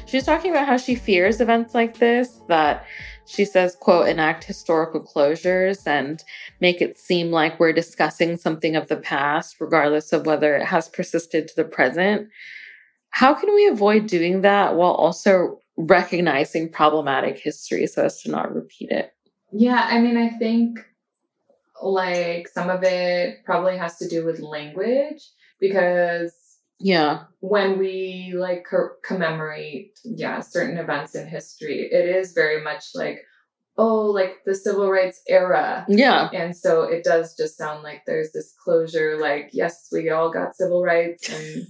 she's 0.06 0.26
talking 0.26 0.51
about 0.51 0.68
how 0.68 0.78
she 0.78 0.95
fears 0.95 1.41
events 1.41 1.74
like 1.74 1.97
this 1.97 2.39
that 2.47 2.86
she 3.26 3.45
says, 3.45 3.76
quote, 3.76 4.08
enact 4.08 4.43
historical 4.43 5.01
closures 5.01 5.86
and 5.88 6.24
make 6.60 6.82
it 6.82 6.97
seem 6.97 7.32
like 7.32 7.60
we're 7.60 7.74
discussing 7.74 8.38
something 8.38 8.76
of 8.76 8.88
the 8.88 8.97
past, 8.97 9.58
regardless 9.60 10.12
of 10.14 10.26
whether 10.26 10.56
it 10.56 10.66
has 10.66 10.89
persisted 10.89 11.47
to 11.47 11.56
the 11.56 11.64
present. 11.64 12.28
How 13.10 13.34
can 13.34 13.54
we 13.54 13.68
avoid 13.68 14.08
doing 14.08 14.41
that 14.41 14.76
while 14.76 14.93
also 14.93 15.60
recognizing 15.78 16.72
problematic 16.72 17.38
history 17.38 17.88
so 17.88 18.06
as 18.06 18.22
to 18.22 18.32
not 18.32 18.54
repeat 18.54 18.89
it? 18.91 19.12
Yeah, 19.51 19.88
I 19.89 19.99
mean, 19.99 20.18
I 20.18 20.30
think 20.30 20.80
like 21.92 22.48
some 22.48 22.70
of 22.70 22.84
it 22.84 23.44
probably 23.46 23.78
has 23.78 23.98
to 23.98 24.08
do 24.08 24.26
with 24.26 24.40
language 24.40 25.22
because 25.60 26.34
Yeah. 26.80 27.24
when 27.40 27.78
we 27.80 28.34
like 28.36 28.66
co- 28.70 28.96
commemorate, 29.04 30.00
yeah, 30.04 30.40
certain 30.42 30.78
events 30.78 31.16
in 31.16 31.28
history, 31.28 31.90
it 31.92 32.06
is 32.08 32.34
very 32.34 32.62
much 32.64 32.86
like 32.96 33.20
oh, 33.76 34.06
like 34.06 34.36
the 34.46 34.54
civil 34.54 34.88
rights 34.92 35.20
era. 35.28 35.84
Yeah. 35.90 36.30
And 36.32 36.56
so 36.56 36.84
it 36.84 37.04
does 37.04 37.36
just 37.36 37.58
sound 37.58 37.82
like 37.82 38.04
there's 38.06 38.32
this 38.32 38.54
closure, 38.64 39.18
like, 39.20 39.50
yes, 39.52 39.88
we 39.92 40.12
all 40.12 40.32
got 40.32 40.56
civil 40.56 40.84
rights 40.84 41.28
and 41.28 41.66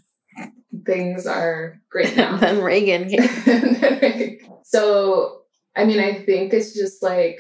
things 0.86 1.26
are 1.26 1.80
great 1.90 2.14
now. 2.18 2.36
then 2.38 2.62
Reagan 2.62 3.08
came. 3.10 4.38
so, 4.66 5.44
I 5.78 5.86
mean, 5.86 6.00
I 6.02 6.16
think 6.26 6.52
it's 6.54 6.74
just 6.74 7.02
like 7.02 7.40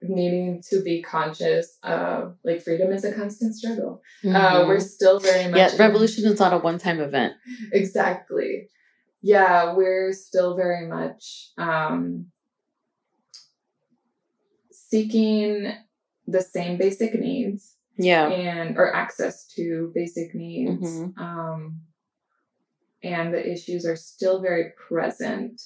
needing 0.00 0.62
to 0.70 0.82
be 0.82 1.02
conscious 1.02 1.76
of 1.82 2.36
like 2.44 2.62
freedom 2.62 2.92
is 2.92 3.04
a 3.04 3.12
constant 3.12 3.54
struggle. 3.54 4.00
Uh, 4.24 4.28
Mhm. 4.28 4.68
we're 4.68 4.80
still 4.80 5.18
very 5.18 5.48
much. 5.50 5.58
yeah, 5.58 5.70
revolution 5.78 6.24
is 6.24 6.38
not 6.38 6.52
a 6.52 6.58
one-time 6.58 7.00
event. 7.00 7.34
exactly. 7.72 8.68
Yeah, 9.22 9.74
we're 9.74 10.12
still 10.12 10.56
very 10.56 10.86
much 10.86 11.50
um, 11.58 12.26
seeking 14.70 15.72
the 16.26 16.40
same 16.42 16.78
basic 16.78 17.18
needs 17.18 17.74
Yeah. 17.96 18.28
and 18.28 18.76
or 18.78 18.94
access 18.94 19.46
to 19.56 19.90
basic 19.94 20.34
needs. 20.34 20.82
Mhm. 20.98 21.18
Um, 21.18 21.80
and 23.02 23.32
the 23.34 23.50
issues 23.50 23.84
are 23.86 23.96
still 23.96 24.40
very 24.40 24.72
present. 24.88 25.60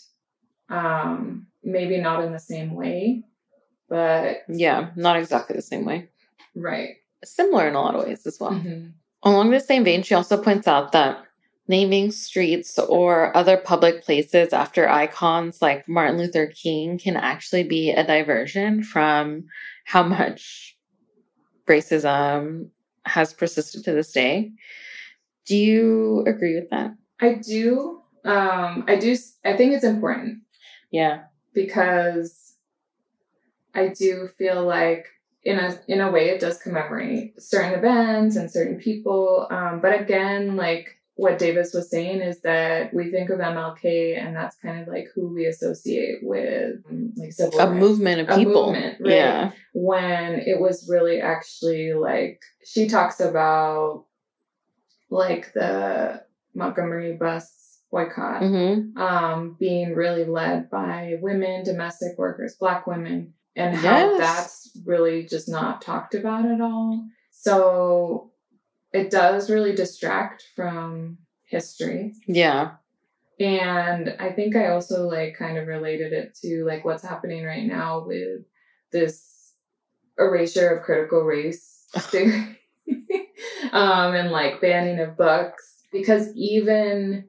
Um, 0.68 1.49
maybe 1.62 1.99
not 2.01 2.24
in 2.24 2.33
the 2.33 2.39
same 2.39 2.74
way, 2.74 3.24
but 3.93 4.38
Yeah, 4.49 4.88
not 4.97 5.16
exactly 5.18 5.55
the 5.55 5.62
same 5.62 5.84
way. 5.84 6.09
right. 6.57 6.97
Similar 7.24 7.68
in 7.68 7.74
a 7.74 7.80
lot 7.80 7.95
of 7.95 8.05
ways 8.05 8.26
as 8.26 8.40
well. 8.40 8.53
Mhm. 8.53 8.93
Along 9.22 9.51
the 9.51 9.61
same 9.61 9.84
vein, 9.84 10.03
she 10.03 10.14
also 10.14 10.43
points 10.43 10.66
out 10.66 10.90
that 10.93 11.22
naming 11.68 12.11
streets 12.11 12.78
or 12.78 13.36
other 13.36 13.57
public 13.57 14.03
places 14.03 14.53
after 14.53 14.88
icons 14.88 15.62
like 15.62 15.86
Martin 15.88 16.18
Luther 16.18 16.47
King 16.49 16.99
can 16.99 17.16
actually 17.16 17.62
be 17.62 17.90
a 17.93 18.05
diversion 18.05 18.82
from 18.82 19.45
how 19.84 20.03
much 20.03 20.76
racism 21.68 22.70
has 23.05 23.32
persisted 23.32 23.84
to 23.84 23.93
this 23.93 24.11
day. 24.12 24.51
Do 25.47 25.57
you 25.57 26.24
agree 26.26 26.55
with 26.55 26.70
that? 26.70 26.93
I 27.20 27.34
do. 27.34 28.01
Um, 28.24 28.84
I 28.88 28.97
do. 28.97 29.16
I 29.45 29.57
think 29.57 29.74
it's 29.74 29.84
important 29.84 30.38
Yeah. 30.90 31.24
because 31.55 32.41
I 33.75 33.89
do 33.89 34.29
feel 34.39 34.64
like 34.64 35.07
in 35.45 35.59
a 35.59 35.79
in 35.89 36.01
a 36.01 36.11
way 36.11 36.29
it 36.31 36.41
does 36.41 36.59
commemorate 36.59 37.41
certain 37.43 37.73
events 37.79 38.37
and 38.37 38.51
certain 38.51 38.79
people. 38.79 39.47
Um, 39.51 39.81
but 39.81 40.01
again, 40.01 40.57
like 40.57 40.89
what 41.14 41.39
Davis 41.39 41.75
was 41.75 41.91
saying 41.91 42.20
is 42.20 42.41
that 42.41 42.93
we 42.95 43.11
think 43.11 43.29
of 43.31 43.39
MLK 43.39 44.18
and 44.18 44.35
that's 44.35 44.57
kind 44.57 44.81
of 44.81 44.89
like 44.89 45.09
who 45.14 45.33
we 45.35 45.45
associate 45.47 46.20
with 46.23 46.77
um, 46.89 47.12
like 47.16 47.33
civil 47.33 47.59
A 47.61 47.66
rights. 47.68 47.81
movement 47.81 48.20
of 48.23 48.29
A 48.31 48.37
people. 48.37 48.66
movement, 48.73 48.97
right. 49.01 49.11
Yeah. 49.14 49.51
when 49.75 50.35
it 50.47 50.59
was 50.61 50.89
really 50.91 51.20
actually 51.20 51.93
like 51.93 52.41
she 52.64 52.89
talks 52.89 53.20
about 53.20 54.07
like 55.11 55.53
the 55.53 56.23
Montgomery 56.55 57.14
bus 57.14 57.81
boycott 57.91 58.43
hmm 58.43 58.97
um, 58.97 59.57
being 59.61 59.95
really 59.95 60.25
led 60.25 60.70
by 60.70 61.16
women, 61.20 61.62
domestic 61.64 62.16
workers, 62.16 62.57
black 62.59 62.87
women, 62.87 63.35
and 63.57 63.76
how 63.76 64.16
Yes. 64.16 64.18
that's 64.18 64.78
really 64.86 65.26
just 65.26 65.48
not 65.48 65.82
talked 65.82 66.14
about 66.14 66.46
at 66.46 66.61
all. 66.61 67.07
So 67.30 68.32
it 68.92 69.11
does 69.11 69.50
really 69.50 69.74
distract 69.74 70.44
from 70.57 71.18
history. 71.44 72.14
Yeah. 72.26 72.72
And 73.40 74.14
I 74.20 74.30
think 74.32 74.55
I 74.57 74.68
also 74.68 75.09
like 75.09 75.36
kind 75.38 75.59
of 75.59 75.66
related 75.66 76.12
it 76.12 76.34
to 76.42 76.64
like 76.64 76.84
what's 76.84 77.03
happening 77.03 77.44
right 77.44 77.66
now 77.66 78.05
with 78.07 78.42
this 78.92 79.55
erasure 80.18 80.68
of 80.68 80.84
critical 80.84 81.22
race 81.22 81.86
theory. 81.96 82.59
um 83.72 84.14
and 84.14 84.30
like 84.30 84.61
banning 84.61 85.00
of 85.00 85.16
books 85.16 85.82
because 85.92 86.28
even 86.36 87.28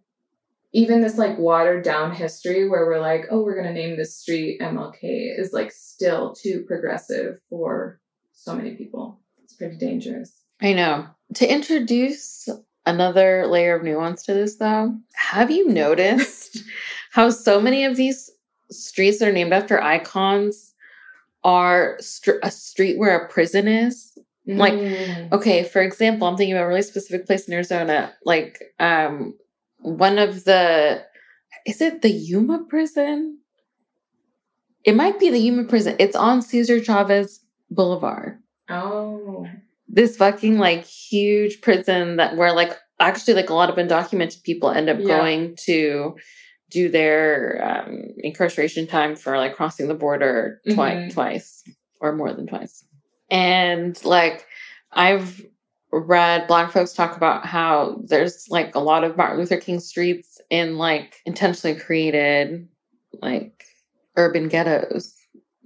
even 0.74 1.02
this 1.02 1.18
like 1.18 1.38
watered 1.38 1.84
down 1.84 2.14
history 2.14 2.68
where 2.68 2.86
we're 2.86 3.00
like 3.00 3.26
oh 3.32 3.42
we're 3.44 3.56
going 3.56 3.74
to 3.74 3.80
name 3.80 3.96
this 3.96 4.18
street 4.18 4.60
MLK 4.60 5.40
is 5.40 5.54
like 5.54 5.72
still 5.72 6.34
too 6.34 6.64
progressive 6.68 7.40
for 7.50 8.00
so 8.34 8.56
many 8.56 8.76
people. 8.76 9.20
It's 9.44 9.54
pretty 9.54 9.78
dangerous. 9.78 10.34
I 10.62 10.74
know. 10.74 11.08
To 11.36 11.52
introduce 11.52 12.50
another 12.86 13.48
layer 13.48 13.76
of 13.76 13.84
nuance 13.84 14.24
to 14.24 14.34
this, 14.34 14.58
though, 14.58 14.98
have 15.14 15.50
you 15.50 15.70
noticed 15.70 16.60
how 17.12 17.30
so 17.30 17.62
many 17.62 17.86
of 17.86 17.96
these 17.96 18.30
streets 18.70 19.20
that 19.20 19.30
are 19.30 19.34
named 19.34 19.54
after 19.54 19.82
icons 19.82 20.74
are 21.44 21.98
str- 22.00 22.42
a 22.42 22.52
street 22.52 22.98
where 22.98 23.18
a 23.18 23.30
prison 23.30 23.68
is? 23.68 24.18
Like, 24.46 24.74
Mm. 24.74 25.32
Okay, 25.32 25.64
for 25.64 25.82
example, 25.82 26.28
I'm 26.28 26.36
thinking 26.36 26.58
of 26.58 26.64
a 26.64 26.68
really 26.68 26.82
specific 26.82 27.26
place 27.26 27.48
in 27.48 27.54
Arizona, 27.54 28.14
like 28.26 28.62
um, 28.80 29.36
one 29.84 30.18
of 30.20 30.44
the 30.46 31.04
is 31.66 31.80
it 31.82 32.02
the 32.02 32.10
Yuma 32.12 32.66
prison? 32.68 33.40
It 34.84 34.96
might 34.96 35.20
be 35.20 35.30
the 35.30 35.40
Yuma 35.40 35.64
prison. 35.66 35.96
It's 36.00 36.16
on 36.16 36.42
Cesar 36.42 36.84
Chavez 36.84 37.40
Boulevard. 37.70 38.40
oh 38.70 39.48
this 39.90 40.16
fucking 40.18 40.58
like 40.58 40.86
huge 40.86 41.62
prison 41.62 42.16
that 42.16 42.36
where 42.38 42.54
like 42.54 42.72
actually 43.00 43.34
like 43.36 43.50
a 43.50 43.54
lot 43.54 43.70
of 43.70 43.76
undocumented 43.76 44.42
people 44.44 44.70
end 44.72 44.90
up 44.90 44.98
Yeah. 45.00 45.06
going 45.18 45.56
to 45.66 46.16
do 46.72 46.90
their 46.90 47.60
um, 47.64 48.08
incarceration 48.18 48.88
time 48.88 49.16
for 49.16 49.38
like 49.38 49.56
crossing 49.56 49.88
the 49.90 49.94
border 49.94 50.62
twice 50.74 51.12
Mhm. 51.12 51.14
twice 51.14 51.64
or 52.02 52.16
more 52.16 52.34
than 52.34 52.48
twice 52.48 52.86
and 53.30 54.04
like 54.06 54.46
i've 54.92 55.46
read 56.00 56.48
black 56.48 56.72
folks 56.72 56.94
talk 56.94 57.16
about 57.16 57.46
how 57.46 58.02
there's 58.06 58.48
like 58.50 58.74
a 58.76 58.80
lot 58.80 59.04
of 59.04 59.16
martin 59.18 59.38
luther 59.38 59.58
king 59.58 59.80
streets 59.80 60.42
in 60.50 60.78
like 60.78 61.18
intentionally 61.26 61.80
created 61.80 62.68
like 63.22 63.64
urban 64.18 64.48
ghettos 64.48 65.16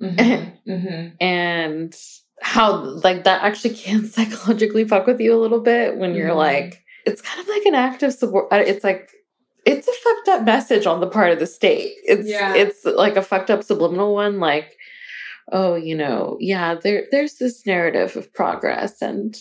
Mhm. 0.01 0.53
Mhm. 0.67 1.13
and 1.21 1.95
how 2.41 2.75
like 3.03 3.23
that 3.23 3.41
actually 3.43 3.73
can 3.73 4.05
psychologically 4.13 4.85
fuck 4.85 5.07
with 5.07 5.19
you 5.19 5.33
a 5.33 5.39
little 5.41 5.61
bit 5.61 5.97
when 5.97 6.13
you're 6.13 6.29
Mhm. 6.31 6.35
like 6.35 6.83
it's 7.05 7.21
kind 7.21 7.39
of 7.39 7.47
like 7.47 7.65
an 7.65 7.73
act 7.75 8.03
of 8.03 8.13
support 8.13 8.47
it's 8.51 8.83
like 8.83 9.11
it's 9.65 9.87
a 9.87 9.93
fucked 9.93 10.27
up 10.29 10.43
message 10.45 10.85
on 10.85 10.99
the 10.99 11.07
part 11.07 11.31
of 11.31 11.39
the 11.39 11.47
state 11.47 11.93
it's 12.03 12.27
Yeah. 12.29 12.53
it's 12.53 12.83
like 12.85 13.15
a 13.17 13.21
fucked 13.21 13.49
up 13.49 13.63
subliminal 13.63 14.13
one 14.13 14.39
like 14.39 14.75
oh 15.53 15.75
you 15.75 15.95
know 15.95 16.37
yeah 16.39 16.75
there 16.75 17.05
there's 17.11 17.35
this 17.35 17.65
narrative 17.65 18.15
of 18.17 18.31
progress 18.33 19.01
and 19.01 19.35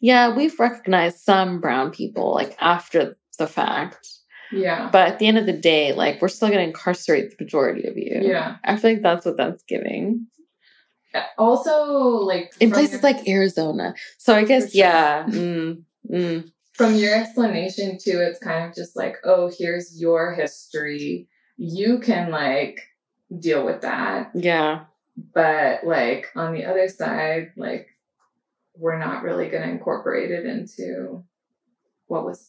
yeah 0.00 0.34
we've 0.34 0.58
recognized 0.60 1.18
some 1.18 1.60
brown 1.60 1.90
people 1.90 2.34
like 2.34 2.56
after 2.60 3.16
the 3.38 3.46
fact 3.46 4.08
Yeah. 4.52 4.88
but 4.92 5.08
at 5.08 5.18
the 5.18 5.26
end 5.26 5.38
of 5.38 5.46
the 5.46 5.52
day 5.52 5.92
like 5.92 6.20
we're 6.22 6.28
still 6.28 6.48
going 6.48 6.60
to 6.60 6.64
incarcerate 6.68 7.30
the 7.36 7.44
majority 7.44 7.86
of 7.88 7.96
you 7.96 8.20
Yeah. 8.22 8.56
i 8.64 8.76
feel 8.76 8.92
like 8.92 9.02
that's 9.02 9.24
what 9.26 9.36
that's 9.36 9.62
giving 9.64 10.26
Also, 11.38 11.74
like 12.32 12.52
in 12.60 12.70
places 12.70 13.00
your- 13.02 13.12
like 13.12 13.26
Arizona. 13.26 13.94
So 14.18 14.34
I 14.34 14.44
guess 14.44 14.72
sure. 14.72 14.80
yeah. 14.84 15.24
Mm, 15.24 15.82
mm, 16.12 16.50
from 16.74 16.94
your 16.94 17.14
explanation 17.14 17.96
too, 17.98 18.18
it's 18.20 18.38
kind 18.38 18.68
of 18.68 18.74
just 18.74 18.96
like, 18.96 19.16
oh, 19.24 19.50
here's 19.58 19.98
your 19.98 20.34
history. 20.34 21.26
You 21.56 22.00
can 22.00 22.30
like 22.30 22.80
deal 23.40 23.64
with 23.64 23.80
that, 23.80 24.30
yeah. 24.34 24.84
but 25.34 25.84
like 25.84 26.28
on 26.36 26.52
the 26.52 26.64
other 26.66 26.88
side, 26.88 27.52
like 27.56 27.88
we're 28.78 28.98
not 28.98 29.22
really 29.22 29.48
going 29.48 29.62
to 29.62 29.70
incorporate 29.70 30.30
it 30.30 30.44
into 30.46 31.24
what 32.06 32.24
was 32.24 32.48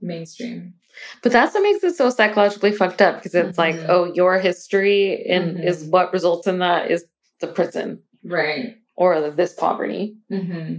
mainstream. 0.00 0.74
But 1.22 1.32
that's 1.32 1.54
what 1.54 1.62
makes 1.62 1.84
it 1.84 1.94
so 1.96 2.10
psychologically 2.10 2.72
fucked 2.72 3.02
up 3.02 3.16
because 3.16 3.34
it's 3.34 3.58
like, 3.58 3.74
Mhm. 3.76 3.86
oh, 3.88 4.04
your 4.14 4.38
history 4.38 5.26
and 5.26 5.56
Mhm. 5.58 5.64
is 5.64 5.84
what 5.84 6.12
results 6.12 6.46
in 6.46 6.58
that 6.60 6.90
is 6.90 7.04
the 7.40 7.48
prison 7.48 8.02
Right. 8.24 8.76
or 8.96 9.20
the, 9.20 9.30
this 9.30 9.52
poverty. 9.54 10.16
hmm 10.30 10.76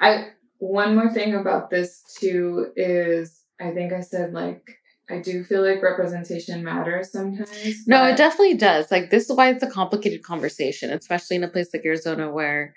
I 0.00 0.30
one 0.58 0.96
more 0.96 1.10
thing 1.12 1.34
about 1.34 1.70
this 1.70 2.02
too 2.18 2.72
is 2.76 3.42
I 3.60 3.70
think 3.72 3.92
I 3.92 4.00
said 4.00 4.32
like 4.32 4.62
I 5.10 5.18
do 5.20 5.44
feel 5.44 5.62
like 5.62 5.82
representation 5.82 6.64
matters 6.64 7.12
sometimes. 7.12 7.86
No, 7.86 8.04
it 8.06 8.16
definitely 8.16 8.54
does. 8.54 8.90
Like 8.90 9.10
this 9.10 9.28
is 9.28 9.36
why 9.36 9.50
it's 9.50 9.62
a 9.62 9.70
complicated 9.70 10.22
conversation, 10.22 10.90
especially 10.90 11.36
in 11.36 11.44
a 11.44 11.48
place 11.48 11.68
like 11.74 11.84
Arizona 11.84 12.30
where 12.30 12.74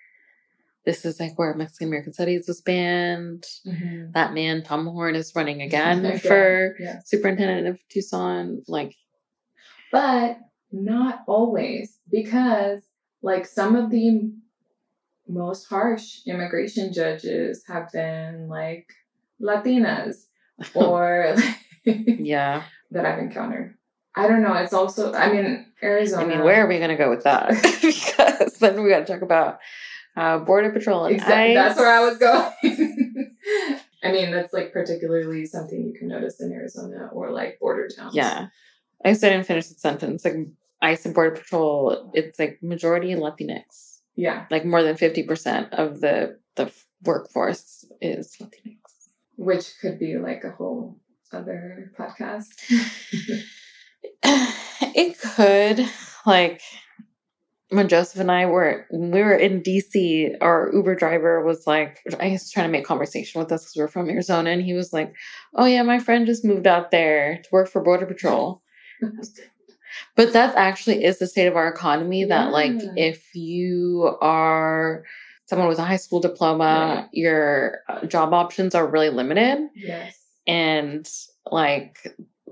this 0.88 1.04
is 1.04 1.20
like 1.20 1.38
where 1.38 1.54
Mexican 1.54 1.90
American 1.90 2.14
Studies 2.14 2.48
was 2.48 2.62
banned. 2.62 3.46
Mhm. 3.68 4.14
That 4.14 4.34
man, 4.34 4.64
Tom 4.64 4.86
Horne, 4.88 5.16
is 5.18 5.36
running 5.36 5.62
again 5.62 6.02
Yeah, 6.06 6.18
for 6.18 6.76
yeah. 6.80 7.00
superintendent 7.04 7.68
of 7.68 7.78
Tucson. 7.90 8.64
Like, 8.70 8.96
but 9.92 10.40
not 10.72 11.24
always 11.28 11.98
because 12.10 12.82
like 13.22 13.46
some 13.46 13.76
of 13.76 13.90
the 13.90 14.32
most 15.28 15.66
harsh 15.66 16.20
immigration 16.26 16.94
judges 16.94 17.66
have 17.68 17.92
been 17.92 18.48
like 18.48 18.88
Latinas 19.42 20.28
or 20.74 21.36
yeah. 21.84 22.64
that 22.92 23.06
I've 23.06 23.20
encountered. 23.20 23.76
I 24.16 24.30
don't 24.30 24.42
know. 24.42 24.54
It's 24.54 24.74
also, 24.74 25.14
I 25.14 25.34
mean, 25.34 25.66
Arizona. 25.84 26.24
I 26.24 26.28
mean, 26.28 26.46
where 26.46 26.64
are 26.64 26.68
we 26.70 26.78
going 26.78 26.90
to 26.92 26.96
go 26.96 27.10
with 27.10 27.26
that? 27.26 27.50
because 27.82 28.54
then 28.60 28.82
we 28.82 28.90
got 28.90 29.06
to 29.06 29.14
talk 29.14 29.22
about 29.22 29.60
uh, 30.18 30.40
border 30.40 30.72
patrol 30.72 31.06
and 31.06 31.16
Exactly. 31.16 31.56
ICE. 31.56 31.56
That's 31.56 31.80
where 31.80 31.94
I 31.94 32.00
was 32.02 32.18
going. 32.18 32.52
I 34.04 34.12
mean, 34.12 34.32
that's 34.32 34.52
like 34.52 34.74
particularly 34.74 35.46
something 35.46 35.82
you 35.86 35.94
can 35.94 36.08
notice 36.08 36.42
in 36.42 36.52
Arizona 36.52 37.10
or 37.14 37.32
like 37.32 37.60
border 37.60 37.88
towns. 37.88 38.16
Yeah. 38.16 38.48
I 39.06 39.14
still 39.14 39.30
didn't 39.30 39.46
finish 39.46 39.68
the 39.68 39.76
sentence. 39.76 40.26
Like 40.26 40.36
ICE 40.82 41.06
and 41.06 41.14
border 41.14 41.36
patrol, 41.36 42.12
it's 42.14 42.40
like 42.40 42.60
majority 42.64 43.14
Latinx. 43.14 44.00
Yeah. 44.16 44.46
Like 44.50 44.66
more 44.66 44.82
than 44.82 44.98
fifty 44.98 45.24
percent 45.24 45.74
of 45.74 46.02
the 46.02 46.40
the 46.56 46.72
workforce 47.04 47.86
is 48.02 48.36
Latinx. 48.42 48.78
Which 49.36 49.74
could 49.80 50.00
be 50.00 50.18
like 50.18 50.44
a 50.44 50.52
whole 50.52 51.00
other 51.32 51.92
podcast. 51.98 52.48
it 54.24 55.20
could 55.20 55.88
like 56.26 56.62
when 57.70 57.88
Joseph 57.90 58.20
and 58.22 58.32
I 58.32 58.46
were 58.46 58.86
we 58.92 59.22
were 59.22 59.36
in 59.36 59.62
DC, 59.62 60.36
our 60.42 60.72
Uber 60.74 60.96
driver 60.96 61.44
was 61.44 61.68
like, 61.68 62.00
I 62.20 62.30
was 62.30 62.50
trying 62.50 62.68
to 62.68 62.72
make 62.72 62.86
conversation 62.86 63.40
with 63.40 63.52
us 63.52 63.64
because 63.64 63.76
we 63.76 63.82
are 63.84 63.88
from 63.88 64.10
Arizona, 64.10 64.52
and 64.52 64.62
he 64.62 64.74
was 64.74 64.94
like, 64.94 65.14
"Oh 65.54 65.66
yeah, 65.66 65.84
my 65.84 66.00
friend 66.00 66.26
just 66.26 66.46
moved 66.46 66.68
out 66.68 66.92
there 66.92 67.42
to 67.44 67.50
work 67.52 67.68
for 67.70 67.82
Border 67.84 68.06
Patrol." 68.06 68.62
but 70.16 70.34
that 70.34 70.56
actually 70.56 71.04
is 71.04 71.20
the 71.20 71.28
state 71.28 71.48
of 71.48 71.56
our 71.56 71.68
economy. 71.68 72.24
That 72.24 72.52
like, 72.52 72.74
if 72.96 73.36
you 73.36 74.16
are 74.22 75.04
someone 75.46 75.68
with 75.68 75.80
a 75.80 75.86
high 75.86 75.98
school 75.98 76.20
diploma, 76.20 76.64
Right. 77.04 77.10
your 77.12 77.80
uh, 77.90 78.06
job 78.06 78.34
options 78.34 78.76
are 78.76 78.86
really 78.88 79.10
limited 79.10 79.68
yes. 79.76 80.18
and 80.46 81.08
like 81.52 81.98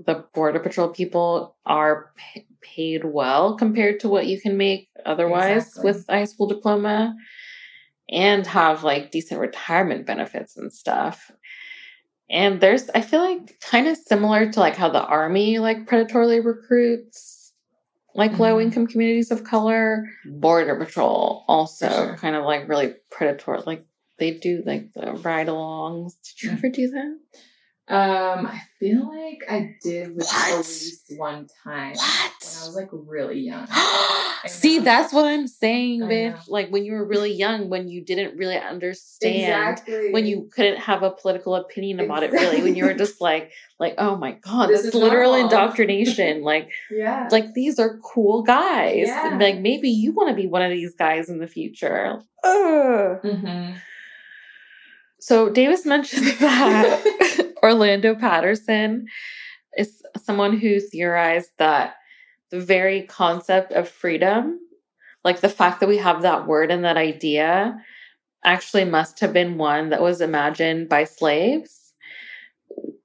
the 0.05 0.25
border 0.33 0.59
patrol 0.59 0.89
people 0.89 1.55
are 1.65 2.11
p- 2.17 2.47
paid 2.61 3.05
well 3.05 3.55
compared 3.55 3.99
to 4.01 4.09
what 4.09 4.27
you 4.27 4.39
can 4.41 4.57
make 4.57 4.89
otherwise 5.05 5.67
Exactly. 5.67 5.83
with 5.91 6.05
high 6.09 6.25
school 6.25 6.47
diploma 6.47 7.15
and 8.09 8.45
have 8.47 8.83
like 8.83 9.11
decent 9.11 9.39
retirement 9.39 10.05
benefits 10.05 10.57
and 10.57 10.71
stuff 10.73 11.31
and 12.29 12.59
there's 12.61 12.89
i 12.95 13.01
feel 13.01 13.21
like 13.21 13.59
kind 13.61 13.87
of 13.87 13.97
similar 13.97 14.51
to 14.51 14.59
like 14.59 14.75
how 14.75 14.89
the 14.89 15.03
army 15.03 15.59
like 15.59 15.85
predatorily 15.85 16.43
recruits 16.43 17.53
like 18.15 18.37
low 18.39 18.55
Mhm. 18.57 18.63
income 18.63 18.87
communities 18.87 19.31
of 19.31 19.43
color 19.43 20.05
border 20.25 20.75
patrol 20.75 21.43
also 21.47 21.89
sure. 21.89 22.17
kind 22.17 22.35
of 22.35 22.43
like 22.45 22.67
really 22.67 22.95
predatory 23.11 23.61
like 23.65 23.85
they 24.17 24.31
do 24.31 24.63
like 24.65 24.93
the 24.93 25.13
ride 25.13 25.47
alongs 25.47 26.13
did 26.23 26.43
you 26.43 26.49
Mhm. 26.49 26.57
ever 26.57 26.69
do 26.69 26.89
that 26.89 27.19
Um, 27.87 28.47
I 28.47 28.61
feel 28.79 29.07
like 29.07 29.43
I 29.47 29.75
did 29.83 30.15
with 30.15 30.25
What? 30.25 30.51
police 30.53 31.03
one 31.17 31.47
time 31.63 31.91
when 31.91 31.99
I 31.99 32.29
was 32.41 32.75
like 32.75 32.89
really 32.91 33.39
young. 33.41 33.67
See, 34.47 34.79
that's 34.79 35.13
what 35.13 35.25
I'm 35.25 35.47
saying, 35.47 36.01
I 36.01 36.07
bitch. 36.07 36.31
know. 36.33 36.39
Like 36.47 36.69
when 36.69 36.83
you 36.83 36.93
were 36.93 37.05
really 37.05 37.31
young, 37.31 37.69
when 37.69 37.87
you 37.87 38.03
didn't 38.03 38.37
really 38.37 38.57
understand, 38.57 39.35
Exactly. 39.77 40.11
when 40.13 40.25
you 40.25 40.49
couldn't 40.51 40.77
have 40.77 41.03
a 41.03 41.11
political 41.11 41.53
opinion 41.55 41.99
about 41.99 42.23
it, 42.23 42.31
really, 42.31 42.63
when 42.63 42.75
you 42.75 42.85
were 42.85 42.95
just 42.95 43.21
like, 43.21 43.51
like, 43.79 43.93
oh 43.99 44.15
my 44.15 44.31
god, 44.31 44.69
This 44.69 44.81
this 44.81 44.95
is 44.95 44.95
literal 44.95 45.35
indoctrination. 45.35 46.41
like, 46.51 46.71
yeah. 46.89 47.27
like 47.31 47.53
these 47.53 47.77
are 47.77 47.99
cool 47.99 48.41
guys. 48.41 49.05
Yeah. 49.07 49.37
Like 49.39 49.59
maybe 49.59 49.89
you 49.89 50.11
want 50.11 50.29
to 50.29 50.35
be 50.35 50.47
one 50.47 50.63
of 50.63 50.71
these 50.71 50.95
guys 50.95 51.29
in 51.29 51.37
the 51.37 51.47
future. 51.47 52.19
Ugh. 52.43 53.21
Mhm. 53.23 53.75
So 55.19 55.49
Davis 55.49 55.85
mentioned 55.87 56.27
that 56.39 57.01
Orlando 57.65 58.13
Patterson 58.13 59.07
is 59.75 60.03
someone 60.23 60.55
who 60.55 60.79
theorized 60.79 61.49
that 61.57 61.95
the 62.51 62.59
very 62.59 63.01
concept 63.01 63.71
of 63.71 63.89
freedom, 63.89 64.59
like 65.23 65.41
the 65.41 65.49
fact 65.49 65.79
that 65.79 65.89
we 65.89 65.97
have 65.97 66.21
that 66.21 66.45
word 66.45 66.69
and 66.69 66.85
that 66.85 66.95
idea, 66.95 67.75
actually 68.43 68.85
must 68.85 69.19
have 69.19 69.33
been 69.33 69.57
one 69.57 69.89
that 69.89 70.01
was 70.01 70.21
imagined 70.21 70.87
by 70.87 71.05
slaves. 71.05 71.93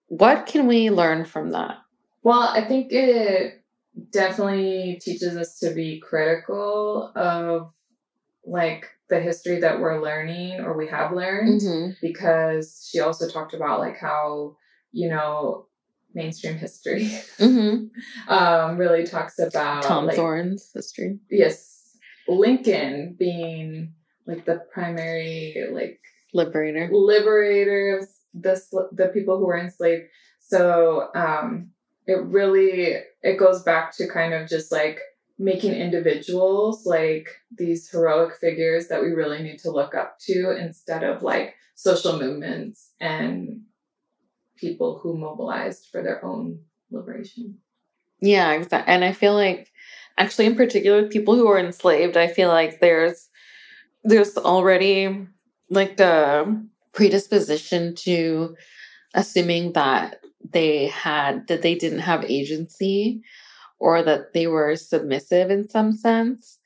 What 0.09 0.45
can 0.45 0.67
we 0.67 0.91
learn 0.91 1.25
from 1.25 1.53
that? 1.53 1.79
Well, 2.23 2.43
I 2.43 2.63
think 2.63 2.93
it 2.93 3.63
definitely 4.11 5.01
teaches 5.01 5.37
us 5.37 5.59
to 5.61 5.71
be 5.71 6.01
critical 6.01 7.13
of 7.17 7.73
like 8.45 8.89
the 9.11 9.21
history 9.21 9.61
that 9.61 9.81
we're 9.81 10.01
learning 10.03 10.61
or 10.61 10.77
we 10.77 10.87
have 10.89 11.13
learned 11.13 11.61
Mm-hmm. 11.61 11.91
because 12.01 12.89
she 12.89 13.01
also 13.01 13.29
talked 13.29 13.55
about 13.55 13.81
like 13.81 13.99
how, 13.99 14.57
you 14.93 15.09
know, 15.09 15.67
mainstream 16.15 16.57
history 16.57 17.05
Mm-hmm. 17.39 18.33
um 18.33 18.77
really 18.79 19.05
talks 19.05 19.39
about 19.39 19.83
Tom 19.85 20.07
like, 20.07 20.17
Thorne's 20.17 20.71
history. 20.75 21.19
yes, 21.31 21.97
Lincoln 22.29 23.17
being 23.19 23.93
like 24.27 24.45
the 24.45 24.57
primary 24.73 25.57
like 25.73 26.01
Liberator. 26.33 26.89
liberator 26.93 27.99
of 27.99 28.09
the 28.35 28.61
the 28.93 29.09
people 29.09 29.39
who 29.39 29.47
were 29.47 29.59
enslaved. 29.59 30.05
So 30.41 31.09
um, 31.17 31.71
it 32.07 32.21
really 32.23 32.97
it 33.23 33.37
goes 33.39 33.63
back 33.63 33.97
to 33.97 34.07
kind 34.09 34.33
of 34.35 34.49
just 34.49 34.71
like 34.71 35.01
making 35.41 35.73
individuals 35.73 36.85
like 36.85 37.27
these 37.57 37.89
heroic 37.91 38.37
figures 38.37 38.89
that 38.89 39.01
we 39.01 39.09
really 39.09 39.43
need 39.43 39.59
to 39.59 39.71
look 39.71 39.95
up 39.95 40.19
to 40.21 40.55
instead 40.57 41.03
of 41.03 41.23
like 41.23 41.55
social 41.75 42.19
movements 42.19 42.93
and 43.01 43.63
people 44.59 44.99
who 44.99 45.17
mobilized 45.17 45.89
for 45.91 46.03
their 46.03 46.23
own 46.23 46.61
liberation. 46.91 47.57
Yeah, 48.21 48.53
exactly. 48.53 48.93
And 48.93 49.03
I 49.03 49.13
feel 49.13 49.33
like 49.33 49.71
actually 50.19 50.45
in 50.45 50.57
particular 50.57 51.03
with 51.03 51.11
people 51.11 51.35
who 51.35 51.49
are 51.49 51.59
enslaved, 51.59 52.19
I 52.19 52.27
feel 52.27 52.49
like 52.49 52.81
there's 52.81 53.31
there's 54.05 54.37
already 54.37 55.27
like 55.71 55.99
a 56.01 56.63
predisposition 56.93 57.95
to 57.95 58.57
assuming 59.15 59.73
that 59.73 60.21
they 60.53 60.89
had 60.89 61.47
that 61.49 61.63
they 61.63 61.77
didn't 61.77 62.01
have 62.01 62.25
agency 62.25 63.23
or 63.81 64.03
that 64.03 64.33
they 64.33 64.47
were 64.47 64.77
submissive 64.77 65.51
in 65.51 65.69
some 65.69 65.93
sense. 65.93 66.59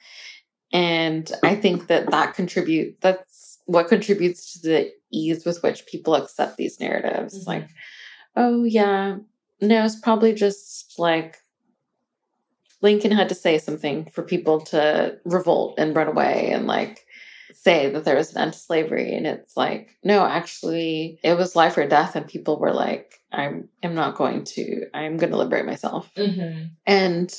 And 0.73 1.31
I 1.43 1.55
think 1.55 1.87
that 1.87 2.11
that 2.11 2.35
contribute 2.35 3.01
that's 3.01 3.61
what 3.67 3.89
contributes 3.89 4.61
to 4.61 4.69
the 4.69 4.93
ease 5.11 5.45
with 5.45 5.62
which 5.62 5.87
people 5.87 6.15
accept 6.15 6.57
these 6.57 6.81
narratives. 6.81 7.45
Mhm. 7.45 7.47
Like, 7.47 7.69
oh 8.37 8.65
yeah, 8.65 9.17
no, 9.61 9.85
it's 9.85 9.99
probably 9.99 10.35
just 10.35 10.99
like 10.99 11.39
Lincoln 12.83 13.12
had 13.12 13.31
to 13.31 13.35
say 13.35 13.57
something 13.57 14.11
for 14.11 14.23
people 14.23 14.61
to 14.61 15.19
revolt 15.25 15.77
and 15.79 15.97
run 15.97 16.09
away 16.09 16.51
and 16.51 16.67
like 16.67 17.07
say 17.55 17.89
that 17.91 18.05
there 18.05 18.17
was 18.17 18.33
an 18.33 18.43
end 18.43 18.53
to 18.53 18.59
slavery. 18.59 19.15
And 19.15 19.27
it's 19.27 19.57
like, 19.57 19.97
no, 20.03 20.27
actually, 20.27 21.19
it 21.23 21.39
was 21.39 21.57
life 21.57 21.79
or 21.79 21.87
death. 21.87 22.15
And 22.15 22.27
people 22.27 22.59
were 22.59 22.75
like, 22.75 23.21
I'm, 23.35 23.68
I'm 23.82 23.95
not 23.95 24.16
going 24.16 24.45
to, 24.45 24.87
I'm 24.95 25.16
going 25.16 25.30
to 25.30 25.39
liberate 25.39 25.66
myself. 25.66 26.11
Mm-hmm. 26.16 26.66
And 26.87 27.35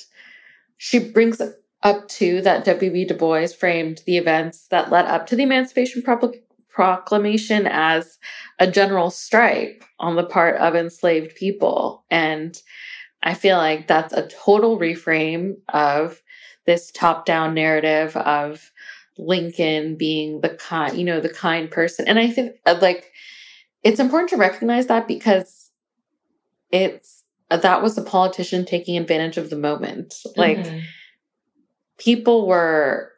she 0.77 0.99
brings 0.99 1.41
up 1.83 2.07
too 2.07 2.41
that 2.41 2.65
W.B. 2.65 3.05
Du 3.05 3.13
Bois 3.13 3.47
framed 3.47 4.01
the 4.05 4.17
events 4.17 4.67
that 4.69 4.91
led 4.91 5.05
up 5.05 5.27
to 5.27 5.35
the 5.35 5.43
Emancipation 5.43 6.03
Proclamation 6.69 7.67
as 7.67 8.17
a 8.59 8.69
general 8.69 9.09
strike 9.09 9.85
on 9.99 10.15
the 10.15 10.25
part 10.25 10.57
of 10.57 10.75
enslaved 10.75 11.35
people. 11.35 12.03
And 12.09 12.57
I 13.23 13.33
feel 13.33 13.57
like 13.57 13.87
that's 13.87 14.13
a 14.13 14.27
total 14.27 14.77
reframe 14.77 15.53
of 15.69 16.21
this 16.65 16.91
top 16.91 17.25
down 17.25 17.53
narrative 17.53 18.15
of 18.17 18.71
Lincoln 19.17 19.95
being 19.95 20.41
the 20.41 20.49
kind, 20.49 20.97
you 20.97 21.05
know, 21.05 21.19
the 21.19 21.29
kind 21.29 21.71
person. 21.71 22.07
And 22.07 22.19
I 22.19 22.29
think 22.29 22.57
like 22.65 23.11
it's 23.83 23.99
important 23.99 24.29
to 24.31 24.37
recognize 24.37 24.87
that 24.87 25.07
because 25.07 25.64
it's 26.83 27.23
that 27.49 27.81
was 27.81 27.97
a 27.97 28.01
politician 28.03 28.65
taking 28.65 28.97
advantage 28.97 29.37
of 29.37 29.49
the 29.49 29.55
moment. 29.55 30.15
Like 30.35 30.57
Mhm. 30.57 30.81
people 31.97 32.47
were 32.47 33.11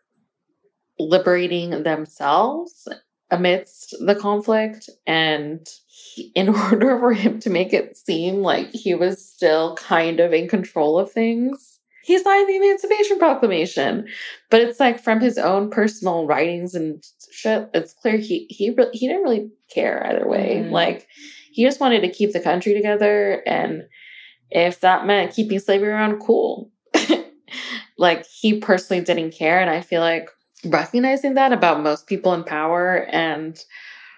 liberating 0.99 1.83
themselves 1.83 2.87
amidst 3.29 3.95
the 4.05 4.15
conflict 4.15 4.89
and 5.05 5.67
he, 5.87 6.23
in 6.35 6.49
order 6.49 6.97
for 6.99 7.13
him 7.13 7.39
to 7.41 7.49
make 7.49 7.73
it 7.73 7.95
seem 7.97 8.37
like 8.41 8.69
he 8.71 8.93
was 8.95 9.23
still 9.23 9.75
kind 9.75 10.19
of 10.19 10.33
in 10.33 10.47
control 10.47 10.97
of 10.97 11.11
things 11.11 11.79
he 12.03 12.17
signed 12.17 12.47
the 12.47 12.55
emancipation 12.55 13.19
proclamation 13.19 14.07
but 14.49 14.61
it's 14.61 14.79
like 14.79 15.03
from 15.03 15.19
his 15.19 15.37
own 15.37 15.69
personal 15.69 16.25
writings 16.25 16.73
and 16.73 17.03
shit 17.31 17.69
it's 17.73 17.93
clear 17.93 18.17
he 18.17 18.47
he 18.49 18.73
he 18.93 19.07
didn't 19.07 19.23
really 19.23 19.49
care 19.69 20.07
either 20.07 20.27
way 20.27 20.63
Mhm. 20.63 20.71
like 20.71 21.05
he 21.57 21.63
just 21.65 21.79
wanted 21.81 22.01
to 22.01 22.09
keep 22.09 22.31
the 22.33 22.39
country 22.39 22.73
together 22.73 23.41
and 23.47 23.83
if 24.51 24.79
that 24.81 25.05
meant 25.05 25.33
keeping 25.33 25.59
slavery 25.59 25.89
around 25.89 26.19
cool 26.19 26.71
like 27.97 28.25
he 28.25 28.59
personally 28.59 29.03
didn't 29.03 29.31
care 29.31 29.59
and 29.59 29.69
i 29.69 29.81
feel 29.81 30.01
like 30.01 30.29
recognizing 30.65 31.33
that 31.33 31.51
about 31.53 31.83
most 31.83 32.07
people 32.07 32.33
in 32.33 32.43
power 32.43 33.07
and 33.11 33.59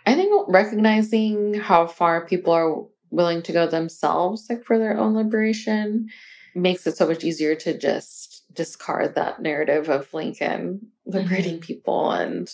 i 0.06 0.16
think 0.16 0.32
recognizing 0.48 1.54
how 1.56 1.88
far 1.88 2.26
people 2.26 2.54
are 2.54 2.84
willing 3.12 3.42
to 3.42 3.52
go 3.52 3.68
themselves 3.68 4.48
like 4.50 4.64
for 4.64 4.78
their 4.78 4.98
own 4.98 5.14
liberation 5.16 6.08
makes 6.56 6.86
it 6.88 6.98
so 6.98 7.08
much 7.08 7.24
easier 7.24 7.56
to 7.56 7.78
just 7.78 8.44
discard 8.54 9.16
that 9.16 9.42
narrative 9.42 9.90
of 9.90 10.12
Lincoln 10.14 10.88
liberating 11.06 11.56
Mm-hmm. 11.56 11.62
people 11.62 12.12
and 12.12 12.52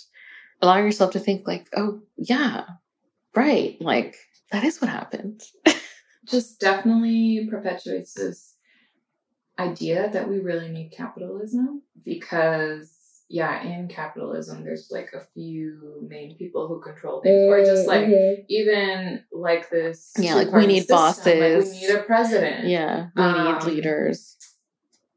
allowing 0.61 0.85
yourself 0.85 1.11
to 1.11 1.19
think 1.19 1.47
like, 1.47 1.67
oh 1.75 2.01
yeah, 2.17 2.65
right. 3.35 3.79
Like 3.81 4.15
that 4.55 4.63
is 4.63 4.79
what 4.81 4.89
happened. 4.89 5.41
just 6.25 6.59
definitely 6.59 7.47
perpetuates 7.51 8.13
this 8.13 8.55
idea 9.59 10.09
that 10.11 10.27
we 10.29 10.39
really 10.39 10.69
need 10.69 10.89
capitalism 10.91 11.81
because 12.03 12.91
yeah 13.29 13.63
in 13.63 13.87
capitalism 13.87 14.63
there's 14.63 14.89
like 14.91 15.09
a 15.13 15.21
few 15.33 16.05
main 16.07 16.35
people 16.37 16.67
who 16.67 16.79
control 16.81 17.21
things 17.21 17.43
or 17.51 17.63
just 17.63 17.87
like 17.87 18.07
even 18.49 19.23
like 19.31 19.69
this 19.69 20.11
Yeah, 20.17 20.35
like, 20.35 20.51
we 20.51 20.67
need 20.67 20.87
system, 20.87 20.95
like, 20.97 21.15
bosses. 21.15 21.71
we 21.73 21.79
need 21.87 21.89
a 21.95 22.03
president 22.03 22.67
yeah. 22.67 23.07
We 23.15 23.23
Um, 23.23 23.45
need 23.45 23.63
leaders. 23.63 24.35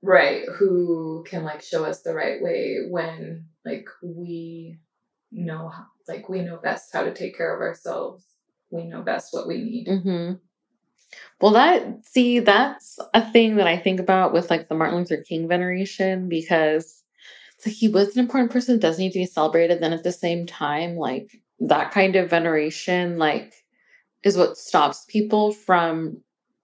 right 0.02 0.44
who 0.58 1.24
can 1.28 1.42
like 1.44 1.62
show 1.62 1.84
us 1.84 2.02
the 2.02 2.14
right 2.14 2.40
way 2.42 2.86
when 2.88 3.46
like 3.64 3.86
we 4.02 4.78
know 5.32 5.68
how, 5.68 5.84
like 6.06 6.28
we 6.28 6.42
know 6.42 6.58
best 6.58 6.90
how 6.92 7.02
to 7.04 7.12
take 7.12 7.36
care 7.36 7.54
of 7.54 7.60
ourselves 7.60 8.24
we 8.70 8.84
know 8.84 9.02
best 9.02 9.32
what 9.32 9.48
we 9.48 9.58
need 9.62 9.88
hmm 9.88 10.32
Well, 11.40 11.52
that 11.52 12.04
see, 12.06 12.40
that's 12.40 12.98
a 13.14 13.30
thing 13.32 13.56
that 13.56 13.66
I 13.66 13.76
think 13.78 14.00
about 14.00 14.32
with 14.32 14.50
like 14.50 14.68
the 14.68 14.74
Martin 14.74 14.98
Luther 14.98 15.18
King 15.22 15.48
veneration 15.48 16.28
because 16.28 17.02
it's 17.56 17.66
like 17.66 17.76
he 17.76 17.88
was 17.88 18.14
an 18.16 18.20
important 18.20 18.52
person, 18.52 18.78
doesn't 18.78 19.02
need 19.02 19.12
to 19.12 19.18
be 19.20 19.26
celebrated. 19.26 19.80
Then 19.80 19.92
at 19.92 20.04
the 20.04 20.12
same 20.12 20.46
time, 20.46 20.96
like 20.96 21.30
that 21.60 21.92
kind 21.92 22.16
of 22.16 22.30
veneration, 22.30 23.18
like 23.18 23.54
is 24.24 24.36
what 24.38 24.58
stops 24.58 25.06
people 25.08 25.52
from 25.52 26.18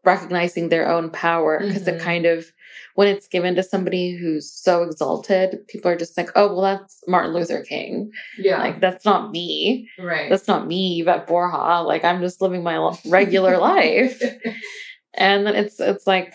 recognizing 0.05 0.69
their 0.71 0.91
own 0.91 1.11
power 1.11 1.61
because 1.61 1.89
it 1.89 1.97
Mhm. 1.97 2.01
kind 2.01 2.27
of 2.27 2.47
when 2.95 3.09
it's 3.09 3.29
given 3.29 3.55
to 3.57 3.63
somebody 3.63 4.13
who's 4.17 4.51
so 4.51 4.83
exalted, 4.83 5.67
people 5.69 5.91
are 5.91 5.97
just 5.97 6.17
like, 6.17 6.31
oh, 6.35 6.49
well, 6.53 6.63
that's 6.63 7.03
Martin 7.09 7.33
Luther 7.33 7.63
King. 7.63 8.11
yeah 8.39 8.59
Like 8.59 8.81
that's 8.81 9.05
not 9.05 9.31
me. 9.31 9.89
right 9.99 10.31
That's 10.31 10.49
not 10.49 10.67
me, 10.67 11.01
Yvette 11.01 11.27
Borja. 11.27 11.83
Like 11.83 12.05
I'm 12.05 12.21
just 12.21 12.41
living 12.41 12.63
my 12.63 12.97
regular 13.07 13.59
life. 13.73 14.23
And 15.15 15.47
then 15.47 15.55
it's 15.55 15.79
it's 15.81 16.07
like 16.07 16.35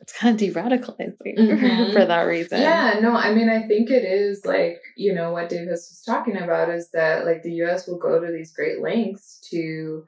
it's 0.00 0.12
kind 0.18 0.34
of 0.34 0.40
de-radicalizing 0.40 1.38
Mhm. 1.38 1.92
for 1.96 2.04
that 2.04 2.22
reason. 2.22 2.60
Yeah, 2.60 2.98
no, 3.00 3.12
I 3.14 3.32
mean, 3.32 3.48
I 3.48 3.68
think 3.68 3.88
it 3.88 4.04
is 4.04 4.44
like, 4.44 4.80
you 4.96 5.14
know, 5.14 5.30
what 5.30 5.48
Davis 5.48 5.88
was 5.90 6.02
talking 6.04 6.36
about 6.36 6.70
is 6.70 6.90
that 6.90 7.24
like 7.24 7.42
the 7.44 7.52
US 7.62 7.86
will 7.86 7.98
go 7.98 8.18
to 8.18 8.32
these 8.32 8.52
great 8.52 8.80
lengths 8.80 9.38
to 9.50 10.04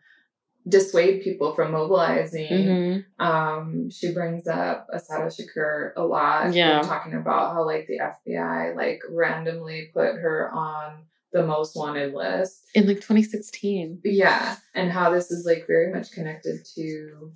dissuade 0.66 1.22
people 1.22 1.54
from 1.54 1.72
mobilizing. 1.72 2.48
Mhm. 2.48 3.04
Um, 3.18 3.90
she 3.90 4.12
brings 4.12 4.46
up 4.46 4.86
Assata 4.92 5.26
Shakur 5.26 5.92
a 5.96 6.04
lot. 6.04 6.54
Yeah. 6.54 6.80
talking 6.82 7.14
about 7.14 7.52
how 7.54 7.66
like 7.66 7.86
the 7.86 8.00
FBI 8.00 8.74
like 8.74 9.00
randomly 9.10 9.90
put 9.92 10.16
her 10.16 10.50
on 10.52 11.04
the 11.32 11.44
most 11.44 11.76
wanted 11.76 12.14
list. 12.14 12.64
In 12.74 12.86
like 12.86 12.96
2016. 12.96 14.00
Yeah, 14.04 14.56
and 14.74 14.90
how 14.90 15.10
this 15.10 15.30
is 15.30 15.44
like 15.44 15.66
very 15.66 15.92
much 15.92 16.12
connected 16.12 16.64
to 16.76 17.32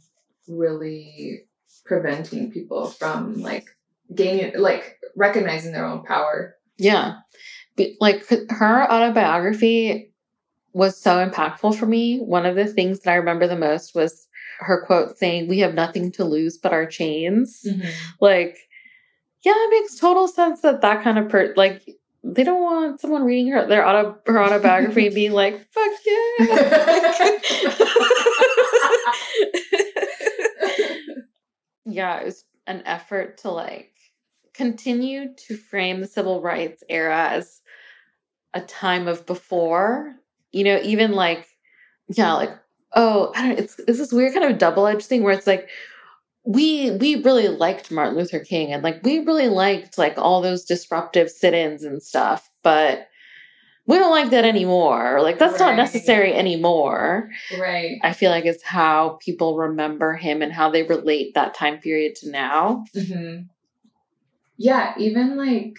really 0.48 1.44
preventing 1.84 2.50
people 2.50 2.86
from 2.86 3.40
like 3.42 3.66
gaining 4.14 4.58
like 4.58 4.98
recognizing 5.16 5.72
their 5.72 5.84
own 5.84 6.04
power. 6.04 6.54
Yeah. 6.78 7.16
Like 8.00 8.26
her 8.50 8.90
autobiography 8.90 10.07
was 10.72 10.96
so 10.96 11.24
impactful 11.24 11.76
for 11.76 11.86
me. 11.86 12.20
One 12.20 12.46
of 12.46 12.56
the 12.56 12.66
things 12.66 13.00
that 13.00 13.10
I 13.10 13.16
remember 13.16 13.46
the 13.46 13.56
most 13.56 13.94
was 13.94 14.28
her 14.60 14.84
quote 14.84 15.18
saying, 15.18 15.48
We 15.48 15.58
have 15.60 15.74
nothing 15.74 16.12
to 16.12 16.24
lose 16.24 16.58
but 16.58 16.72
our 16.72 16.86
chains. 16.86 17.64
Mm-hmm. 17.66 17.88
Like, 18.20 18.58
yeah, 19.42 19.54
it 19.54 19.70
makes 19.70 19.98
total 19.98 20.28
sense 20.28 20.60
that 20.62 20.80
that 20.80 21.02
kind 21.02 21.18
of 21.18 21.28
per 21.28 21.52
like 21.56 21.82
they 22.24 22.44
don't 22.44 22.62
want 22.62 23.00
someone 23.00 23.24
reading 23.24 23.52
her 23.52 23.66
their 23.66 23.86
auto 23.86 24.18
her 24.26 24.42
autobiography 24.42 25.06
and 25.06 25.14
being 25.14 25.32
like, 25.32 25.64
"Fuck 25.70 25.92
yeah!" 26.04 26.14
yeah, 31.86 32.20
it 32.20 32.24
was 32.24 32.44
an 32.66 32.82
effort 32.84 33.38
to 33.38 33.50
like 33.50 33.92
continue 34.52 35.34
to 35.46 35.56
frame 35.56 36.00
the 36.00 36.06
civil 36.06 36.42
rights 36.42 36.82
era 36.88 37.28
as 37.30 37.60
a 38.54 38.60
time 38.60 39.06
of 39.06 39.24
before. 39.24 40.16
You 40.52 40.64
know, 40.64 40.80
even 40.82 41.12
like, 41.12 41.46
yeah, 42.08 42.32
like 42.34 42.50
oh, 42.94 43.32
I 43.36 43.48
don't. 43.48 43.58
It's 43.58 43.78
it's 43.80 43.98
this 43.98 44.12
weird 44.12 44.34
kind 44.34 44.50
of 44.50 44.58
double 44.58 44.86
edged 44.86 45.06
thing 45.06 45.22
where 45.22 45.34
it's 45.34 45.46
like 45.46 45.68
we 46.44 46.92
we 46.92 47.22
really 47.22 47.48
liked 47.48 47.90
Martin 47.90 48.16
Luther 48.16 48.40
King 48.40 48.72
and 48.72 48.82
like 48.82 49.02
we 49.02 49.18
really 49.20 49.48
liked 49.48 49.98
like 49.98 50.16
all 50.16 50.40
those 50.40 50.64
disruptive 50.64 51.30
sit-ins 51.30 51.84
and 51.84 52.02
stuff, 52.02 52.48
but 52.62 53.08
we 53.86 53.96
don't 53.98 54.10
like 54.10 54.30
that 54.30 54.44
anymore. 54.44 55.20
Like 55.22 55.38
that's 55.38 55.58
not 55.58 55.76
necessary 55.76 56.34
anymore. 56.34 57.30
right. 57.58 57.98
I 58.02 58.12
feel 58.12 58.30
like 58.30 58.44
it's 58.44 58.62
how 58.62 59.18
people 59.22 59.56
remember 59.56 60.14
him 60.14 60.42
and 60.42 60.52
how 60.52 60.70
they 60.70 60.82
relate 60.82 61.34
that 61.34 61.54
time 61.54 61.78
period 61.78 62.14
to 62.16 62.30
now. 62.30 62.84
hmm 62.94 63.40
Yeah, 64.56 64.94
even 64.98 65.36
like, 65.36 65.78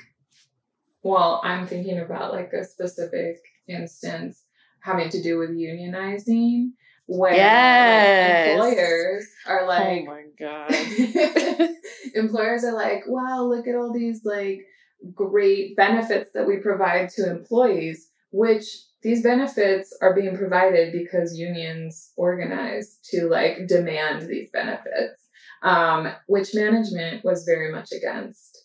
well, 1.03 1.41
I'm 1.43 1.67
thinking 1.67 1.99
about 1.99 2.33
like 2.33 2.51
a 2.53 2.63
specific 2.63 3.37
instance 3.67 4.43
having 4.81 5.09
to 5.09 5.21
do 5.21 5.37
with 5.37 5.51
unionizing, 5.51 6.71
where 7.07 7.33
Yes. 7.33 8.49
like, 8.57 8.77
employers 8.77 9.25
are 9.47 9.67
like, 9.67 10.01
oh 10.01 10.05
my 10.05 10.23
god. 10.39 11.69
employers 12.15 12.63
are 12.63 12.73
like, 12.73 13.03
wow, 13.07 13.43
look 13.43 13.67
at 13.67 13.75
all 13.75 13.91
these 13.93 14.21
like 14.23 14.65
great 15.15 15.75
benefits 15.75 16.31
that 16.33 16.45
we 16.47 16.57
provide 16.57 17.09
to 17.09 17.29
employees, 17.29 18.09
which 18.31 18.65
these 19.01 19.23
benefits 19.23 19.95
are 20.01 20.13
being 20.13 20.37
provided 20.37 20.91
because 20.91 21.37
unions 21.37 22.11
organize 22.17 22.97
to 23.05 23.27
like 23.29 23.65
demand 23.67 24.27
these 24.27 24.49
benefits, 24.51 25.21
um, 25.63 26.11
which 26.27 26.53
management 26.53 27.23
was 27.23 27.45
very 27.45 27.71
much 27.71 27.91
against, 27.91 28.61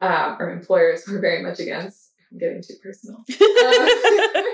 uh, 0.00 0.36
or 0.38 0.50
employers 0.50 1.04
were 1.08 1.18
very 1.20 1.42
much 1.42 1.58
against. 1.60 2.12
I'm 2.32 2.38
getting 2.38 2.62
too 2.62 2.74
personal. 2.82 3.24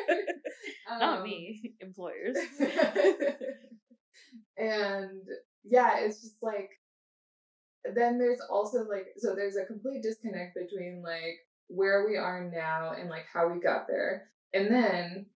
Not 0.98 1.18
Um, 1.18 1.24
me, 1.24 1.74
employers. 1.80 2.36
and 4.56 5.22
yeah, 5.64 5.98
it's 6.00 6.20
just 6.22 6.42
like 6.42 6.70
then 7.94 8.18
there's 8.18 8.40
also 8.50 8.84
like 8.84 9.06
so 9.16 9.34
there's 9.34 9.56
a 9.56 9.64
complete 9.64 10.02
disconnect 10.02 10.54
between 10.54 11.02
like 11.02 11.38
where 11.68 12.06
we 12.06 12.16
are 12.16 12.50
now 12.52 12.92
and 12.98 13.08
like 13.08 13.26
how 13.32 13.48
we 13.48 13.60
got 13.60 13.86
there. 13.88 14.28
And 14.52 14.70
then 14.70 15.26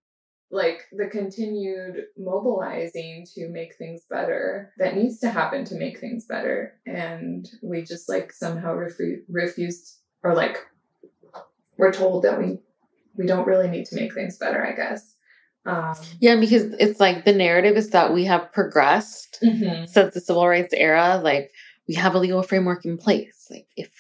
like 0.50 0.84
the 0.92 1.06
continued 1.06 2.04
mobilizing 2.16 3.26
to 3.34 3.48
make 3.48 3.74
things 3.76 4.02
better 4.08 4.72
that 4.78 4.96
needs 4.96 5.18
to 5.18 5.28
happen 5.28 5.64
to 5.64 5.74
make 5.74 5.98
things 5.98 6.26
better 6.26 6.74
and 6.86 7.48
we 7.62 7.82
just 7.82 8.08
like 8.08 8.32
somehow 8.32 8.74
refu- 8.74 9.22
refused 9.28 9.98
or 10.22 10.34
like 10.34 10.58
we're 11.76 11.92
told 11.92 12.22
that 12.22 12.38
we 12.38 12.58
we 13.16 13.26
don't 13.26 13.46
really 13.46 13.68
need 13.68 13.84
to 13.84 13.96
make 13.96 14.14
things 14.14 14.38
better 14.38 14.64
i 14.64 14.72
guess 14.72 15.13
um 15.66 15.94
yeah, 16.20 16.36
because 16.36 16.64
it's 16.78 17.00
like 17.00 17.24
the 17.24 17.32
narrative 17.32 17.76
is 17.76 17.90
that 17.90 18.12
we 18.12 18.24
have 18.24 18.52
progressed 18.52 19.38
mhm. 19.42 19.88
since 19.88 20.14
the 20.14 20.20
civil 20.20 20.46
rights 20.46 20.74
era. 20.76 21.20
Like 21.22 21.50
we 21.88 21.94
have 21.94 22.14
a 22.14 22.18
legal 22.18 22.42
framework 22.42 22.84
in 22.84 22.98
place. 22.98 23.46
Like 23.50 23.66
if 23.76 23.90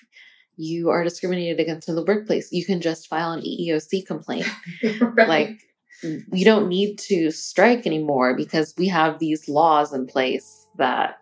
you 0.56 0.90
are 0.90 1.02
discriminated 1.02 1.58
against 1.60 1.88
in 1.88 1.96
the 1.96 2.04
workplace, 2.04 2.52
you 2.52 2.64
can 2.64 2.80
just 2.80 3.08
file 3.08 3.32
an 3.32 3.40
EEOC 3.40 4.06
complaint. 4.06 4.46
Right. 5.00 5.28
Like 5.28 5.60
we 6.30 6.44
don't 6.44 6.68
need 6.68 6.98
to 6.98 7.30
strike 7.30 7.86
anymore 7.86 8.36
because 8.36 8.74
we 8.76 8.88
have 8.88 9.18
these 9.18 9.48
laws 9.48 9.94
in 9.94 10.06
place 10.06 10.66
that 10.76 11.18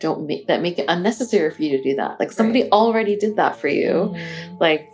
don't 0.00 0.26
make 0.26 0.48
that 0.48 0.60
make 0.60 0.78
it 0.78 0.86
unnecessary 0.88 1.50
for 1.52 1.62
you 1.62 1.76
to 1.76 1.82
do 1.82 1.94
that. 1.96 2.18
Like 2.18 2.32
somebody 2.32 2.62
Right. 2.62 2.72
already 2.72 3.16
did 3.16 3.36
that 3.36 3.56
for 3.56 3.68
you. 3.68 4.12
Mhm. 4.12 4.60
Like 4.60 4.90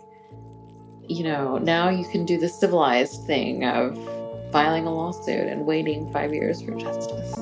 you 1.07 1.23
know, 1.23 1.57
now 1.57 1.89
you 1.89 2.05
can 2.05 2.25
do 2.25 2.39
the 2.39 2.47
civilized 2.47 3.25
thing 3.25 3.65
of 3.65 3.97
filing 4.51 4.85
a 4.85 4.93
lawsuit 4.93 5.47
and 5.47 5.65
waiting 5.65 6.11
5 6.11 6.33
years 6.33 6.61
for 6.61 6.71
justice. 6.75 7.33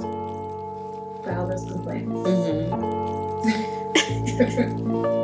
file 1.23 1.47
those 1.47 1.65
complaints 1.65 2.11
Mhm. 2.11 2.69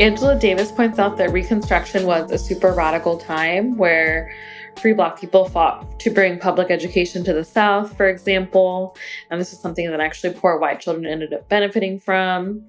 Angela 0.00 0.36
Davis 0.36 0.72
points 0.72 0.98
out 0.98 1.16
that 1.18 1.30
Reconstruction 1.30 2.04
was 2.04 2.30
a 2.32 2.38
super 2.38 2.72
radical 2.72 3.16
time 3.16 3.76
where 3.76 4.32
free 4.78 4.92
Black 4.92 5.18
people 5.18 5.48
fought 5.48 5.98
to 6.00 6.10
bring 6.10 6.38
public 6.38 6.70
education 6.70 7.24
to 7.24 7.32
the 7.32 7.44
South, 7.44 7.96
for 7.96 8.08
example. 8.08 8.96
And 9.30 9.40
this 9.40 9.52
is 9.52 9.58
something 9.58 9.90
that 9.90 10.00
actually 10.00 10.34
poor 10.34 10.58
white 10.58 10.80
children 10.80 11.06
ended 11.06 11.32
up 11.32 11.48
benefiting 11.48 11.98
from. 11.98 12.68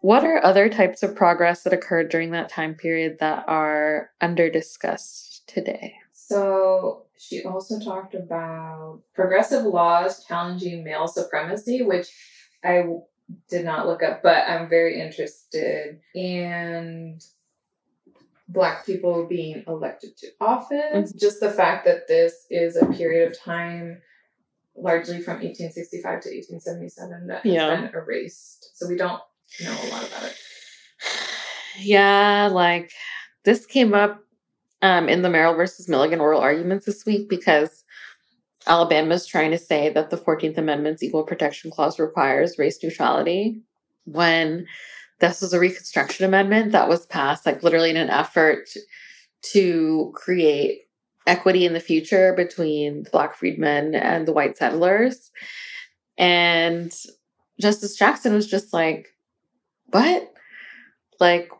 What 0.00 0.24
are 0.24 0.44
other 0.44 0.68
types 0.68 1.02
of 1.02 1.16
progress 1.16 1.62
that 1.62 1.72
occurred 1.72 2.08
during 2.08 2.30
that 2.30 2.48
time 2.48 2.74
period 2.74 3.18
that 3.20 3.44
are 3.48 4.10
under 4.20 4.48
discussed 4.48 5.48
today? 5.48 5.94
So 6.12 7.06
she 7.18 7.42
also 7.42 7.80
talked 7.80 8.14
about 8.14 9.00
progressive 9.14 9.64
laws 9.64 10.24
challenging 10.24 10.84
male 10.84 11.08
supremacy, 11.08 11.82
which 11.82 12.06
I 12.62 12.84
did 13.48 13.64
not 13.64 13.86
look 13.86 14.02
up, 14.02 14.22
but 14.22 14.48
I'm 14.48 14.68
very 14.68 15.00
interested. 15.00 16.00
And 16.14 17.22
Black 18.48 18.86
people 18.86 19.26
being 19.26 19.62
elected 19.66 20.16
to 20.18 20.28
office, 20.40 20.78
mm-hmm. 20.94 21.18
just 21.18 21.40
the 21.40 21.50
fact 21.50 21.84
that 21.84 22.08
this 22.08 22.46
is 22.50 22.76
a 22.76 22.86
period 22.86 23.30
of 23.30 23.38
time 23.38 24.00
largely 24.74 25.20
from 25.20 25.34
1865 25.34 26.02
to 26.02 26.28
1877 26.30 27.26
that 27.26 27.42
has 27.44 27.52
yeah. 27.52 27.74
been 27.74 27.90
erased. 27.94 28.70
So 28.74 28.88
we 28.88 28.96
don't 28.96 29.20
know 29.60 29.72
a 29.72 29.88
lot 29.90 30.08
about 30.08 30.24
it. 30.24 30.36
Yeah, 31.80 32.50
like 32.52 32.90
this 33.44 33.64
came 33.64 33.94
up 33.94 34.24
um, 34.82 35.08
in 35.08 35.22
the 35.22 35.30
Merrill 35.30 35.54
versus 35.54 35.88
Milligan 35.88 36.18
oral 36.18 36.40
arguments 36.40 36.86
this 36.86 37.06
week 37.06 37.28
because 37.28 37.84
Alabama 38.66 39.14
is 39.14 39.26
trying 39.26 39.52
to 39.52 39.58
say 39.58 39.88
that 39.90 40.10
the 40.10 40.16
14th 40.16 40.58
Amendment's 40.58 41.02
Equal 41.02 41.22
Protection 41.22 41.70
Clause 41.70 41.98
requires 41.98 42.58
race 42.58 42.82
neutrality 42.82 43.60
when 44.04 44.66
this 45.20 45.40
was 45.40 45.52
a 45.52 45.58
Reconstruction 45.58 46.24
Amendment 46.24 46.72
that 46.72 46.88
was 46.88 47.06
passed, 47.06 47.46
like 47.46 47.62
literally 47.62 47.90
in 47.90 47.96
an 47.96 48.10
effort 48.10 48.68
to 49.52 50.12
create 50.14 50.82
equity 51.26 51.66
in 51.66 51.74
the 51.74 51.80
future 51.80 52.32
between 52.34 53.02
the 53.04 53.10
Black 53.10 53.34
freedmen 53.34 53.94
and 53.94 54.26
the 54.26 54.32
white 54.32 54.56
settlers. 54.56 55.30
And 56.16 56.92
Justice 57.60 57.96
Jackson 57.96 58.32
was 58.32 58.46
just 58.46 58.72
like, 58.72 59.08
what? 59.86 60.32
Like, 61.20 61.50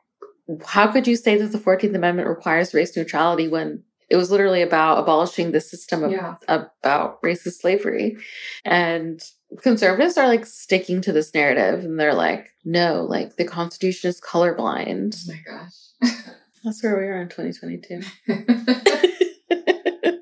how 0.64 0.90
could 0.90 1.06
you 1.06 1.16
say 1.16 1.36
that 1.36 1.52
the 1.52 1.58
14th 1.58 1.94
Amendment 1.94 2.28
requires 2.28 2.72
race 2.72 2.96
neutrality 2.96 3.48
when 3.48 3.82
it 4.08 4.16
was 4.16 4.30
literally 4.30 4.62
about 4.62 4.98
abolishing 4.98 5.52
the 5.52 5.60
system 5.60 6.02
of, 6.02 6.10
yeah. 6.10 6.36
about 6.48 7.20
racist 7.22 7.60
slavery? 7.60 8.16
And 8.64 9.20
conservatives 9.62 10.16
are 10.16 10.28
like 10.28 10.46
sticking 10.46 11.00
to 11.02 11.12
this 11.12 11.32
narrative 11.34 11.84
and 11.84 11.98
they're 11.98 12.14
like, 12.14 12.50
no, 12.64 13.04
like 13.04 13.36
the 13.36 13.44
Constitution 13.44 14.10
is 14.10 14.20
colorblind. 14.20 15.16
Oh 15.28 15.32
my 15.32 15.40
gosh. 15.46 15.74
That's 16.64 16.82
where 16.82 16.98
we 16.98 17.04
are 17.04 17.22
in 17.22 17.28
2022. 17.28 18.02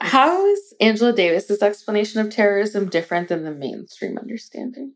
How 0.00 0.46
is 0.46 0.74
Angela 0.80 1.12
Davis's 1.12 1.62
explanation 1.62 2.20
of 2.20 2.30
terrorism 2.30 2.88
different 2.88 3.28
than 3.28 3.44
the 3.44 3.52
mainstream 3.52 4.18
understanding? 4.18 4.94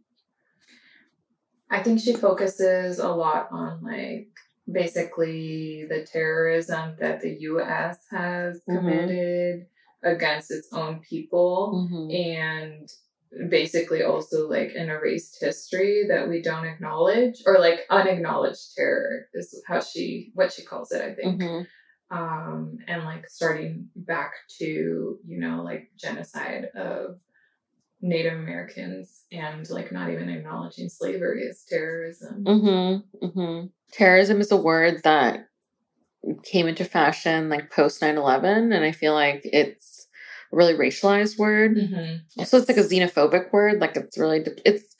I 1.70 1.82
think 1.82 2.00
she 2.00 2.14
focuses 2.14 2.98
a 2.98 3.08
lot 3.08 3.48
on 3.52 3.82
like 3.82 4.28
basically 4.70 5.84
the 5.88 6.04
terrorism 6.04 6.96
that 6.98 7.20
the 7.20 7.36
US 7.40 7.98
has 8.10 8.60
mm-hmm. 8.68 8.76
committed. 8.76 9.66
Against 10.04 10.50
its 10.50 10.68
own 10.72 11.00
people 11.08 11.88
mm-hmm. 11.90 12.10
and 12.10 12.88
basically 13.50 14.02
also 14.02 14.48
like 14.48 14.72
an 14.76 14.88
erased 14.88 15.38
history 15.40 16.04
that 16.08 16.28
we 16.28 16.40
don't 16.40 16.66
acknowledge 16.66 17.42
or 17.46 17.58
like 17.58 17.80
unacknowledged 17.90 18.74
terror 18.76 19.26
is 19.34 19.60
how 19.66 19.80
she 19.80 20.30
what 20.34 20.52
she 20.52 20.62
calls 20.64 20.92
it 20.92 21.02
i 21.02 21.12
think 21.14 21.42
mm-hmm. 21.42 22.16
um 22.16 22.78
and 22.86 23.04
like 23.04 23.28
starting 23.28 23.88
back 23.96 24.34
to 24.58 25.18
you 25.26 25.40
know 25.40 25.62
like 25.62 25.90
genocide 25.98 26.66
of 26.76 27.16
Native 28.00 28.34
Americans 28.34 29.24
and 29.32 29.68
like 29.70 29.90
not 29.90 30.10
even 30.10 30.28
acknowledging 30.28 30.90
slavery 30.90 31.48
as 31.48 31.64
terrorism. 31.66 32.44
Mm-hmm, 32.44 33.26
mm-hmm. 33.26 33.66
Terrorism 33.92 34.42
is 34.42 34.52
a 34.52 34.58
word 34.58 35.02
that 35.04 35.48
came 36.42 36.68
into 36.68 36.84
fashion 36.84 37.48
like 37.48 37.70
post 37.70 38.00
9-11 38.00 38.74
and 38.74 38.84
I 38.84 38.92
feel 38.92 39.14
like 39.14 39.40
it's 39.44 39.93
a 40.54 40.56
really 40.56 40.74
racialized 40.74 41.38
word. 41.38 41.76
Mm-hmm. 41.76 42.16
Also 42.38 42.58
it's 42.58 42.68
like 42.68 42.78
a 42.78 42.82
xenophobic 42.82 43.52
word. 43.52 43.80
Like 43.80 43.96
it's 43.96 44.16
really, 44.16 44.42
de- 44.42 44.68
it's 44.68 44.94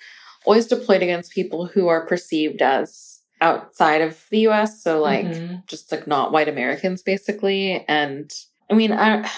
always 0.44 0.66
deployed 0.66 1.02
against 1.02 1.32
people 1.32 1.66
who 1.66 1.88
are 1.88 2.06
perceived 2.06 2.60
as 2.60 3.20
outside 3.40 4.00
of 4.00 4.24
the 4.30 4.48
US. 4.48 4.82
So 4.82 5.00
like 5.00 5.26
mm-hmm. 5.26 5.56
just 5.66 5.90
like 5.90 6.06
not 6.06 6.32
white 6.32 6.48
Americans 6.48 7.02
basically. 7.02 7.84
And 7.88 8.30
I 8.70 8.74
mean, 8.74 8.92
I 8.92 9.30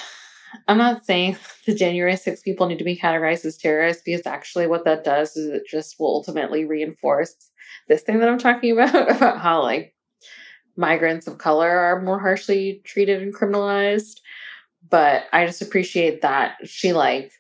I'm 0.69 0.79
not 0.79 1.05
saying 1.05 1.37
the 1.67 1.75
January 1.75 2.17
6 2.17 2.43
people 2.43 2.67
need 2.67 2.79
to 2.79 2.85
be 2.85 2.97
categorized 2.97 3.45
as 3.45 3.57
terrorists 3.57 4.03
because 4.05 4.27
actually 4.27 4.67
what 4.67 4.85
that 4.85 5.05
does 5.05 5.37
is 5.37 5.49
it 5.49 5.67
just 5.69 5.97
will 5.99 6.09
ultimately 6.09 6.65
reinforce 6.65 7.51
this 7.89 8.03
thing 8.03 8.21
that 8.21 8.29
I'm 8.29 8.39
talking 8.39 8.73
about 8.79 9.11
about 9.11 9.41
how 9.41 9.63
like 9.63 9.95
migrants 10.77 11.27
of 11.27 11.39
color 11.39 11.71
are 11.71 12.03
more 12.03 12.19
harshly 12.19 12.83
treated 12.85 13.23
and 13.23 13.35
criminalized. 13.35 14.21
But 14.89 15.25
I 15.33 15.47
just 15.47 15.63
appreciate 15.63 16.23
that 16.23 16.57
she 16.65 16.93
like 16.93 17.33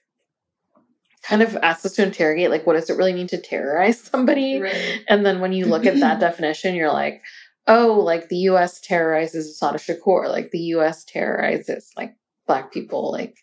kind 1.22 1.42
of 1.42 1.56
asks 1.56 1.86
us 1.86 1.92
to 1.94 2.04
interrogate 2.04 2.50
like 2.50 2.66
what 2.66 2.74
does 2.74 2.88
it 2.88 2.96
really 2.96 3.12
mean 3.12 3.26
to 3.28 3.40
terrorize 3.40 4.00
somebody? 4.12 4.60
Right. 4.60 5.04
And 5.08 5.24
then 5.24 5.40
when 5.40 5.52
you 5.52 5.66
look 5.66 5.86
at 5.86 6.00
that 6.00 6.20
definition, 6.20 6.74
you're 6.74 6.92
like, 6.92 7.22
oh, 7.66 8.00
like 8.00 8.28
the 8.28 8.36
US 8.50 8.80
terrorizes 8.80 9.48
Assata 9.48 9.78
Shakur, 9.78 10.28
like 10.28 10.50
the 10.50 10.60
US 10.60 11.04
terrorizes 11.04 11.92
like 11.96 12.16
black 12.46 12.72
people 12.72 13.10
like 13.12 13.38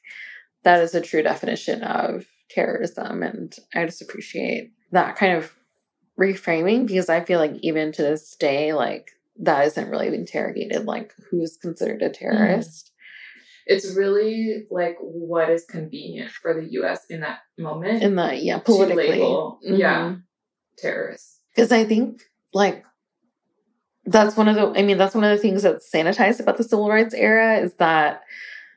that 0.64 0.82
is 0.82 0.96
a 0.96 1.02
true 1.02 1.22
definition 1.22 1.84
of 1.84 2.26
terrorism 2.50 3.24
and 3.24 3.56
i 3.76 3.86
just 3.86 4.02
appreciate 4.02 4.72
that 4.92 5.16
kind 5.16 5.38
of 5.38 5.54
reframing 6.20 6.86
because 6.88 7.10
i 7.10 7.20
feel 7.20 7.40
like 7.40 7.54
even 7.62 7.92
to 7.92 8.02
this 8.02 8.36
day 8.36 8.74
like 8.74 9.12
that 9.38 9.66
isn't 9.66 9.90
really 9.90 10.08
interrogated 10.08 10.86
like 10.86 11.14
who's 11.30 11.58
considered 11.58 12.02
a 12.02 12.10
terrorist 12.10 12.86
mm-hmm. 12.86 12.93
It's 13.66 13.96
really 13.96 14.66
like 14.70 14.98
what 15.00 15.50
is 15.50 15.66
convenient 15.66 16.32
for 16.32 16.54
the 16.54 16.68
us 16.68 17.06
in 17.10 17.22
that 17.22 17.40
moment 17.58 18.04
in 18.04 18.16
the 18.16 18.36
yeah 18.36 18.60
politically 18.60 19.10
label, 19.10 19.60
mm-hmm. 19.66 19.76
yeah 19.76 20.16
terrorists 20.78 21.40
because 21.56 21.72
i 21.72 21.84
think 21.84 22.22
like 22.54 22.84
that's 24.06 24.36
one 24.36 24.48
of 24.48 24.56
the 24.56 24.80
i 24.80 24.84
mean 24.84 24.98
that's 24.98 25.16
one 25.16 25.24
of 25.24 25.30
the 25.30 25.42
things 25.42 25.64
that's 25.64 25.90
sanitized 25.90 26.40
about 26.40 26.58
the 26.58 26.64
civil 26.64 26.90
rights 26.90 27.14
era 27.14 27.58
is 27.58 27.74
that 27.76 28.22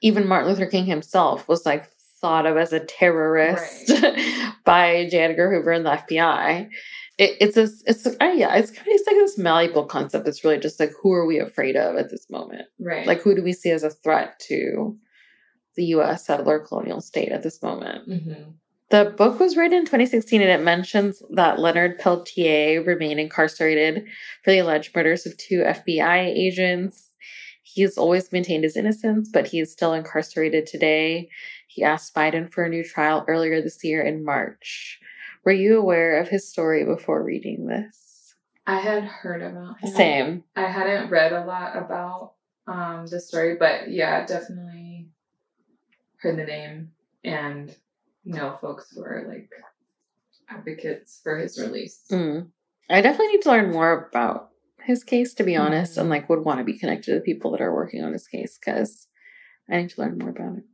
even 0.02 0.28
Martin 0.28 0.50
Luther 0.50 0.66
King 0.66 0.86
himself 0.86 1.48
was 1.48 1.64
like 1.64 1.88
thought 2.20 2.46
of 2.46 2.56
as 2.56 2.72
a 2.72 2.80
terrorist 2.80 3.90
right. 3.90 4.52
by 4.64 5.08
J. 5.10 5.18
Edgar 5.18 5.50
Hoover 5.52 5.72
and 5.72 5.86
the 5.86 5.90
FBI. 5.90 6.68
It, 7.18 7.36
it's 7.40 7.56
a, 7.56 7.68
it's 7.86 8.06
uh, 8.06 8.32
yeah, 8.34 8.54
it's 8.56 8.70
kind 8.70 8.86
of 8.86 8.92
it's 8.92 9.06
like 9.06 9.16
this 9.16 9.38
malleable 9.38 9.86
concept. 9.86 10.28
It's 10.28 10.44
really 10.44 10.58
just 10.58 10.78
like 10.78 10.92
who 11.02 11.12
are 11.12 11.26
we 11.26 11.38
afraid 11.38 11.76
of 11.76 11.96
at 11.96 12.10
this 12.10 12.28
moment? 12.30 12.68
Right. 12.78 13.06
Like 13.06 13.22
who 13.22 13.34
do 13.34 13.42
we 13.42 13.52
see 13.52 13.70
as 13.70 13.82
a 13.82 13.90
threat 13.90 14.38
to 14.48 14.96
the 15.76 15.84
U.S. 15.86 16.26
settler 16.26 16.58
colonial 16.58 17.00
state 17.00 17.32
at 17.32 17.42
this 17.42 17.62
moment? 17.62 18.08
Mm-hmm. 18.08 18.50
The 18.90 19.14
book 19.16 19.40
was 19.40 19.56
written 19.56 19.78
in 19.78 19.84
2016 19.84 20.40
and 20.40 20.50
it 20.50 20.62
mentions 20.62 21.20
that 21.30 21.58
Leonard 21.58 21.98
Peltier 21.98 22.82
remained 22.84 23.18
incarcerated 23.18 24.06
for 24.44 24.52
the 24.52 24.58
alleged 24.58 24.94
murders 24.94 25.26
of 25.26 25.36
two 25.38 25.62
FBI 25.62 26.26
agents 26.26 27.06
He's 27.76 27.98
always 27.98 28.32
maintained 28.32 28.64
his 28.64 28.74
innocence, 28.74 29.28
but 29.30 29.48
he 29.48 29.60
is 29.60 29.70
still 29.70 29.92
incarcerated 29.92 30.66
today. 30.66 31.28
He 31.68 31.82
asked 31.82 32.14
Biden 32.14 32.50
for 32.50 32.64
a 32.64 32.70
new 32.70 32.82
trial 32.82 33.22
earlier 33.28 33.60
this 33.60 33.84
year 33.84 34.00
in 34.00 34.24
March. 34.24 34.98
Were 35.46 35.52
you 35.52 35.78
aware 35.78 36.20
of 36.20 36.28
his 36.28 36.50
story 36.50 36.84
before 36.84 37.22
reading 37.22 37.68
this? 37.68 38.34
I 38.66 38.80
had 38.80 39.04
heard 39.04 39.42
about 39.42 39.78
him. 39.78 39.94
Same. 39.94 40.44
I 40.56 40.62
hadn't 40.62 41.08
read 41.08 41.32
a 41.32 41.44
lot 41.44 41.76
about 41.76 42.32
um, 42.66 43.06
the 43.06 43.20
story, 43.20 43.54
but 43.54 43.88
yeah, 43.88 44.26
definitely 44.26 45.06
heard 46.16 46.36
the 46.36 46.42
name 46.42 46.90
and 47.22 47.72
know 48.24 48.58
folks 48.60 48.90
who 48.90 49.04
are 49.04 49.24
like 49.28 49.48
advocates 50.48 51.20
for 51.22 51.38
his 51.38 51.60
release. 51.60 52.00
Mm. 52.10 52.48
I 52.90 53.00
definitely 53.00 53.36
need 53.36 53.42
to 53.42 53.50
learn 53.50 53.70
more 53.70 54.08
about 54.08 54.50
his 54.82 55.04
case, 55.04 55.32
to 55.34 55.44
be 55.44 55.54
honest, 55.54 55.92
mm-hmm. 55.92 56.00
and 56.00 56.10
like 56.10 56.28
would 56.28 56.44
want 56.44 56.58
to 56.58 56.64
be 56.64 56.76
connected 56.76 57.12
to 57.12 57.14
the 57.14 57.24
people 57.24 57.52
that 57.52 57.60
are 57.60 57.72
working 57.72 58.02
on 58.02 58.12
his 58.12 58.26
case 58.26 58.58
because 58.58 59.06
I 59.70 59.76
need 59.76 59.90
to 59.90 60.00
learn 60.00 60.18
more 60.18 60.30
about 60.30 60.58
it. 60.58 60.64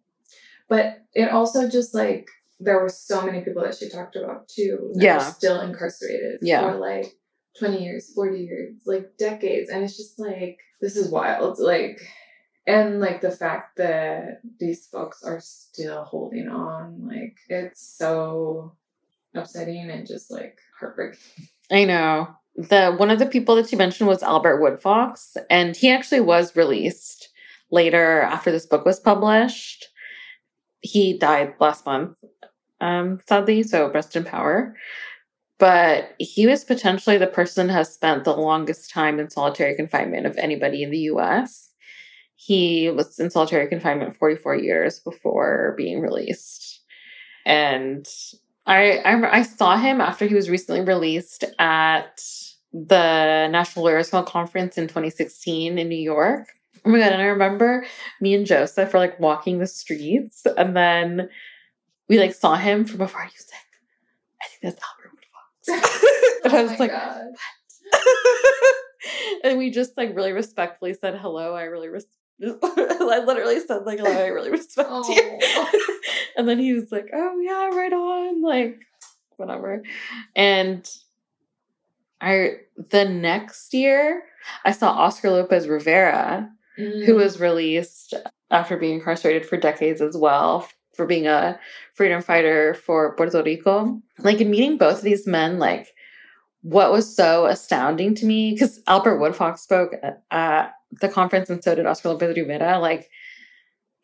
But 0.67 1.03
it 1.13 1.29
also 1.31 1.69
just 1.69 1.93
like 1.95 2.31
there 2.65 2.81
were 2.81 2.89
so 2.89 3.25
many 3.25 3.41
people 3.43 3.63
that 3.63 3.75
she 3.75 3.89
talked 3.89 4.17
about 4.17 4.49
too. 4.49 4.93
yeah, 4.95 5.19
still 5.19 5.61
incarcerated. 5.61 6.39
Yeah, 6.43 6.71
for 6.71 6.79
like 6.79 7.07
twenty 7.59 7.85
years, 7.85 8.13
forty 8.15 8.41
years, 8.41 8.75
like 8.87 9.17
decades, 9.19 9.71
and 9.71 9.85
it's 9.85 9.97
just 9.97 10.19
like 10.19 10.59
this 10.81 10.97
is 10.97 11.11
wild. 11.11 11.59
Like, 11.59 12.01
and 12.67 13.01
like 13.01 13.21
the 13.21 13.31
fact 13.31 13.77
that 13.77 14.41
these 14.59 14.87
folks 14.87 15.23
are 15.23 15.41
still 15.41 16.05
holding 16.05 16.49
on, 16.49 17.07
like 17.07 17.37
it's 17.49 17.97
so 17.97 18.77
upsetting 19.35 19.91
and 19.91 20.07
just 20.07 20.31
like 20.31 20.59
heartbreaking. 20.79 21.19
I 21.71 21.85
know 21.85 22.29
the 22.57 22.93
one 22.93 23.11
of 23.11 23.19
the 23.19 23.27
people 23.27 23.55
that 23.57 23.73
you 23.73 23.79
mentioned 23.79 24.09
was 24.09 24.23
Albert 24.23 24.61
Woodfox, 24.61 25.37
and 25.49 25.77
he 25.77 25.91
actually 25.91 26.21
was 26.21 26.55
released 26.57 27.31
later 27.71 28.21
after 28.21 28.51
this 28.53 28.67
book 28.67 28.85
was 28.85 29.01
published. 29.01 29.89
He 30.81 31.17
died 31.17 31.55
last 31.61 31.87
month, 31.87 32.19
um, 32.83 33.21
sadly, 33.29 33.63
so 33.63 33.91
rest 33.93 34.17
in 34.17 34.25
power. 34.25 34.77
But 35.59 36.15
he 36.19 36.47
was 36.47 36.65
potentially 36.65 37.19
the 37.19 37.27
person 37.29 37.69
who 37.69 37.75
has 37.77 37.95
spent 37.95 38.25
the 38.25 38.37
longest 38.37 38.91
time 38.91 39.21
in 39.21 39.31
solitary 39.31 39.77
confinement 39.77 40.27
of 40.27 40.37
anybody 40.37 40.83
in 40.83 40.91
the 40.91 40.99
US. 41.15 41.71
he 42.37 42.91
was 42.91 43.19
in 43.21 43.31
solitary 43.31 43.69
confinement 43.69 44.17
44 44.17 44.57
years 44.57 45.01
before 45.01 45.75
being 45.77 46.01
released. 46.01 46.81
And 47.47 48.07
I, 48.67 48.99
I, 48.99 49.39
I 49.39 49.43
saw 49.43 49.77
him 49.77 50.01
after 50.01 50.27
he 50.27 50.35
was 50.35 50.51
recently 50.51 50.83
released 50.83 51.45
at 51.59 52.21
the 52.73 53.49
National 53.49 53.85
Lawyers 53.85 54.11
Hall 54.11 54.25
Conference 54.25 54.79
in 54.79 54.89
2016 54.89 55.79
in 55.79 55.89
New 55.89 55.97
York. 55.97 56.49
Oh 56.85 56.91
my 56.91 56.99
god! 56.99 57.13
And 57.13 57.23
I 57.23 57.27
remember 57.27 57.87
me 58.21 58.35
and 58.35 58.47
Joseph 58.47 58.93
were 58.93 58.99
like 58.99 59.21
walking 59.21 59.59
the 59.59 59.69
streets, 59.69 60.45
and 60.57 60.77
then 60.77 61.29
we 62.09 62.19
like 62.19 62.35
saw 62.35 62.55
him 62.57 62.85
from 62.85 63.01
afar. 63.01 63.23
He 63.25 63.33
was 63.37 63.49
like, 63.51 63.67
"I 64.43 64.47
think 64.49 64.61
that's 64.63 64.81
Albert 64.85 65.13
Fox," 65.33 65.69
and 66.45 66.53
I 66.55 66.63
was 66.63 66.73
Oh 66.73 66.77
like, 66.79 66.93
and 69.45 69.59
we 69.59 69.71
just 69.71 69.97
like 69.97 70.15
really 70.17 70.33
respectfully 70.33 70.95
said 70.95 71.17
hello. 71.17 71.55
I 71.55 71.65
really 71.65 71.89
res- 71.89 72.07
I 72.43 73.23
literally 73.25 73.61
said 73.61 73.85
like 73.85 73.99
hello. 73.99 74.11
I 74.11 74.29
really 74.29 74.51
respect 74.51 74.89
you. 74.91 75.39
Oh. 75.43 75.71
and 76.37 76.49
then 76.49 76.59
he 76.59 76.73
was 76.75 76.91
like, 76.93 77.09
"Oh 77.13 77.41
yeah, 77.41 77.69
right 77.77 77.93
on." 77.93 78.43
Like 78.43 78.79
whatever. 79.37 79.83
And 80.37 80.89
I 82.21 82.57
the 82.91 83.05
next 83.05 83.75
year 83.75 84.23
I 84.65 84.73
saw 84.73 84.91
Oscar 84.91 85.31
Lopez 85.31 85.69
Rivera, 85.69 86.49
who 86.77 86.83
Mm. 86.83 87.15
was 87.17 87.39
released 87.41 88.15
after 88.51 88.77
being 88.77 88.95
incarcerated 88.95 89.47
for 89.47 89.57
decades 89.57 90.01
as 90.01 90.17
well 90.17 90.69
for 90.95 91.07
being 91.07 91.27
a 91.27 91.59
freedom 91.95 92.23
fighter 92.23 92.75
for 92.75 93.15
Puerto 93.17 93.43
Rico. 93.43 94.01
Like 94.19 94.41
in 94.41 94.51
meeting 94.51 94.79
both 94.79 94.99
of 94.99 95.05
these 95.05 95.27
men, 95.27 95.59
like 95.59 95.95
what 96.63 96.93
was 96.93 97.15
so 97.15 97.47
astounding 97.47 98.15
to 98.17 98.27
me 98.27 98.53
because 98.53 98.81
Albert 98.87 99.19
Woodfox 99.19 99.59
spoke 99.59 99.95
at, 100.31 100.75
the 101.01 101.09
conference 101.09 101.49
and 101.49 101.65
so 101.65 101.75
did 101.75 101.87
Oscar 101.87 102.11
Lopez 102.11 102.37
Rivera. 102.37 102.79
Like 102.79 103.09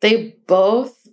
they 0.01 0.37
both 0.47 1.07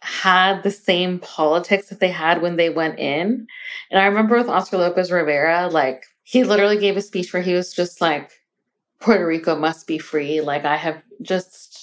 had 0.00 0.62
the 0.62 0.70
same 0.70 1.18
politics 1.18 1.88
that 1.88 1.98
they 1.98 2.10
had 2.10 2.42
when 2.42 2.56
they 2.56 2.68
went 2.68 2.98
in. 2.98 3.46
And 3.90 4.00
I 4.00 4.04
remember 4.04 4.36
with 4.36 4.50
Oscar 4.50 4.76
Lopez 4.76 5.10
Rivera, 5.10 5.68
like 5.68 6.04
he 6.24 6.44
literally 6.44 6.78
gave 6.78 6.98
a 6.98 7.02
speech 7.02 7.32
where 7.32 7.42
he 7.42 7.54
was 7.54 7.72
just 7.72 8.02
like, 8.02 8.32
Puerto 9.00 9.26
Rico 9.26 9.56
must 9.56 9.86
be 9.86 9.98
free. 9.98 10.40
Like 10.40 10.64
I 10.64 10.76
have 10.76 11.02
just 11.22 11.73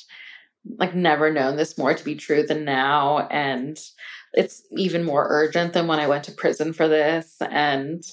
like 0.77 0.95
never 0.95 1.31
known 1.31 1.55
this 1.55 1.77
more 1.77 1.93
to 1.93 2.03
be 2.03 2.15
true 2.15 2.43
than 2.43 2.65
now. 2.65 3.27
And 3.29 3.79
it's 4.33 4.63
even 4.77 5.03
more 5.03 5.27
urgent 5.29 5.73
than 5.73 5.87
when 5.87 5.99
I 5.99 6.07
went 6.07 6.23
to 6.25 6.31
prison 6.31 6.73
for 6.73 6.87
this. 6.87 7.37
And 7.41 8.03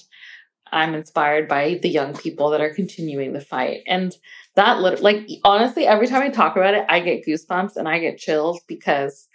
I'm 0.72 0.94
inspired 0.94 1.48
by 1.48 1.78
the 1.82 1.88
young 1.88 2.14
people 2.14 2.50
that 2.50 2.60
are 2.60 2.74
continuing 2.74 3.32
the 3.32 3.40
fight. 3.40 3.82
And 3.86 4.16
that 4.54 4.80
like 5.02 5.28
honestly, 5.44 5.86
every 5.86 6.06
time 6.06 6.22
I 6.22 6.30
talk 6.30 6.56
about 6.56 6.74
it, 6.74 6.84
I 6.88 7.00
get 7.00 7.24
goosebumps 7.26 7.76
and 7.76 7.88
I 7.88 7.98
get 7.98 8.18
chills 8.18 8.60
because 8.66 9.28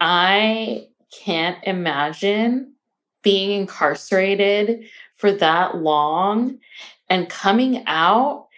I 0.00 0.86
can't 1.12 1.58
imagine 1.64 2.74
being 3.22 3.60
incarcerated 3.60 4.86
for 5.16 5.30
that 5.30 5.76
long 5.76 6.58
and 7.08 7.28
coming 7.28 7.84
out 7.86 8.48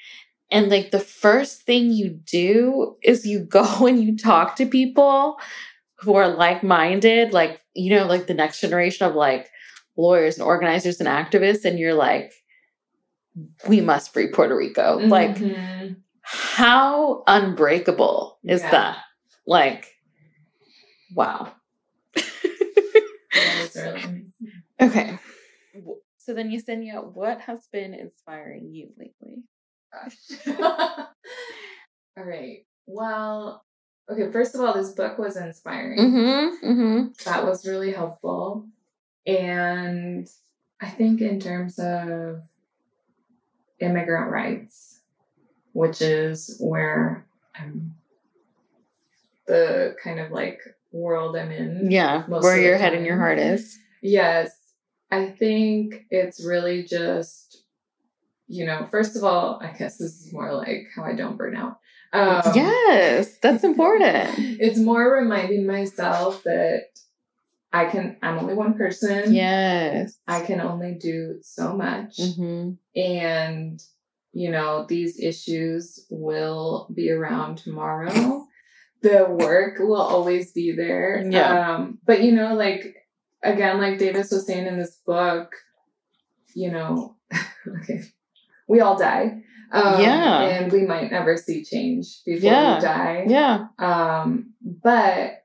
and 0.54 0.70
like 0.70 0.92
the 0.92 1.00
first 1.00 1.62
thing 1.64 1.92
you 1.92 2.10
do 2.10 2.96
is 3.02 3.26
you 3.26 3.40
go 3.40 3.86
and 3.88 4.02
you 4.02 4.16
talk 4.16 4.56
to 4.56 4.66
people 4.66 5.38
who 6.00 6.16
are 6.16 6.28
like-minded 6.28 7.32
like 7.32 7.60
you 7.74 7.94
know 7.96 8.06
like 8.06 8.26
the 8.28 8.34
next 8.34 8.60
generation 8.60 9.06
of 9.06 9.14
like 9.16 9.50
lawyers 9.96 10.38
and 10.38 10.46
organizers 10.46 11.00
and 11.00 11.08
activists 11.08 11.64
and 11.66 11.78
you're 11.78 11.94
like 11.94 12.32
we 13.68 13.80
must 13.80 14.12
free 14.12 14.28
Puerto 14.28 14.56
Rico 14.56 14.98
like 15.08 15.36
Mhm. 15.36 16.02
how 16.22 17.22
unbreakable 17.26 18.38
is 18.44 18.62
Yeah. 18.62 18.70
that 18.70 18.98
like 19.46 19.92
wow 21.14 21.52
That 23.34 23.56
was 23.56 23.74
really 23.76 24.02
amazing. 24.02 24.62
okay 24.80 25.18
so 26.18 26.32
then 26.34 26.50
Yessenia, 26.50 27.04
what 27.12 27.40
has 27.42 27.68
been 27.72 27.94
inspiring 27.94 28.72
you 28.72 28.88
lately 28.96 29.42
Gosh. 29.94 30.56
all 32.16 32.24
right. 32.24 32.64
Well, 32.86 33.64
okay, 34.10 34.30
first 34.30 34.54
of 34.54 34.60
all, 34.60 34.74
this 34.74 34.92
book 34.92 35.18
was 35.18 35.36
inspiring. 35.36 35.98
mm-hmm 35.98 36.66
mm-hmm 36.66 37.06
That 37.24 37.44
was 37.44 37.66
really 37.66 37.92
helpful. 37.92 38.66
And 39.26 40.28
I 40.80 40.90
think, 40.90 41.20
in 41.20 41.40
terms 41.40 41.78
of 41.78 42.42
immigrant 43.80 44.30
rights, 44.30 45.00
which 45.72 46.02
is 46.02 46.56
where 46.60 47.26
I'm 47.54 47.94
the 49.46 49.96
kind 50.02 50.20
of 50.20 50.30
like 50.30 50.60
world 50.92 51.36
I'm 51.36 51.50
in. 51.50 51.90
Yeah, 51.90 52.24
where 52.24 52.60
your 52.60 52.76
head 52.76 52.94
and 52.94 53.06
your 53.06 53.18
heart 53.18 53.38
is. 53.38 53.78
Yes. 54.02 54.50
I 55.10 55.26
think 55.26 56.06
it's 56.10 56.44
really 56.44 56.82
just, 56.82 57.63
you 58.46 58.66
know, 58.66 58.86
first 58.90 59.16
of 59.16 59.24
all, 59.24 59.58
I 59.62 59.72
guess 59.72 59.96
this 59.98 60.20
is 60.20 60.32
more 60.32 60.52
like 60.54 60.86
how 60.94 61.04
I 61.04 61.14
don't 61.14 61.36
burn 61.36 61.56
out. 61.56 61.78
Um, 62.12 62.42
yes, 62.54 63.38
that's 63.38 63.64
important. 63.70 64.30
It's 64.38 64.78
more 64.78 65.12
reminding 65.14 65.66
myself 65.66 66.42
that 66.44 66.82
I 67.72 67.86
can, 67.86 68.16
I'm 68.22 68.38
only 68.38 68.54
one 68.54 68.74
person. 68.74 69.34
Yes. 69.34 70.16
I 70.28 70.40
can 70.42 70.60
only 70.60 70.94
do 70.94 71.38
so 71.42 71.74
much. 71.74 72.18
hmm 72.20 72.72
And, 72.94 73.82
you 74.32 74.50
know, 74.50 74.86
these 74.88 75.18
issues 75.18 76.06
will 76.08 76.88
be 76.94 77.10
around 77.10 77.58
tomorrow. 77.58 78.46
the 79.02 79.26
work 79.28 79.78
will 79.80 80.00
always 80.00 80.52
be 80.52 80.72
there. 80.72 81.22
Yeah. 81.28 81.74
Um, 81.76 81.98
but, 82.06 82.22
you 82.22 82.32
know, 82.32 82.54
like, 82.54 82.94
again, 83.42 83.78
like 83.80 83.98
Davis 83.98 84.30
was 84.30 84.46
saying 84.46 84.66
in 84.66 84.78
this 84.78 85.00
book, 85.04 85.54
you 86.54 86.70
know, 86.70 87.16
okay, 87.82 88.02
we 88.68 88.80
all 88.80 88.96
die. 88.96 89.42
Um, 89.72 90.00
Yeah. 90.00 90.42
And 90.42 90.72
we 90.72 90.82
might 90.82 91.10
never 91.10 91.36
see 91.36 91.64
change 91.64 92.22
before 92.24 92.50
Yeah. 92.50 92.74
we 92.76 92.80
die. 92.80 93.24
Yeah. 93.28 93.66
Um, 93.78 94.54
but 94.62 95.44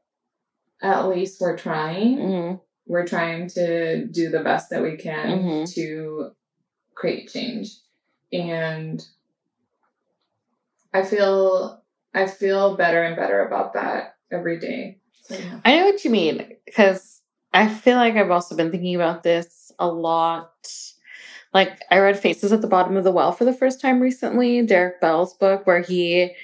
at 0.81 1.07
least 1.07 1.41
we're 1.41 1.57
trying. 1.57 2.17
hmm 2.17 2.53
We're 2.85 3.05
trying 3.05 3.47
to 3.49 4.05
do 4.07 4.29
the 4.29 4.39
best 4.39 4.71
that 4.71 4.81
we 4.81 4.97
can 4.97 5.39
Mhm. 5.43 5.73
to 5.75 6.31
create 6.95 7.29
change. 7.29 7.67
And 8.33 8.99
I 10.93 11.03
feel 11.03 11.83
I 12.13 12.25
feel 12.25 12.75
better 12.75 13.03
and 13.03 13.15
better 13.15 13.45
about 13.45 13.73
that 13.73 14.15
every 14.31 14.59
day. 14.59 14.99
So 15.21 15.35
yeah. 15.35 15.59
I 15.63 15.77
know 15.77 15.85
what 15.85 16.03
you 16.03 16.09
mean 16.09 16.55
because 16.65 17.21
I 17.53 17.67
feel 17.69 17.97
like 17.97 18.15
I've 18.15 18.31
also 18.31 18.55
been 18.55 18.71
thinking 18.71 18.95
about 18.95 19.21
this 19.21 19.71
a 19.77 19.87
lot. 19.87 20.51
Like 21.53 21.81
I 21.89 21.99
read 21.99 22.19
Faces 22.19 22.51
at 22.51 22.61
the 22.61 22.67
Bottom 22.67 22.95
of 22.95 23.03
the 23.03 23.11
Well 23.11 23.31
for 23.31 23.45
the 23.45 23.53
first 23.53 23.81
time 23.81 23.99
recently, 23.99 24.61
Derek 24.65 25.01
Bell's 25.01 25.33
book, 25.35 25.65
where 25.65 25.81
he, 25.81 26.35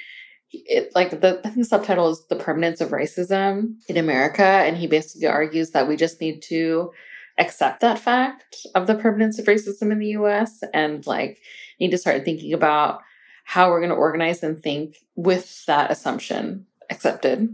it, 0.51 0.91
like 0.95 1.21
the 1.21 1.39
I 1.39 1.49
think 1.49 1.57
the 1.57 1.65
subtitle 1.65 2.09
is 2.09 2.25
"The 2.27 2.35
Permanence 2.35 2.81
of 2.81 2.89
Racism 2.89 3.75
in 3.87 3.97
America," 3.97 4.43
and 4.43 4.75
he 4.77 4.87
basically 4.87 5.27
argues 5.27 5.71
that 5.71 5.87
we 5.87 5.95
just 5.95 6.21
need 6.21 6.41
to 6.43 6.91
accept 7.37 7.81
that 7.81 7.99
fact 7.99 8.65
of 8.75 8.87
the 8.87 8.95
permanence 8.95 9.37
of 9.39 9.45
racism 9.45 9.91
in 9.91 9.99
the 9.99 10.07
U.S. 10.07 10.63
and 10.73 11.05
like 11.05 11.39
need 11.79 11.91
to 11.91 11.97
start 11.97 12.23
thinking 12.23 12.53
about 12.53 13.01
how 13.43 13.69
we're 13.69 13.79
going 13.79 13.89
to 13.89 13.95
organize 13.95 14.41
and 14.41 14.61
think 14.61 14.97
with 15.15 15.65
that 15.65 15.91
assumption 15.91 16.65
accepted. 16.89 17.49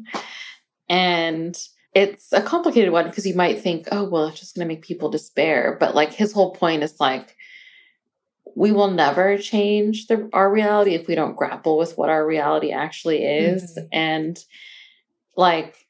And 0.87 1.57
it's 1.93 2.31
a 2.31 2.41
complicated 2.41 2.91
one 2.91 3.07
because 3.07 3.25
you 3.25 3.35
might 3.35 3.61
think, 3.61 3.87
oh, 3.91 4.07
well, 4.07 4.27
it's 4.27 4.39
just 4.39 4.55
going 4.55 4.67
to 4.67 4.73
make 4.73 4.83
people 4.83 5.09
despair. 5.09 5.75
But 5.79 5.95
like 5.95 6.13
his 6.13 6.31
whole 6.31 6.53
point 6.53 6.83
is 6.83 6.99
like, 6.99 7.35
we 8.55 8.71
will 8.71 8.91
never 8.91 9.37
change 9.37 10.07
the, 10.07 10.29
our 10.33 10.51
reality 10.51 10.93
if 10.93 11.07
we 11.07 11.15
don't 11.15 11.35
grapple 11.35 11.77
with 11.77 11.97
what 11.97 12.09
our 12.09 12.25
reality 12.25 12.71
actually 12.71 13.23
is. 13.23 13.77
Mhm. 13.77 13.87
And 13.91 14.45
like, 15.35 15.87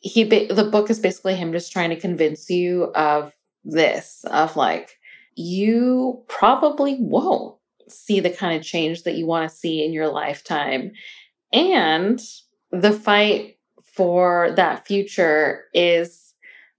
he, 0.00 0.24
the 0.24 0.68
book 0.70 0.90
is 0.90 0.98
basically 0.98 1.34
him 1.34 1.52
just 1.52 1.72
trying 1.72 1.90
to 1.90 2.00
convince 2.00 2.48
you 2.48 2.84
of 2.94 3.34
this, 3.64 4.24
of 4.30 4.56
like, 4.56 4.98
you 5.34 6.22
probably 6.28 6.96
won't 6.98 7.56
see 7.88 8.20
the 8.20 8.30
kind 8.30 8.56
of 8.56 8.64
change 8.64 9.02
that 9.02 9.16
you 9.16 9.26
want 9.26 9.48
to 9.50 9.54
see 9.54 9.84
in 9.84 9.92
your 9.92 10.08
lifetime. 10.08 10.92
And 11.52 12.20
the 12.70 12.92
fight 12.92 13.58
for 13.94 14.52
that 14.56 14.86
future 14.86 15.64
is 15.74 16.34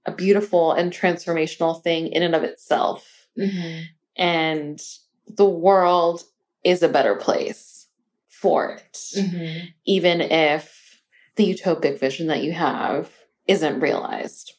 a 0.06 0.12
beautiful 0.12 0.72
and 0.72 0.92
transformational 0.92 1.84
thing 1.84 2.08
in 2.08 2.24
and 2.24 2.34
of 2.34 2.44
itself. 2.44 3.28
Mhm. 3.38 3.84
And 4.16 4.82
the 5.28 5.50
world 5.50 6.24
is 6.64 6.84
a 6.84 6.90
better 6.90 7.16
place 7.16 7.88
for 8.30 8.72
it, 8.72 8.94
Mhm. 9.16 9.74
even 9.86 10.22
if 10.22 11.02
the 11.36 11.54
utopic 11.54 12.00
vision 12.00 12.28
that 12.28 12.44
you 12.44 12.52
have 12.52 13.10
isn't 13.48 13.80
realized 13.80 14.54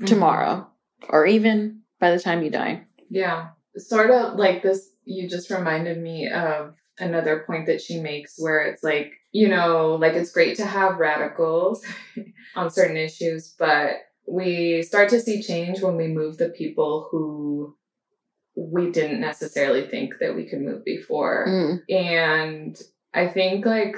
Mhm. 0.00 0.06
tomorrow 0.06 0.66
or 1.08 1.26
even 1.26 1.82
by 1.98 2.10
the 2.10 2.20
time 2.20 2.42
you 2.42 2.50
die. 2.50 2.84
Yeah. 3.10 3.48
Sort 3.76 4.10
of 4.10 4.38
like 4.38 4.62
this 4.62 4.90
you 5.04 5.28
just 5.28 5.50
reminded 5.50 5.98
me 5.98 6.28
of 6.28 6.74
another 6.98 7.44
point 7.46 7.66
that 7.66 7.80
she 7.80 8.00
makes 8.00 8.34
where 8.38 8.62
it's 8.62 8.82
like, 8.82 9.12
you 9.32 9.48
know, 9.48 9.94
like 9.94 10.14
it's 10.14 10.32
great 10.32 10.56
to 10.56 10.64
have 10.64 10.98
radicals 10.98 11.84
on 12.56 12.70
certain 12.70 12.96
issues, 12.96 13.54
but 13.56 13.98
we 14.26 14.82
start 14.82 15.08
to 15.10 15.20
see 15.20 15.40
change 15.42 15.80
when 15.80 15.96
we 15.96 16.08
move 16.08 16.38
the 16.38 16.48
people 16.48 17.06
who 17.10 17.76
we 18.56 18.90
didn't 18.90 19.20
necessarily 19.20 19.86
think 19.86 20.14
that 20.18 20.34
we 20.34 20.46
could 20.46 20.60
move 20.60 20.84
before. 20.84 21.46
Mm. 21.46 21.82
And 21.94 22.82
I 23.12 23.28
think 23.28 23.66
like 23.66 23.96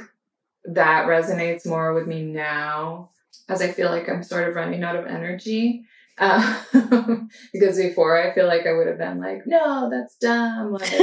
that 0.64 1.06
resonates 1.06 1.64
more 1.64 1.94
with 1.94 2.06
me 2.06 2.24
now 2.24 3.10
as 3.48 3.62
I 3.62 3.68
feel 3.68 3.90
like 3.90 4.08
I'm 4.08 4.22
sort 4.22 4.48
of 4.48 4.56
running 4.56 4.82
out 4.82 4.96
of 4.96 5.06
energy. 5.06 5.84
Uh, 6.18 6.60
because 7.52 7.76
before 7.78 8.20
I 8.20 8.34
feel 8.34 8.48
like 8.48 8.66
I 8.66 8.72
would 8.72 8.88
have 8.88 8.98
been 8.98 9.20
like, 9.20 9.46
no, 9.46 9.88
that's 9.88 10.16
dumb. 10.16 10.72
Like, 10.72 10.90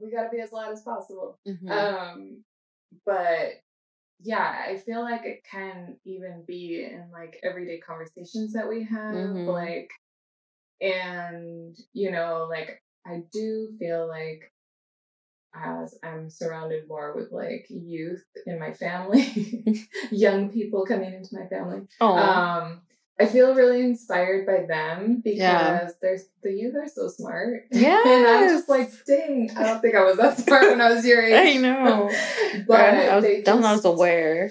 we 0.00 0.10
got 0.10 0.24
to 0.24 0.30
be 0.32 0.40
as 0.40 0.52
loud 0.52 0.72
as 0.72 0.80
possible. 0.80 1.38
Mhm. 1.46 1.70
Um, 1.70 2.44
but 3.04 3.60
yeah, 4.22 4.62
I 4.66 4.78
feel 4.78 5.02
like 5.02 5.24
it 5.24 5.44
can 5.44 5.96
even 6.04 6.44
be 6.46 6.84
in 6.90 7.10
like 7.12 7.38
everyday 7.42 7.78
conversations 7.78 8.54
that 8.54 8.68
we 8.68 8.84
have. 8.84 9.14
Mhm. 9.14 9.46
Like, 9.46 9.90
and 10.82 11.76
you 11.92 12.10
know, 12.10 12.46
like 12.50 12.82
I 13.06 13.22
do 13.32 13.68
feel 13.78 14.08
like 14.08 14.52
as 15.54 15.98
I'm 16.02 16.30
surrounded 16.30 16.88
more 16.88 17.14
with 17.14 17.30
like 17.30 17.66
youth 17.68 18.24
in 18.46 18.58
my 18.58 18.72
family, 18.72 19.86
young 20.10 20.50
people 20.50 20.84
coming 20.86 21.12
into 21.12 21.34
my 21.34 21.46
family. 21.46 21.82
Um, 22.18 22.80
I 23.22 23.26
feel 23.26 23.54
really 23.54 23.80
inspired 23.82 24.46
by 24.46 24.66
them 24.66 25.20
because 25.22 25.38
Yeah. 25.38 25.88
there's 26.00 26.24
the 26.42 26.52
youth 26.52 26.74
are 26.74 26.88
so 26.88 27.08
smart. 27.08 27.64
Yes. 27.70 28.06
and 28.06 28.26
I'm 28.26 28.48
just 28.48 28.68
like, 28.68 28.90
dang, 29.06 29.50
I 29.56 29.62
don't 29.62 29.80
think 29.80 29.94
I 29.94 30.04
was 30.04 30.16
that 30.16 30.38
smart 30.44 30.70
when 30.70 30.80
I 30.80 30.92
was 30.92 31.06
your 31.06 31.22
age. 31.22 31.56
I 31.56 31.60
know. 31.60 32.10
but 32.66 32.80
I 32.80 33.14
was, 33.16 33.24
they 33.24 33.42
know 33.42 33.62
I 33.62 33.72
was 33.72 33.84
aware. 33.84 34.50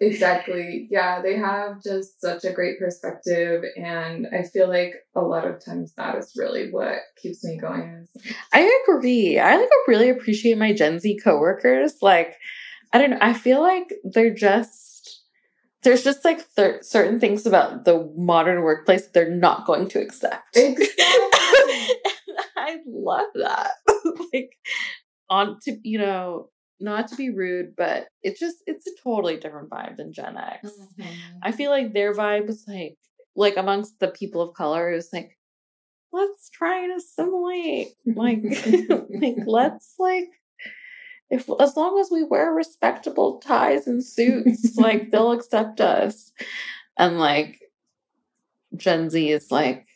Exactly. 0.00 0.88
Yeah, 0.90 1.20
they 1.20 1.36
have 1.36 1.82
just 1.82 2.20
such 2.20 2.44
a 2.44 2.52
great 2.52 2.78
perspective. 2.78 3.62
And 3.76 4.26
I 4.32 4.42
feel 4.44 4.68
like 4.68 4.94
a 5.14 5.20
lot 5.20 5.46
of 5.46 5.62
times 5.64 5.92
that 5.96 6.16
is 6.16 6.32
really 6.36 6.70
what 6.70 6.96
keeps 7.20 7.44
me 7.44 7.58
going. 7.58 8.08
I 8.52 8.82
agree. 8.88 9.38
I 9.38 9.56
like 9.56 9.68
really 9.86 10.08
appreciate 10.08 10.56
my 10.58 10.72
Gen 10.72 11.00
Z 11.00 11.20
coworkers. 11.22 11.94
Like, 12.00 12.34
I 12.92 12.98
don't 12.98 13.10
know. 13.10 13.18
I 13.20 13.34
feel 13.34 13.60
like 13.60 13.92
they're 14.04 14.34
just 14.34 14.89
there's 15.82 16.04
just 16.04 16.24
like 16.24 16.40
cer- 16.54 16.82
certain 16.82 17.20
things 17.20 17.46
about 17.46 17.84
the 17.84 18.12
modern 18.16 18.62
workplace 18.62 19.04
that 19.04 19.12
they're 19.14 19.34
not 19.34 19.66
going 19.66 19.88
to 19.88 20.00
accept. 20.00 20.56
Exactly. 20.56 20.86
I 22.56 22.78
love 22.86 23.26
that. 23.34 23.70
like, 24.32 24.56
on 25.28 25.58
to 25.64 25.78
you 25.82 25.98
know, 25.98 26.50
not 26.80 27.08
to 27.08 27.16
be 27.16 27.30
rude, 27.30 27.74
but 27.76 28.08
it's 28.22 28.40
just 28.40 28.58
it's 28.66 28.86
a 28.86 28.90
totally 29.02 29.36
different 29.36 29.70
vibe 29.70 29.96
than 29.96 30.12
Gen 30.12 30.36
X. 30.36 30.70
Mm-hmm. 30.70 31.38
I 31.42 31.52
feel 31.52 31.70
like 31.70 31.92
their 31.92 32.14
vibe 32.14 32.46
was 32.46 32.64
like 32.66 32.96
like 33.36 33.56
amongst 33.56 34.00
the 34.00 34.08
people 34.08 34.42
of 34.42 34.54
color, 34.54 34.92
it 34.92 34.96
was 34.96 35.10
like, 35.12 35.38
let's 36.12 36.50
try 36.50 36.84
and 36.84 36.92
assimilate. 36.92 37.88
Like 38.06 38.42
like 39.20 39.36
let's 39.46 39.94
like 39.98 40.28
if 41.30 41.48
as 41.60 41.76
long 41.76 41.98
as 42.00 42.10
we 42.10 42.24
wear 42.24 42.52
respectable 42.52 43.38
ties 43.38 43.86
and 43.86 44.04
suits, 44.04 44.76
like 44.78 45.10
they'll 45.10 45.32
accept 45.32 45.80
us. 45.80 46.32
And 46.98 47.18
like 47.18 47.60
Gen 48.76 49.10
Z 49.10 49.30
is 49.30 49.50
like, 49.50 49.86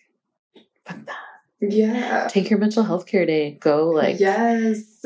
fuck 0.86 1.04
that. 1.06 1.16
yeah. 1.60 2.28
Take 2.30 2.50
your 2.50 2.58
mental 2.58 2.84
health 2.84 3.06
care 3.06 3.26
day. 3.26 3.58
Go 3.60 3.90
like 3.90 4.20
yes. 4.20 5.04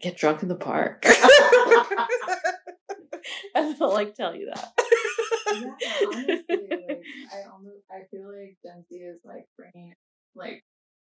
get 0.00 0.16
drunk 0.16 0.42
in 0.42 0.48
the 0.48 0.56
park. 0.56 1.06
and 3.54 3.78
they'll 3.78 3.92
like 3.92 4.14
tell 4.14 4.34
you 4.34 4.50
that. 4.52 4.72
yeah, 5.54 6.06
honestly, 6.08 6.44
like, 6.48 7.02
I 7.32 7.50
almost 7.52 7.84
I 7.90 8.02
feel 8.10 8.26
like 8.26 8.58
Gen 8.64 8.84
Z 8.88 8.94
is 8.96 9.20
like 9.24 9.46
bringing 9.56 9.94
like 10.34 10.64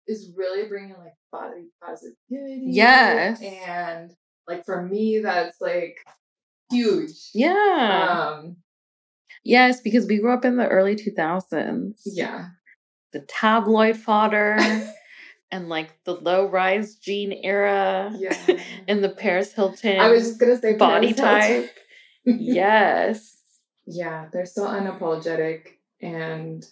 is 0.08 0.32
really 0.36 0.68
bringing 0.68 0.96
like 0.98 1.16
body 1.32 1.68
positivity. 1.84 2.62
Yes. 2.68 3.42
and 3.42 4.14
like 4.48 4.66
for 4.66 4.82
me, 4.86 5.20
that's 5.20 5.60
like 5.62 5.98
huge. 6.72 7.30
Yeah. 7.34 8.34
Um. 8.40 8.58
yes, 9.44 9.82
because 9.82 10.06
we 10.08 10.20
grew 10.20 10.34
up 10.34 10.46
in 10.46 10.58
the 10.58 10.68
early 10.68 10.96
2000s. 10.96 11.96
Yeah. 12.06 12.48
The 13.14 13.22
tabloid 13.22 13.98
fodder 13.98 14.58
and 15.52 15.68
like 15.70 15.90
the 16.06 16.14
low 16.16 16.48
rise 16.48 16.96
jean 16.96 17.34
era 17.34 18.14
Yeah. 18.18 18.38
and 18.88 19.04
the 19.04 19.10
Paris 19.10 19.52
Hilton 19.54 20.00
I 20.00 20.10
was 20.10 20.24
just 20.28 20.40
gonna 20.40 20.58
say 20.60 20.76
body 20.76 21.14
Paris 21.14 21.66
type. 21.68 21.78
yes. 22.26 23.38
Yeah, 23.86 24.28
they're 24.32 24.46
so 24.46 24.66
unapologetic 24.66 25.68
and 26.02 26.66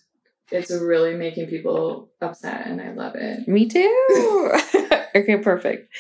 it's 0.52 0.72
really 0.72 1.16
making 1.16 1.48
people 1.48 2.10
upset 2.22 2.68
and 2.68 2.82
I 2.82 2.92
love 2.94 3.16
it. 3.16 3.48
Me 3.48 3.68
too. 3.68 4.52
okay, 5.16 5.38
perfect. 5.38 5.92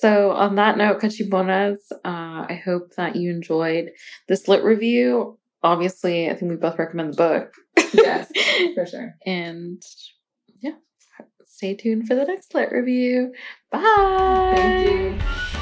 So 0.00 0.30
on 0.30 0.54
that 0.56 0.78
note, 0.78 1.00
Cachimbonas, 1.00 1.76
uh, 1.92 2.46
I 2.48 2.60
hope 2.64 2.94
that 2.96 3.16
you 3.16 3.30
enjoyed 3.30 3.90
this 4.28 4.48
lit 4.48 4.64
review. 4.64 5.38
Obviously, 5.62 6.30
I 6.30 6.34
think 6.34 6.50
we 6.50 6.56
both 6.56 6.78
recommend 6.78 7.12
the 7.12 7.16
book. 7.16 7.54
Yes, 7.92 8.30
for 8.74 8.86
sure. 8.86 9.14
and 9.26 9.82
yeah, 10.60 10.76
stay 11.44 11.74
tuned 11.74 12.06
for 12.08 12.14
the 12.14 12.24
next 12.24 12.54
lit 12.54 12.72
review. 12.72 13.34
Bye. 13.70 15.58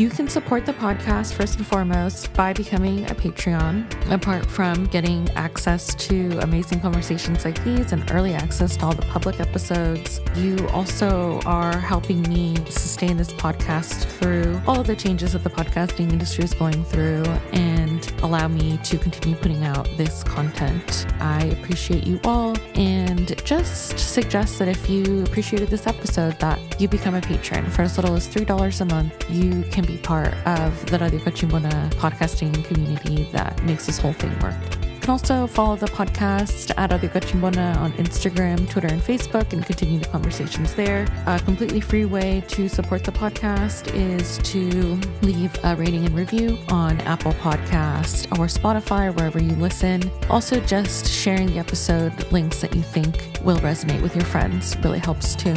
You. 0.00 0.10
Can 0.10 0.28
support 0.28 0.66
the 0.66 0.72
podcast 0.72 1.34
first 1.34 1.56
and 1.56 1.66
foremost 1.66 2.32
by 2.34 2.52
becoming 2.52 3.04
a 3.10 3.14
Patreon. 3.14 3.86
Apart 4.12 4.44
from 4.44 4.86
getting 4.86 5.30
access 5.30 5.94
to 5.94 6.38
amazing 6.40 6.80
conversations 6.80 7.44
like 7.44 7.62
these 7.64 7.92
and 7.92 8.10
early 8.10 8.34
access 8.34 8.76
to 8.78 8.86
all 8.86 8.92
the 8.92 9.02
public 9.02 9.40
episodes, 9.40 10.20
you 10.34 10.68
also 10.70 11.40
are 11.46 11.78
helping 11.78 12.22
me 12.22 12.56
sustain 12.66 13.16
this 13.16 13.32
podcast 13.32 14.04
through 14.04 14.60
all 14.66 14.82
the 14.82 14.96
changes 14.96 15.32
that 15.32 15.44
the 15.44 15.50
podcasting 15.50 16.12
industry 16.12 16.44
is 16.44 16.52
going 16.54 16.84
through 16.84 17.22
and 17.52 18.12
allow 18.22 18.48
me 18.48 18.78
to 18.82 18.98
continue 18.98 19.36
putting 19.36 19.64
out 19.64 19.88
this 19.96 20.22
content. 20.24 21.06
I 21.20 21.44
appreciate 21.44 22.06
you 22.06 22.20
all 22.24 22.56
and 22.74 23.42
just 23.44 23.98
suggest 23.98 24.58
that 24.58 24.68
if 24.68 24.90
you 24.90 25.22
appreciated 25.22 25.68
this 25.68 25.86
episode 25.86 26.38
that 26.40 26.58
you 26.80 26.88
become 26.88 27.14
a 27.14 27.20
patron 27.20 27.70
for 27.70 27.82
as 27.82 27.96
little 27.96 28.16
as 28.16 28.26
$3 28.28 28.80
a 28.80 28.84
month. 28.86 29.30
You 29.30 29.62
can 29.70 29.84
be 29.90 29.98
part 29.98 30.34
of 30.46 30.86
the 30.86 30.98
Radio 30.98 31.18
Cachimbona 31.20 31.90
podcasting 31.94 32.64
community 32.64 33.24
that 33.32 33.62
makes 33.64 33.86
this 33.86 33.98
whole 33.98 34.12
thing 34.12 34.36
work. 34.40 34.54
You 34.82 35.00
can 35.00 35.10
also 35.10 35.46
follow 35.46 35.76
the 35.76 35.86
podcast 35.86 36.72
at 36.76 36.92
Radio 36.92 37.08
Cachimbona 37.08 37.76
on 37.78 37.92
Instagram, 37.94 38.68
Twitter, 38.68 38.88
and 38.88 39.00
Facebook 39.00 39.52
and 39.52 39.64
continue 39.64 39.98
the 39.98 40.06
conversations 40.08 40.74
there. 40.74 41.06
A 41.26 41.40
completely 41.40 41.80
free 41.80 42.04
way 42.04 42.44
to 42.48 42.68
support 42.68 43.04
the 43.04 43.12
podcast 43.12 43.92
is 43.94 44.38
to 44.52 45.00
leave 45.22 45.52
a 45.64 45.74
rating 45.74 46.04
and 46.04 46.14
review 46.14 46.58
on 46.68 47.00
Apple 47.00 47.32
Podcast 47.34 48.30
or 48.38 48.46
Spotify 48.46 49.14
wherever 49.14 49.42
you 49.42 49.54
listen. 49.56 50.02
Also, 50.28 50.60
just 50.60 51.10
sharing 51.10 51.46
the 51.46 51.58
episode 51.58 52.30
links 52.30 52.60
that 52.60 52.74
you 52.76 52.82
think 52.82 53.16
will 53.42 53.58
resonate 53.58 54.02
with 54.02 54.14
your 54.14 54.26
friends 54.26 54.76
really 54.78 54.98
helps 54.98 55.34
too. 55.34 55.54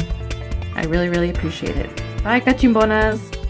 I 0.74 0.84
really, 0.84 1.08
really 1.08 1.30
appreciate 1.30 1.76
it. 1.76 2.02
Bye, 2.24 2.40
Cachimbonas. 2.40 3.43